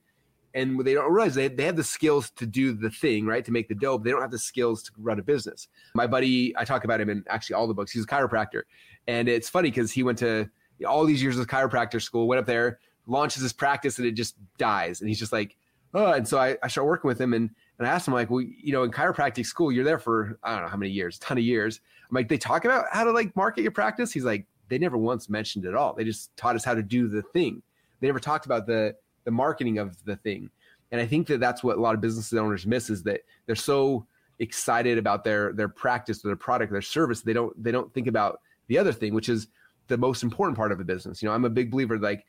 and 0.54 0.84
they 0.84 0.94
don't 0.94 1.12
realize 1.12 1.34
they 1.34 1.48
they 1.48 1.64
have 1.64 1.76
the 1.76 1.84
skills 1.84 2.30
to 2.30 2.46
do 2.46 2.72
the 2.72 2.90
thing, 2.90 3.26
right, 3.26 3.44
to 3.44 3.52
make 3.52 3.68
the 3.68 3.74
dope. 3.74 4.04
They 4.04 4.10
don't 4.10 4.20
have 4.20 4.30
the 4.30 4.38
skills 4.38 4.82
to 4.84 4.92
run 4.98 5.18
a 5.18 5.22
business. 5.22 5.68
My 5.94 6.06
buddy, 6.06 6.54
I 6.56 6.64
talk 6.64 6.84
about 6.84 7.00
him 7.00 7.10
in 7.10 7.24
actually 7.28 7.54
all 7.54 7.66
the 7.66 7.74
books. 7.74 7.92
He's 7.92 8.04
a 8.04 8.06
chiropractor, 8.06 8.62
and 9.06 9.28
it's 9.28 9.48
funny 9.48 9.70
because 9.70 9.92
he 9.92 10.02
went 10.02 10.18
to 10.18 10.48
all 10.86 11.04
these 11.04 11.22
years 11.22 11.38
of 11.38 11.46
chiropractor 11.46 12.00
school, 12.00 12.26
went 12.26 12.40
up 12.40 12.46
there, 12.46 12.80
launches 13.06 13.42
his 13.42 13.52
practice, 13.52 13.98
and 13.98 14.06
it 14.06 14.12
just 14.12 14.36
dies. 14.58 15.00
And 15.00 15.08
he's 15.08 15.18
just 15.18 15.32
like, 15.32 15.56
oh. 15.94 16.12
And 16.12 16.26
so 16.26 16.38
I, 16.38 16.56
I 16.62 16.68
start 16.68 16.86
working 16.86 17.08
with 17.08 17.20
him, 17.20 17.32
and 17.32 17.50
and 17.78 17.88
I 17.88 17.90
asked 17.90 18.06
him 18.06 18.14
like, 18.14 18.30
well, 18.30 18.40
you 18.40 18.72
know, 18.72 18.82
in 18.82 18.90
chiropractic 18.90 19.46
school, 19.46 19.72
you're 19.72 19.84
there 19.84 19.98
for 19.98 20.38
I 20.42 20.54
don't 20.54 20.62
know 20.62 20.68
how 20.68 20.76
many 20.76 20.92
years, 20.92 21.16
a 21.16 21.20
ton 21.20 21.38
of 21.38 21.44
years. 21.44 21.80
I'm 22.08 22.14
like, 22.14 22.28
they 22.28 22.38
talk 22.38 22.64
about 22.64 22.86
how 22.92 23.04
to 23.04 23.10
like 23.10 23.34
market 23.34 23.62
your 23.62 23.72
practice. 23.72 24.12
He's 24.12 24.24
like, 24.24 24.46
they 24.68 24.78
never 24.78 24.98
once 24.98 25.28
mentioned 25.28 25.64
it 25.64 25.68
at 25.68 25.74
all. 25.74 25.94
They 25.94 26.04
just 26.04 26.34
taught 26.36 26.56
us 26.56 26.64
how 26.64 26.74
to 26.74 26.82
do 26.82 27.08
the 27.08 27.22
thing. 27.22 27.62
They 28.00 28.06
never 28.06 28.20
talked 28.20 28.46
about 28.46 28.66
the 28.66 28.94
the 29.24 29.30
marketing 29.30 29.78
of 29.78 30.02
the 30.04 30.16
thing. 30.16 30.50
And 30.90 31.00
I 31.00 31.06
think 31.06 31.26
that 31.28 31.40
that's 31.40 31.64
what 31.64 31.78
a 31.78 31.80
lot 31.80 31.94
of 31.94 32.00
business 32.00 32.32
owners 32.32 32.66
miss 32.66 32.90
is 32.90 33.02
that 33.04 33.22
they're 33.46 33.56
so 33.56 34.06
excited 34.38 34.98
about 34.98 35.24
their 35.24 35.52
their 35.52 35.68
practice, 35.68 36.20
their 36.20 36.36
product, 36.36 36.72
their 36.72 36.82
service. 36.82 37.22
They 37.22 37.32
don't 37.32 37.60
they 37.62 37.72
don't 37.72 37.92
think 37.94 38.06
about 38.06 38.40
the 38.68 38.78
other 38.78 38.92
thing, 38.92 39.14
which 39.14 39.28
is 39.28 39.48
the 39.88 39.96
most 39.96 40.22
important 40.22 40.56
part 40.56 40.72
of 40.72 40.80
a 40.80 40.84
business. 40.84 41.22
You 41.22 41.28
know, 41.28 41.34
I'm 41.34 41.44
a 41.44 41.50
big 41.50 41.70
believer 41.70 41.98
like 41.98 42.24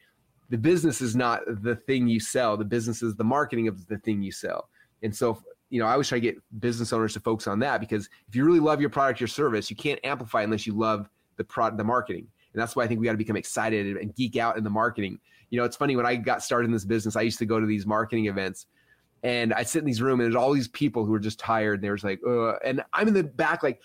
the 0.49 0.57
business 0.57 1.01
is 1.01 1.15
not 1.15 1.41
the 1.47 1.75
thing 1.75 2.07
you 2.07 2.19
sell. 2.19 2.57
The 2.57 2.65
business 2.65 3.01
is 3.01 3.15
the 3.15 3.23
marketing 3.23 3.67
of 3.67 3.87
the 3.87 3.97
thing 3.97 4.21
you 4.21 4.31
sell. 4.31 4.69
And 5.01 5.15
so, 5.15 5.41
you 5.69 5.79
know, 5.79 5.87
I 5.87 5.93
always 5.93 6.07
try 6.07 6.19
to 6.19 6.21
get 6.21 6.37
business 6.59 6.93
owners 6.93 7.13
to 7.13 7.19
focus 7.19 7.47
on 7.47 7.59
that 7.59 7.79
because 7.79 8.09
if 8.27 8.35
you 8.35 8.45
really 8.45 8.59
love 8.59 8.79
your 8.79 8.89
product, 8.89 9.19
your 9.19 9.27
service, 9.27 9.69
you 9.69 9.75
can't 9.75 9.99
amplify 10.03 10.43
unless 10.43 10.67
you 10.67 10.73
love 10.73 11.09
the 11.37 11.43
product, 11.43 11.77
the 11.77 11.83
marketing. 11.83 12.27
And 12.53 12.61
that's 12.61 12.75
why 12.75 12.83
I 12.83 12.87
think 12.87 12.99
we 12.99 13.05
got 13.05 13.13
to 13.13 13.17
become 13.17 13.35
excited 13.35 13.97
and 13.97 14.15
geek 14.15 14.37
out 14.37 14.57
in 14.57 14.63
the 14.63 14.69
marketing. 14.69 15.19
You 15.53 15.59
know, 15.59 15.65
it's 15.65 15.75
funny 15.75 15.95
when 15.95 16.07
I 16.07 16.15
got 16.15 16.41
started 16.41 16.65
in 16.65 16.71
this 16.71 16.83
business, 16.83 17.15
I 17.15 17.21
used 17.21 17.37
to 17.37 17.45
go 17.45 17.59
to 17.59 17.67
these 17.67 17.85
marketing 17.85 18.25
events 18.25 18.65
and 19.21 19.53
I 19.53 19.61
sit 19.61 19.77
in 19.77 19.85
these 19.85 20.01
rooms 20.01 20.23
and 20.23 20.33
there's 20.33 20.35
all 20.35 20.51
these 20.51 20.67
people 20.67 21.05
who 21.05 21.13
are 21.13 21.19
just 21.19 21.37
tired. 21.37 21.75
And 21.75 21.83
there's 21.83 22.03
like, 22.03 22.19
uh, 22.25 22.55
and 22.65 22.83
I'm 22.91 23.07
in 23.07 23.13
the 23.13 23.23
back, 23.23 23.61
like 23.61 23.79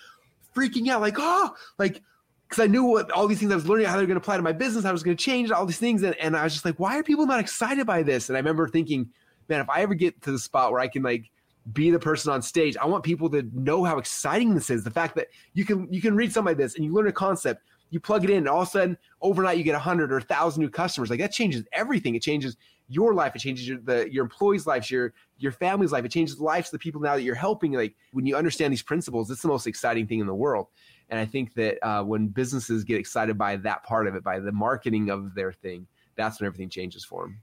freaking 0.56 0.88
out, 0.88 1.02
like, 1.02 1.16
oh, 1.18 1.54
like, 1.78 2.02
because 2.48 2.64
I 2.64 2.68
knew 2.68 2.84
what 2.84 3.10
all 3.10 3.28
these 3.28 3.38
things 3.38 3.52
I 3.52 3.54
was 3.54 3.68
learning 3.68 3.84
how 3.84 3.98
they're 3.98 4.06
going 4.06 4.18
to 4.18 4.22
apply 4.22 4.38
to 4.38 4.42
my 4.42 4.52
business, 4.52 4.86
I 4.86 4.92
was 4.92 5.02
going 5.02 5.14
to 5.14 5.22
change 5.22 5.50
all 5.50 5.66
these 5.66 5.76
things, 5.76 6.02
and, 6.04 6.16
and 6.16 6.34
I 6.34 6.44
was 6.44 6.54
just 6.54 6.64
like, 6.64 6.80
why 6.80 6.98
are 6.98 7.02
people 7.02 7.26
not 7.26 7.38
excited 7.38 7.86
by 7.86 8.02
this? 8.02 8.30
And 8.30 8.38
I 8.38 8.40
remember 8.40 8.66
thinking, 8.66 9.10
man, 9.50 9.60
if 9.60 9.68
I 9.68 9.82
ever 9.82 9.92
get 9.92 10.22
to 10.22 10.32
the 10.32 10.38
spot 10.38 10.72
where 10.72 10.80
I 10.80 10.88
can 10.88 11.02
like 11.02 11.30
be 11.74 11.90
the 11.90 11.98
person 11.98 12.32
on 12.32 12.40
stage, 12.40 12.78
I 12.78 12.86
want 12.86 13.04
people 13.04 13.28
to 13.28 13.46
know 13.52 13.84
how 13.84 13.98
exciting 13.98 14.54
this 14.54 14.70
is. 14.70 14.84
The 14.84 14.90
fact 14.90 15.16
that 15.16 15.26
you 15.52 15.66
can 15.66 15.92
you 15.92 16.00
can 16.00 16.16
read 16.16 16.32
something 16.32 16.52
like 16.52 16.56
this 16.56 16.76
and 16.76 16.84
you 16.86 16.94
learn 16.94 17.08
a 17.08 17.12
concept, 17.12 17.62
you 17.90 18.00
plug 18.00 18.24
it 18.24 18.30
in, 18.30 18.38
and 18.38 18.48
all 18.48 18.62
of 18.62 18.68
a 18.68 18.70
sudden 18.70 18.98
overnight 19.20 19.58
you 19.58 19.64
get 19.64 19.74
a 19.74 19.78
hundred 19.78 20.12
or 20.12 20.18
a 20.18 20.22
thousand 20.22 20.62
new 20.62 20.70
customers. 20.70 21.10
Like 21.10 21.20
that 21.20 21.32
changes 21.32 21.64
everything. 21.72 22.14
It 22.14 22.22
changes 22.22 22.56
your 22.88 23.14
life. 23.14 23.34
It 23.36 23.40
changes 23.40 23.68
your 23.68 23.78
the 23.78 24.10
your 24.12 24.24
employees' 24.24 24.66
lives, 24.66 24.90
your 24.90 25.14
your 25.38 25.52
family's 25.52 25.92
life. 25.92 26.04
It 26.04 26.10
changes 26.10 26.36
the 26.36 26.44
lives 26.44 26.68
of 26.68 26.72
the 26.72 26.78
people 26.78 27.00
now 27.00 27.14
that 27.14 27.22
you're 27.22 27.34
helping. 27.34 27.72
Like 27.72 27.94
when 28.12 28.26
you 28.26 28.36
understand 28.36 28.72
these 28.72 28.82
principles, 28.82 29.30
it's 29.30 29.42
the 29.42 29.48
most 29.48 29.66
exciting 29.66 30.06
thing 30.06 30.20
in 30.20 30.26
the 30.26 30.34
world. 30.34 30.66
And 31.10 31.18
I 31.18 31.24
think 31.24 31.54
that 31.54 31.78
uh, 31.86 32.02
when 32.04 32.28
businesses 32.28 32.84
get 32.84 32.98
excited 32.98 33.38
by 33.38 33.56
that 33.56 33.82
part 33.82 34.06
of 34.06 34.14
it, 34.14 34.22
by 34.22 34.40
the 34.40 34.52
marketing 34.52 35.10
of 35.10 35.34
their 35.34 35.52
thing, 35.52 35.86
that's 36.16 36.40
when 36.40 36.46
everything 36.46 36.68
changes 36.68 37.04
for 37.04 37.22
them. 37.22 37.40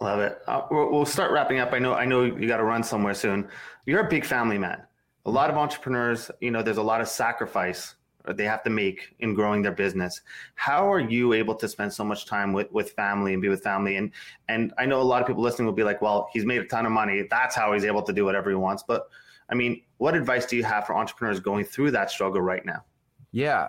Love 0.00 0.20
it. 0.20 0.42
Uh, 0.48 0.62
we'll 0.70 1.04
start 1.04 1.30
wrapping 1.30 1.60
up. 1.60 1.72
I 1.72 1.78
know. 1.78 1.94
I 1.94 2.04
know 2.04 2.24
you 2.24 2.48
got 2.48 2.56
to 2.56 2.64
run 2.64 2.82
somewhere 2.82 3.14
soon. 3.14 3.48
You're 3.86 4.06
a 4.06 4.08
big 4.08 4.24
family 4.24 4.58
man. 4.58 4.82
A 5.26 5.30
lot 5.30 5.48
of 5.48 5.56
entrepreneurs, 5.56 6.30
you 6.40 6.50
know, 6.50 6.62
there's 6.62 6.76
a 6.76 6.82
lot 6.82 7.00
of 7.00 7.08
sacrifice 7.08 7.94
they 8.32 8.44
have 8.44 8.62
to 8.62 8.70
make 8.70 9.14
in 9.18 9.34
growing 9.34 9.62
their 9.62 9.72
business. 9.72 10.22
How 10.54 10.90
are 10.90 11.00
you 11.00 11.32
able 11.34 11.54
to 11.56 11.68
spend 11.68 11.92
so 11.92 12.04
much 12.04 12.26
time 12.26 12.52
with 12.52 12.70
with 12.72 12.92
family 12.92 13.32
and 13.32 13.42
be 13.42 13.48
with 13.48 13.62
family? 13.62 13.96
And 13.96 14.12
and 14.48 14.72
I 14.78 14.86
know 14.86 15.00
a 15.00 15.02
lot 15.02 15.20
of 15.20 15.26
people 15.26 15.42
listening 15.42 15.66
will 15.66 15.74
be 15.74 15.84
like, 15.84 16.00
well, 16.00 16.28
he's 16.32 16.44
made 16.44 16.60
a 16.60 16.66
ton 16.66 16.86
of 16.86 16.92
money. 16.92 17.26
That's 17.30 17.54
how 17.54 17.72
he's 17.72 17.84
able 17.84 18.02
to 18.02 18.12
do 18.12 18.24
whatever 18.24 18.50
he 18.50 18.56
wants. 18.56 18.82
But 18.86 19.08
I 19.50 19.54
mean, 19.54 19.82
what 19.98 20.14
advice 20.14 20.46
do 20.46 20.56
you 20.56 20.64
have 20.64 20.86
for 20.86 20.94
entrepreneurs 20.96 21.40
going 21.40 21.64
through 21.64 21.90
that 21.92 22.10
struggle 22.10 22.40
right 22.40 22.64
now? 22.64 22.84
Yeah. 23.32 23.68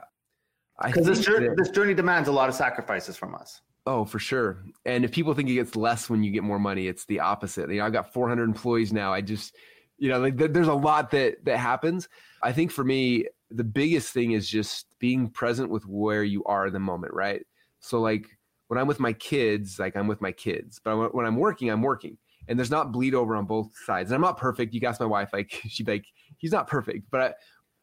Because 0.83 1.05
this 1.05 1.21
journey, 1.21 1.47
that, 1.47 1.57
this 1.57 1.69
journey 1.69 1.93
demands 1.93 2.27
a 2.27 2.31
lot 2.31 2.49
of 2.49 2.55
sacrifices 2.55 3.15
from 3.15 3.33
us. 3.35 3.61
Oh, 3.85 4.03
for 4.03 4.19
sure. 4.19 4.63
And 4.85 5.05
if 5.05 5.11
people 5.11 5.33
think 5.33 5.49
it 5.49 5.53
gets 5.53 5.75
less 5.75 6.09
when 6.09 6.23
you 6.23 6.31
get 6.31 6.43
more 6.43 6.59
money, 6.59 6.87
it's 6.87 7.05
the 7.05 7.19
opposite. 7.19 7.69
You 7.69 7.79
know, 7.79 7.85
I've 7.85 7.93
got 7.93 8.11
400 8.11 8.43
employees 8.43 8.91
now. 8.91 9.13
I 9.13 9.21
just, 9.21 9.55
you 9.97 10.09
know, 10.09 10.19
like 10.19 10.37
there's 10.37 10.67
a 10.67 10.73
lot 10.73 11.11
that 11.11 11.45
that 11.45 11.57
happens. 11.57 12.09
I 12.41 12.51
think 12.51 12.71
for 12.71 12.83
me, 12.83 13.25
the 13.55 13.63
biggest 13.63 14.13
thing 14.13 14.31
is 14.31 14.47
just 14.49 14.87
being 14.99 15.29
present 15.29 15.69
with 15.69 15.85
where 15.85 16.23
you 16.23 16.43
are 16.45 16.67
in 16.67 16.73
the 16.73 16.79
moment, 16.79 17.13
right? 17.13 17.45
So 17.79 18.01
like 18.01 18.27
when 18.67 18.79
I'm 18.79 18.87
with 18.87 18.99
my 18.99 19.13
kids, 19.13 19.79
like 19.79 19.95
I'm 19.95 20.07
with 20.07 20.21
my 20.21 20.31
kids, 20.31 20.81
but 20.83 21.13
when 21.15 21.25
I'm 21.25 21.37
working, 21.37 21.69
I'm 21.69 21.81
working. 21.81 22.17
And 22.47 22.59
there's 22.59 22.71
not 22.71 22.91
bleed 22.91 23.15
over 23.15 23.35
on 23.35 23.45
both 23.45 23.71
sides. 23.85 24.11
And 24.11 24.15
I'm 24.15 24.21
not 24.21 24.37
perfect. 24.37 24.73
You 24.73 24.81
ask 24.87 24.99
my 24.99 25.05
wife, 25.05 25.29
like 25.33 25.61
she'd 25.67 25.87
like, 25.87 26.05
he's 26.37 26.51
not 26.51 26.67
perfect, 26.67 27.09
but 27.09 27.21
I, 27.21 27.33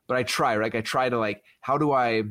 but 0.06 0.16
I 0.16 0.22
try, 0.22 0.56
right? 0.56 0.66
Like 0.66 0.74
I 0.74 0.82
try 0.82 1.08
to 1.08 1.18
like, 1.18 1.42
how 1.61 1.78
do 1.78 1.92
I, 1.92 2.24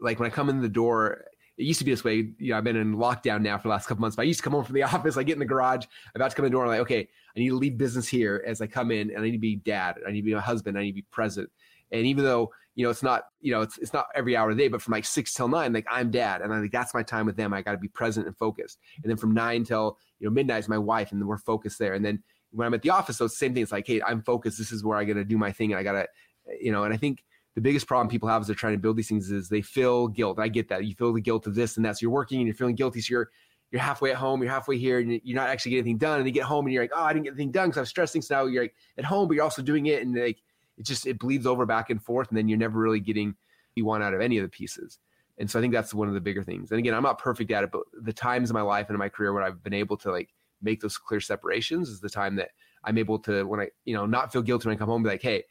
like 0.00 0.20
when 0.20 0.30
I 0.30 0.34
come 0.34 0.48
in 0.48 0.60
the 0.60 0.68
door, 0.68 1.24
it 1.56 1.64
used 1.64 1.78
to 1.78 1.84
be 1.84 1.90
this 1.92 2.04
way. 2.04 2.32
You 2.38 2.52
know, 2.52 2.58
I've 2.58 2.64
been 2.64 2.76
in 2.76 2.96
lockdown 2.96 3.42
now 3.42 3.56
for 3.56 3.64
the 3.64 3.68
last 3.70 3.86
couple 3.86 4.00
months, 4.00 4.16
but 4.16 4.22
I 4.22 4.26
used 4.26 4.40
to 4.40 4.44
come 4.44 4.52
home 4.52 4.64
from 4.64 4.74
the 4.74 4.82
office, 4.94 5.16
I 5.16 5.22
get 5.22 5.34
in 5.34 5.38
the 5.38 5.44
garage, 5.44 5.84
I'm 6.14 6.20
about 6.20 6.30
to 6.30 6.36
come 6.36 6.44
in 6.44 6.50
the 6.50 6.56
door, 6.56 6.64
I'm 6.64 6.70
like, 6.70 6.80
okay, 6.80 7.08
I 7.36 7.40
need 7.40 7.48
to 7.48 7.56
leave 7.56 7.78
business 7.78 8.08
here 8.08 8.44
as 8.46 8.60
I 8.60 8.66
come 8.66 8.90
in 8.90 9.10
and 9.10 9.20
I 9.20 9.22
need 9.22 9.32
to 9.32 9.38
be 9.38 9.56
dad. 9.56 9.96
I 10.06 10.10
need 10.10 10.20
to 10.20 10.26
be 10.26 10.32
a 10.32 10.40
husband. 10.40 10.76
I 10.76 10.82
need 10.82 10.90
to 10.90 10.96
be 10.96 11.06
present. 11.10 11.50
And 11.90 12.06
even 12.06 12.24
though, 12.24 12.52
you 12.74 12.84
know, 12.84 12.90
it's 12.90 13.02
not, 13.02 13.24
you 13.40 13.52
know, 13.52 13.60
it's, 13.60 13.78
it's 13.78 13.92
not 13.92 14.06
every 14.14 14.36
hour 14.36 14.50
of 14.50 14.56
the 14.56 14.62
day, 14.62 14.68
but 14.68 14.80
from 14.80 14.92
like 14.92 15.04
six 15.04 15.34
till 15.34 15.48
nine, 15.48 15.72
like 15.72 15.86
I'm 15.90 16.10
dad. 16.10 16.40
And 16.40 16.52
I 16.52 16.60
think 16.60 16.72
that's 16.72 16.94
my 16.94 17.02
time 17.02 17.26
with 17.26 17.36
them. 17.36 17.52
I 17.52 17.62
got 17.62 17.72
to 17.72 17.78
be 17.78 17.88
present 17.88 18.26
and 18.26 18.36
focused. 18.36 18.78
And 19.02 19.10
then 19.10 19.16
from 19.16 19.34
nine 19.34 19.64
till, 19.64 19.98
you 20.18 20.26
know, 20.26 20.32
midnight 20.32 20.60
is 20.60 20.68
my 20.68 20.78
wife 20.78 21.12
and 21.12 21.20
then 21.20 21.26
we're 21.26 21.38
focused 21.38 21.78
there. 21.78 21.92
And 21.92 22.04
then 22.04 22.22
when 22.50 22.66
I'm 22.66 22.74
at 22.74 22.82
the 22.82 22.90
office, 22.90 23.18
so 23.18 23.26
it's 23.26 23.34
the 23.34 23.38
same 23.38 23.54
thing. 23.54 23.62
It's 23.62 23.72
like, 23.72 23.86
hey, 23.86 24.00
I'm 24.02 24.22
focused. 24.22 24.58
This 24.58 24.72
is 24.72 24.84
where 24.84 24.96
I 24.96 25.04
got 25.04 25.14
to 25.14 25.24
do 25.24 25.36
my 25.36 25.52
thing. 25.52 25.72
And 25.72 25.78
I 25.78 25.82
got 25.82 25.92
to, 25.92 26.06
you 26.60 26.72
know, 26.72 26.84
and 26.84 26.94
I 26.94 26.96
think 26.96 27.24
the 27.54 27.60
biggest 27.60 27.86
problem 27.86 28.08
people 28.08 28.28
have 28.28 28.40
as 28.40 28.46
they're 28.46 28.56
trying 28.56 28.74
to 28.74 28.78
build 28.78 28.96
these 28.96 29.08
things 29.08 29.30
is 29.30 29.48
they 29.48 29.60
feel 29.62 30.08
guilt. 30.08 30.38
I 30.38 30.48
get 30.48 30.68
that. 30.70 30.84
You 30.84 30.94
feel 30.94 31.12
the 31.12 31.20
guilt 31.20 31.46
of 31.46 31.54
this 31.54 31.76
and 31.76 31.84
that. 31.84 31.98
So 31.98 32.04
you're 32.04 32.10
working 32.10 32.38
and 32.38 32.46
you're 32.46 32.56
feeling 32.56 32.74
guilty. 32.74 33.00
So 33.02 33.12
you're 33.12 33.30
you're 33.70 33.80
halfway 33.80 34.10
at 34.10 34.16
home, 34.16 34.42
you're 34.42 34.52
halfway 34.52 34.76
here, 34.76 34.98
and 34.98 35.18
you're 35.24 35.34
not 35.34 35.48
actually 35.48 35.70
getting 35.70 35.84
anything 35.84 35.98
done. 35.98 36.18
And 36.18 36.26
you 36.26 36.32
get 36.32 36.44
home 36.44 36.66
and 36.66 36.74
you're 36.74 36.82
like, 36.82 36.92
oh, 36.94 37.02
I 37.02 37.14
didn't 37.14 37.24
get 37.24 37.30
anything 37.30 37.52
done 37.52 37.68
because 37.68 37.78
I 37.78 37.80
was 37.80 37.88
stressing. 37.88 38.20
So 38.20 38.36
now 38.36 38.44
you're 38.44 38.64
like 38.64 38.74
at 38.98 39.04
home, 39.06 39.28
but 39.28 39.34
you're 39.34 39.44
also 39.44 39.62
doing 39.62 39.86
it, 39.86 40.02
and 40.02 40.14
like 40.14 40.42
it 40.78 40.86
just 40.86 41.06
it 41.06 41.18
bleeds 41.18 41.46
over 41.46 41.66
back 41.66 41.90
and 41.90 42.02
forth, 42.02 42.28
and 42.28 42.36
then 42.36 42.48
you're 42.48 42.58
never 42.58 42.78
really 42.78 43.00
getting 43.00 43.34
you 43.74 43.84
want 43.84 44.02
out 44.02 44.14
of 44.14 44.20
any 44.20 44.38
of 44.38 44.42
the 44.42 44.48
pieces. 44.48 44.98
And 45.38 45.50
so 45.50 45.58
I 45.58 45.62
think 45.62 45.72
that's 45.72 45.94
one 45.94 46.08
of 46.08 46.14
the 46.14 46.20
bigger 46.20 46.42
things. 46.42 46.70
And 46.70 46.78
again, 46.78 46.94
I'm 46.94 47.02
not 47.02 47.18
perfect 47.18 47.50
at 47.50 47.64
it, 47.64 47.72
but 47.72 47.82
the 48.02 48.12
times 48.12 48.50
in 48.50 48.54
my 48.54 48.62
life 48.62 48.88
and 48.88 48.94
in 48.94 48.98
my 48.98 49.08
career 49.08 49.32
when 49.32 49.42
I've 49.42 49.62
been 49.62 49.72
able 49.72 49.96
to 49.98 50.10
like 50.10 50.28
make 50.60 50.80
those 50.80 50.98
clear 50.98 51.20
separations 51.20 51.88
is 51.88 52.00
the 52.00 52.10
time 52.10 52.36
that 52.36 52.50
I'm 52.84 52.98
able 52.98 53.18
to 53.20 53.44
when 53.44 53.60
I 53.60 53.68
you 53.84 53.94
know 53.94 54.06
not 54.06 54.32
feel 54.32 54.42
guilty 54.42 54.68
when 54.68 54.76
I 54.76 54.78
come 54.78 54.88
home, 54.88 55.02
be 55.02 55.08
like, 55.08 55.22
hey, 55.22 55.44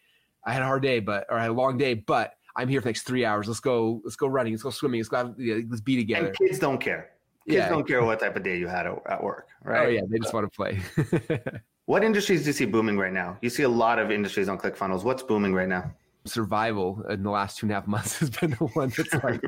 I 0.45 0.53
had 0.53 0.62
a 0.62 0.65
hard 0.65 0.84
day, 0.84 0.99
but 0.99 1.25
or 1.29 1.38
I 1.38 1.43
had 1.43 1.51
a 1.51 1.53
long 1.53 1.77
day, 1.77 1.93
but 1.93 2.34
I'm 2.55 2.67
here 2.67 2.81
for 2.81 2.86
the 2.86 2.89
next 2.89 3.03
three 3.03 3.25
hours. 3.25 3.47
Let's 3.47 3.60
go. 3.60 4.01
Let's 4.03 4.15
go 4.15 4.27
running. 4.27 4.53
Let's 4.53 4.63
go 4.63 4.69
swimming. 4.69 4.99
Let's 4.99 5.10
go. 5.10 5.17
Have, 5.17 5.36
let's 5.38 5.81
be 5.81 5.95
together. 5.95 6.27
And 6.27 6.38
kids 6.38 6.60
don't 6.60 6.79
care. 6.79 7.12
Kids 7.47 7.57
yeah. 7.57 7.69
don't 7.69 7.88
care 7.88 8.03
what 8.03 8.19
type 8.19 8.36
of 8.36 8.43
day 8.43 8.57
you 8.57 8.67
had 8.67 8.86
at 8.86 9.23
work, 9.23 9.47
oh, 9.65 9.69
right? 9.69 9.88
Oh 9.88 9.89
yeah, 9.89 10.01
they 10.07 10.19
just 10.19 10.34
want 10.34 10.51
to 10.51 10.55
play. 10.55 10.79
what 11.91 12.06
industries 12.06 12.43
do 12.43 12.47
you 12.47 12.54
see 12.54 12.63
booming 12.63 12.97
right 12.97 13.12
now? 13.12 13.38
You 13.41 13.49
see 13.49 13.63
a 13.63 13.69
lot 13.69 13.99
of 13.99 14.12
industries 14.12 14.47
on 14.47 14.58
ClickFunnels. 14.58 15.04
What's 15.04 15.23
booming 15.23 15.54
right 15.54 15.67
now? 15.67 15.91
Survival 16.23 17.04
in 17.10 17.21
the 17.21 17.30
last 17.30 17.58
two 17.58 17.65
and 17.65 17.71
a 17.71 17.75
half 17.75 17.86
months 17.86 18.17
has 18.19 18.30
been 18.30 18.51
the 18.51 18.65
one 18.67 18.93
that's 18.95 19.13
like. 19.15 19.41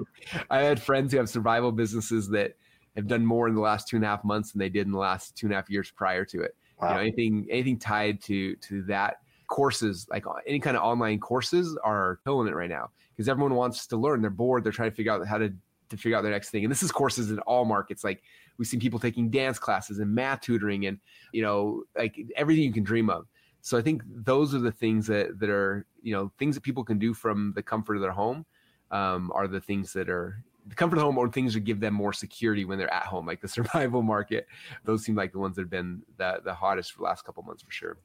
I 0.49 0.59
had 0.59 0.81
friends 0.81 1.13
who 1.13 1.19
have 1.19 1.29
survival 1.29 1.71
businesses 1.71 2.27
that 2.31 2.57
have 2.97 3.07
done 3.07 3.25
more 3.25 3.47
in 3.47 3.55
the 3.55 3.61
last 3.61 3.87
two 3.87 3.95
and 3.95 4.03
a 4.03 4.09
half 4.09 4.25
months 4.25 4.51
than 4.51 4.59
they 4.59 4.67
did 4.67 4.85
in 4.85 4.91
the 4.91 4.97
last 4.97 5.37
two 5.37 5.45
and 5.45 5.53
a 5.53 5.55
half 5.55 5.69
years 5.69 5.89
prior 5.89 6.25
to 6.25 6.41
it. 6.41 6.53
Wow. 6.81 6.89
You 6.89 6.93
know, 6.95 6.99
anything 6.99 7.47
anything 7.49 7.79
tied 7.79 8.21
to 8.23 8.57
to 8.57 8.83
that 8.87 9.21
courses, 9.47 10.05
like 10.11 10.25
any 10.45 10.59
kind 10.59 10.75
of 10.75 10.83
online 10.83 11.21
courses, 11.21 11.77
are 11.81 12.19
killing 12.25 12.49
it 12.49 12.55
right 12.55 12.69
now 12.69 12.89
because 13.15 13.29
everyone 13.29 13.55
wants 13.55 13.87
to 13.87 13.95
learn. 13.95 14.19
They're 14.19 14.29
bored. 14.29 14.65
They're 14.65 14.73
trying 14.73 14.89
to 14.89 14.95
figure 14.97 15.13
out 15.13 15.25
how 15.25 15.37
to 15.37 15.53
to 15.95 16.01
figure 16.01 16.17
out 16.17 16.21
their 16.21 16.31
next 16.31 16.49
thing. 16.49 16.63
And 16.63 16.71
this 16.71 16.83
is 16.83 16.91
courses 16.91 17.31
in 17.31 17.39
all 17.39 17.65
markets. 17.65 18.03
Like 18.03 18.21
we've 18.57 18.67
seen 18.67 18.79
people 18.79 18.99
taking 18.99 19.29
dance 19.29 19.59
classes 19.59 19.99
and 19.99 20.13
math 20.13 20.41
tutoring 20.41 20.85
and 20.85 20.99
you 21.31 21.41
know 21.41 21.83
like 21.97 22.19
everything 22.35 22.63
you 22.63 22.73
can 22.73 22.83
dream 22.83 23.09
of. 23.09 23.27
So 23.61 23.77
I 23.77 23.81
think 23.81 24.03
those 24.05 24.53
are 24.53 24.59
the 24.59 24.71
things 24.71 25.07
that 25.07 25.39
that 25.39 25.49
are 25.49 25.85
you 26.01 26.13
know 26.13 26.31
things 26.37 26.55
that 26.55 26.61
people 26.61 26.83
can 26.83 26.99
do 26.99 27.13
from 27.13 27.53
the 27.55 27.63
comfort 27.63 27.95
of 27.95 28.01
their 28.01 28.11
home 28.11 28.45
um, 28.91 29.31
are 29.33 29.47
the 29.47 29.61
things 29.61 29.93
that 29.93 30.09
are 30.09 30.43
the 30.67 30.75
comfort 30.75 30.99
home 30.99 31.17
or 31.17 31.29
things 31.29 31.53
that 31.53 31.61
give 31.61 31.79
them 31.79 31.93
more 31.93 32.13
security 32.13 32.63
when 32.63 32.77
they're 32.77 32.93
at 32.93 33.05
home, 33.05 33.25
like 33.25 33.41
the 33.41 33.47
survival 33.59 34.01
market. 34.01 34.47
Those 34.85 35.03
seem 35.03 35.15
like 35.15 35.31
the 35.31 35.39
ones 35.39 35.55
that 35.55 35.63
have 35.63 35.69
been 35.69 36.03
the 36.17 36.39
the 36.43 36.53
hottest 36.53 36.93
for 36.93 36.99
the 36.99 37.03
last 37.05 37.25
couple 37.25 37.43
months 37.43 37.63
for 37.63 37.71
sure. 37.71 37.97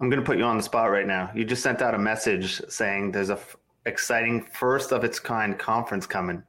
I'm 0.00 0.10
going 0.10 0.20
to 0.20 0.26
put 0.26 0.36
you 0.36 0.44
on 0.44 0.58
the 0.58 0.62
spot 0.62 0.90
right 0.90 1.06
now. 1.06 1.30
You 1.34 1.44
just 1.44 1.62
sent 1.62 1.80
out 1.80 1.94
a 1.94 1.98
message 1.98 2.60
saying 2.68 3.12
there's 3.12 3.30
a 3.30 3.34
f- 3.34 3.56
exciting 3.86 4.42
first 4.42 4.92
of 4.92 5.04
its 5.04 5.18
kind 5.18 5.58
conference 5.58 6.06
coming. 6.06 6.42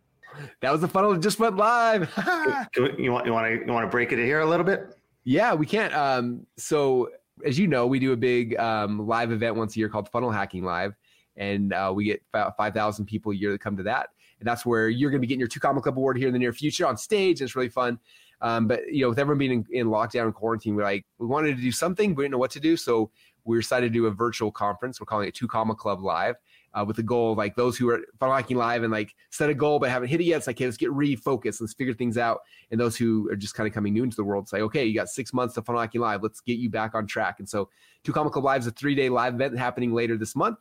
That 0.61 0.71
was 0.71 0.81
the 0.81 0.87
funnel 0.87 1.13
that 1.13 1.21
just 1.21 1.39
went 1.39 1.57
live. 1.57 2.11
we, 2.77 3.03
you 3.03 3.11
want 3.11 3.25
you 3.25 3.33
want 3.33 3.47
to 3.47 3.65
you 3.65 3.71
want 3.71 3.85
to 3.85 3.89
break 3.89 4.11
it 4.11 4.19
here 4.19 4.39
a 4.39 4.45
little 4.45 4.65
bit? 4.65 4.95
Yeah, 5.23 5.53
we 5.53 5.65
can. 5.65 5.93
Um, 5.93 6.45
so 6.57 7.09
as 7.45 7.59
you 7.59 7.67
know, 7.67 7.85
we 7.85 7.99
do 7.99 8.13
a 8.13 8.17
big 8.17 8.57
um, 8.57 9.07
live 9.07 9.31
event 9.31 9.55
once 9.55 9.75
a 9.75 9.79
year 9.79 9.89
called 9.89 10.09
Funnel 10.09 10.31
Hacking 10.31 10.63
Live, 10.63 10.93
and 11.35 11.73
uh, 11.73 11.91
we 11.93 12.05
get 12.05 12.21
about 12.33 12.57
5,000 12.57 13.05
people 13.05 13.31
a 13.31 13.35
year 13.35 13.51
that 13.51 13.61
come 13.61 13.77
to 13.77 13.83
that. 13.83 14.09
And 14.39 14.47
that's 14.47 14.65
where 14.65 14.89
you're 14.89 15.09
going 15.09 15.19
to 15.19 15.21
be 15.21 15.27
getting 15.27 15.39
your 15.39 15.47
Two 15.47 15.59
Comma 15.59 15.81
Club 15.81 15.97
award 15.97 16.17
here 16.17 16.27
in 16.27 16.33
the 16.33 16.39
near 16.39 16.53
future 16.53 16.85
on 16.85 16.97
stage. 16.97 17.41
And 17.41 17.47
it's 17.47 17.55
really 17.55 17.69
fun. 17.69 17.99
Um, 18.41 18.67
but 18.67 18.87
you 18.91 19.01
know, 19.01 19.09
with 19.09 19.19
everyone 19.19 19.39
being 19.39 19.51
in, 19.51 19.65
in 19.71 19.87
lockdown 19.87 20.25
and 20.25 20.33
quarantine, 20.33 20.75
we're 20.75 20.83
like, 20.83 21.05
we 21.17 21.25
wanted 21.25 21.55
to 21.55 21.61
do 21.61 21.71
something, 21.71 22.13
but 22.13 22.19
we 22.19 22.23
didn't 22.25 22.33
know 22.33 22.37
what 22.37 22.51
to 22.51 22.59
do. 22.59 22.77
So 22.77 23.09
we 23.45 23.57
decided 23.57 23.87
to 23.87 23.93
do 23.93 24.05
a 24.05 24.11
virtual 24.11 24.51
conference. 24.51 24.99
We're 24.99 25.07
calling 25.07 25.27
it 25.27 25.33
Two 25.33 25.47
Comma 25.47 25.73
Club 25.73 26.01
Live. 26.01 26.35
Uh, 26.77 26.85
with 26.85 26.95
the 26.95 27.03
goal 27.03 27.33
like 27.33 27.55
those 27.55 27.77
who 27.77 27.89
are 27.89 28.01
funnel 28.19 28.35
hacking 28.35 28.57
live 28.57 28.83
and 28.83 28.91
like 28.91 29.15
set 29.31 29.49
a 29.49 29.53
goal 29.53 29.79
but 29.79 29.89
haven't 29.89 30.09
hit 30.09 30.21
it 30.21 30.25
yet. 30.25 30.37
It's 30.37 30.47
like, 30.47 30.59
hey, 30.59 30.65
let's 30.65 30.77
get 30.77 30.91
refocused. 30.91 31.59
Let's 31.61 31.73
figure 31.73 31.93
things 31.93 32.17
out. 32.17 32.41
And 32.69 32.79
those 32.79 32.95
who 32.95 33.29
are 33.31 33.35
just 33.35 33.55
kind 33.55 33.67
of 33.67 33.73
coming 33.73 33.93
new 33.93 34.03
into 34.03 34.15
the 34.15 34.23
world 34.23 34.47
say, 34.47 34.61
okay, 34.61 34.85
you 34.85 34.93
got 34.93 35.09
six 35.09 35.33
months 35.33 35.55
to 35.55 35.61
funnel 35.61 35.81
hacking 35.81 36.01
live. 36.01 36.21
Let's 36.21 36.41
get 36.41 36.57
you 36.57 36.69
back 36.69 36.93
on 36.93 37.07
track. 37.07 37.39
And 37.39 37.49
so 37.49 37.69
Two 38.03 38.11
Comma 38.11 38.29
Club 38.29 38.45
Live 38.45 38.61
is 38.61 38.67
a 38.67 38.71
three 38.71 38.95
day 38.95 39.09
live 39.09 39.33
event 39.35 39.57
happening 39.57 39.93
later 39.93 40.17
this 40.17 40.35
month 40.35 40.59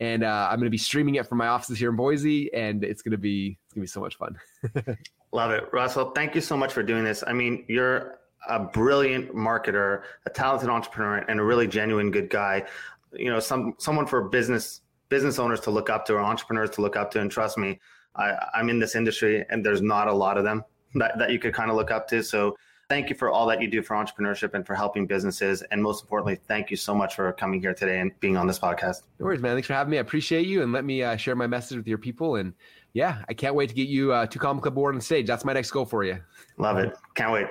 and 0.00 0.24
uh, 0.24 0.48
I'm 0.50 0.56
going 0.56 0.66
to 0.66 0.70
be 0.70 0.78
streaming 0.78 1.16
it 1.16 1.26
from 1.26 1.38
my 1.38 1.48
offices 1.48 1.78
here 1.78 1.90
in 1.90 1.96
Boise, 1.96 2.52
and 2.54 2.82
it's 2.82 3.02
going 3.02 3.12
to 3.12 3.18
be 3.18 3.58
it's 3.66 3.74
going 3.74 3.82
to 3.82 3.84
be 3.84 3.86
so 3.86 4.00
much 4.00 4.16
fun. 4.16 4.38
Love 5.32 5.52
it, 5.52 5.68
Russell. 5.72 6.10
Thank 6.12 6.34
you 6.34 6.40
so 6.40 6.56
much 6.56 6.72
for 6.72 6.82
doing 6.82 7.04
this. 7.04 7.22
I 7.26 7.34
mean, 7.34 7.64
you're 7.68 8.18
a 8.48 8.58
brilliant 8.58 9.34
marketer, 9.34 10.02
a 10.26 10.30
talented 10.30 10.70
entrepreneur, 10.70 11.18
and 11.18 11.38
a 11.38 11.44
really 11.44 11.68
genuine 11.68 12.10
good 12.10 12.30
guy. 12.30 12.64
You 13.12 13.30
know, 13.30 13.40
some 13.40 13.74
someone 13.78 14.06
for 14.06 14.28
business 14.28 14.80
business 15.10 15.38
owners 15.38 15.60
to 15.60 15.70
look 15.70 15.90
up 15.90 16.06
to 16.06 16.14
or 16.14 16.20
entrepreneurs 16.20 16.70
to 16.70 16.80
look 16.80 16.96
up 16.96 17.10
to. 17.10 17.20
And 17.20 17.30
trust 17.30 17.58
me, 17.58 17.78
I, 18.16 18.34
I'm 18.54 18.70
in 18.70 18.78
this 18.78 18.94
industry, 18.94 19.44
and 19.50 19.64
there's 19.64 19.82
not 19.82 20.08
a 20.08 20.12
lot 20.12 20.38
of 20.38 20.44
them 20.44 20.64
that, 20.94 21.18
that 21.18 21.30
you 21.30 21.38
could 21.38 21.52
kind 21.52 21.70
of 21.70 21.76
look 21.76 21.90
up 21.90 22.08
to. 22.08 22.22
So 22.22 22.56
thank 22.88 23.10
you 23.10 23.14
for 23.14 23.30
all 23.30 23.46
that 23.46 23.60
you 23.60 23.70
do 23.70 23.82
for 23.82 23.94
entrepreneurship 23.94 24.54
and 24.54 24.66
for 24.66 24.74
helping 24.74 25.06
businesses. 25.06 25.62
And 25.70 25.82
most 25.82 26.02
importantly, 26.02 26.40
thank 26.48 26.70
you 26.70 26.76
so 26.76 26.94
much 26.94 27.14
for 27.14 27.32
coming 27.34 27.60
here 27.60 27.74
today 27.74 28.00
and 28.00 28.18
being 28.20 28.36
on 28.36 28.46
this 28.46 28.58
podcast. 28.58 29.02
No 29.18 29.26
worries, 29.26 29.40
man. 29.40 29.54
Thanks 29.54 29.66
for 29.66 29.74
having 29.74 29.90
me. 29.90 29.98
I 29.98 30.00
appreciate 30.00 30.46
you 30.46 30.62
and 30.62 30.72
let 30.72 30.84
me 30.84 31.02
uh, 31.02 31.16
share 31.16 31.36
my 31.36 31.46
message 31.46 31.76
with 31.76 31.86
your 31.86 31.98
people. 31.98 32.36
And 32.36 32.54
yeah, 32.92 33.22
I 33.28 33.34
can't 33.34 33.54
wait 33.54 33.68
to 33.68 33.74
get 33.74 33.88
you 33.88 34.12
uh, 34.12 34.26
Two 34.26 34.38
Comma 34.38 34.60
Club 34.60 34.74
board 34.74 34.94
on 34.94 35.00
stage. 35.00 35.26
That's 35.26 35.44
my 35.44 35.52
next 35.52 35.70
goal 35.70 35.84
for 35.84 36.02
you. 36.02 36.18
Love 36.58 36.78
it. 36.78 36.96
Can't 37.14 37.32
wait. 37.32 37.46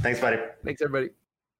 Thanks, 0.00 0.20
buddy. 0.20 0.38
Thanks, 0.64 0.80
everybody. 0.82 1.12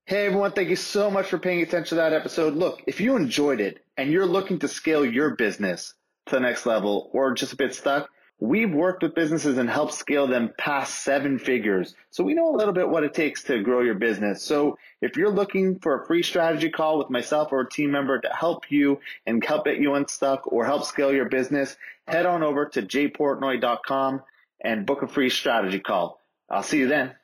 Hey, 0.09 0.27
everyone. 0.27 0.53
Thank 0.53 0.69
you 0.69 0.77
so 0.77 1.11
much 1.11 1.27
for 1.27 1.37
paying 1.37 1.63
attention 1.63 1.89
to 1.89 1.95
that 1.97 2.13
episode. 2.13 2.55
Look, 2.55 2.81
if 2.87 3.01
you 3.01 3.17
enjoyed 3.17 3.61
it 3.61 3.85
and 3.97 4.09
you're 4.09 4.25
looking 4.25 4.61
to 4.61 4.69
scale 4.69 5.05
your 5.05 5.31
business 5.31 5.95
to 6.27 6.37
the 6.37 6.41
next 6.41 6.65
level 6.65 7.11
or 7.13 7.35
just 7.35 7.53
a 7.53 7.57
bit 7.57 7.75
stuck, 7.75 8.09
We've 8.39 8.71
worked 8.71 9.03
with 9.03 9.15
businesses 9.15 9.57
and 9.57 9.69
helped 9.69 9.95
scale 9.95 10.27
them 10.27 10.53
past 10.59 11.03
seven 11.03 11.39
figures. 11.39 11.95
So 12.11 12.23
we 12.23 12.35
know 12.35 12.55
a 12.55 12.57
little 12.59 12.75
bit 12.75 12.87
what 12.87 13.03
it 13.03 13.15
takes 13.15 13.43
to 13.45 13.63
grow 13.63 13.81
your 13.81 13.95
business. 13.95 14.43
So 14.43 14.77
if 15.01 15.17
you're 15.17 15.31
looking 15.31 15.79
for 15.79 15.99
a 15.99 16.07
free 16.07 16.23
strategy 16.23 16.69
call 16.69 16.99
with 16.99 17.09
myself 17.09 17.51
or 17.51 17.63
a 17.63 17.71
team 17.71 17.91
member 17.91 18.21
to 18.21 18.29
help 18.29 18.71
you 18.71 19.01
and 19.25 19.43
help 19.43 19.65
get 19.65 19.79
you 19.79 19.95
unstuck 19.95 20.53
or 20.53 20.67
help 20.67 20.85
scale 20.85 21.15
your 21.15 21.31
business, 21.31 21.79
head 22.07 22.27
on 22.27 22.43
over 22.43 22.67
to 22.67 22.83
jportnoy.com 22.83 24.23
and 24.61 24.85
book 24.85 25.01
a 25.01 25.09
free 25.09 25.31
strategy 25.31 25.81
call. 25.81 26.21
I'll 26.51 26.63
see 26.63 26.81
you 26.81 26.89
then. 26.89 27.15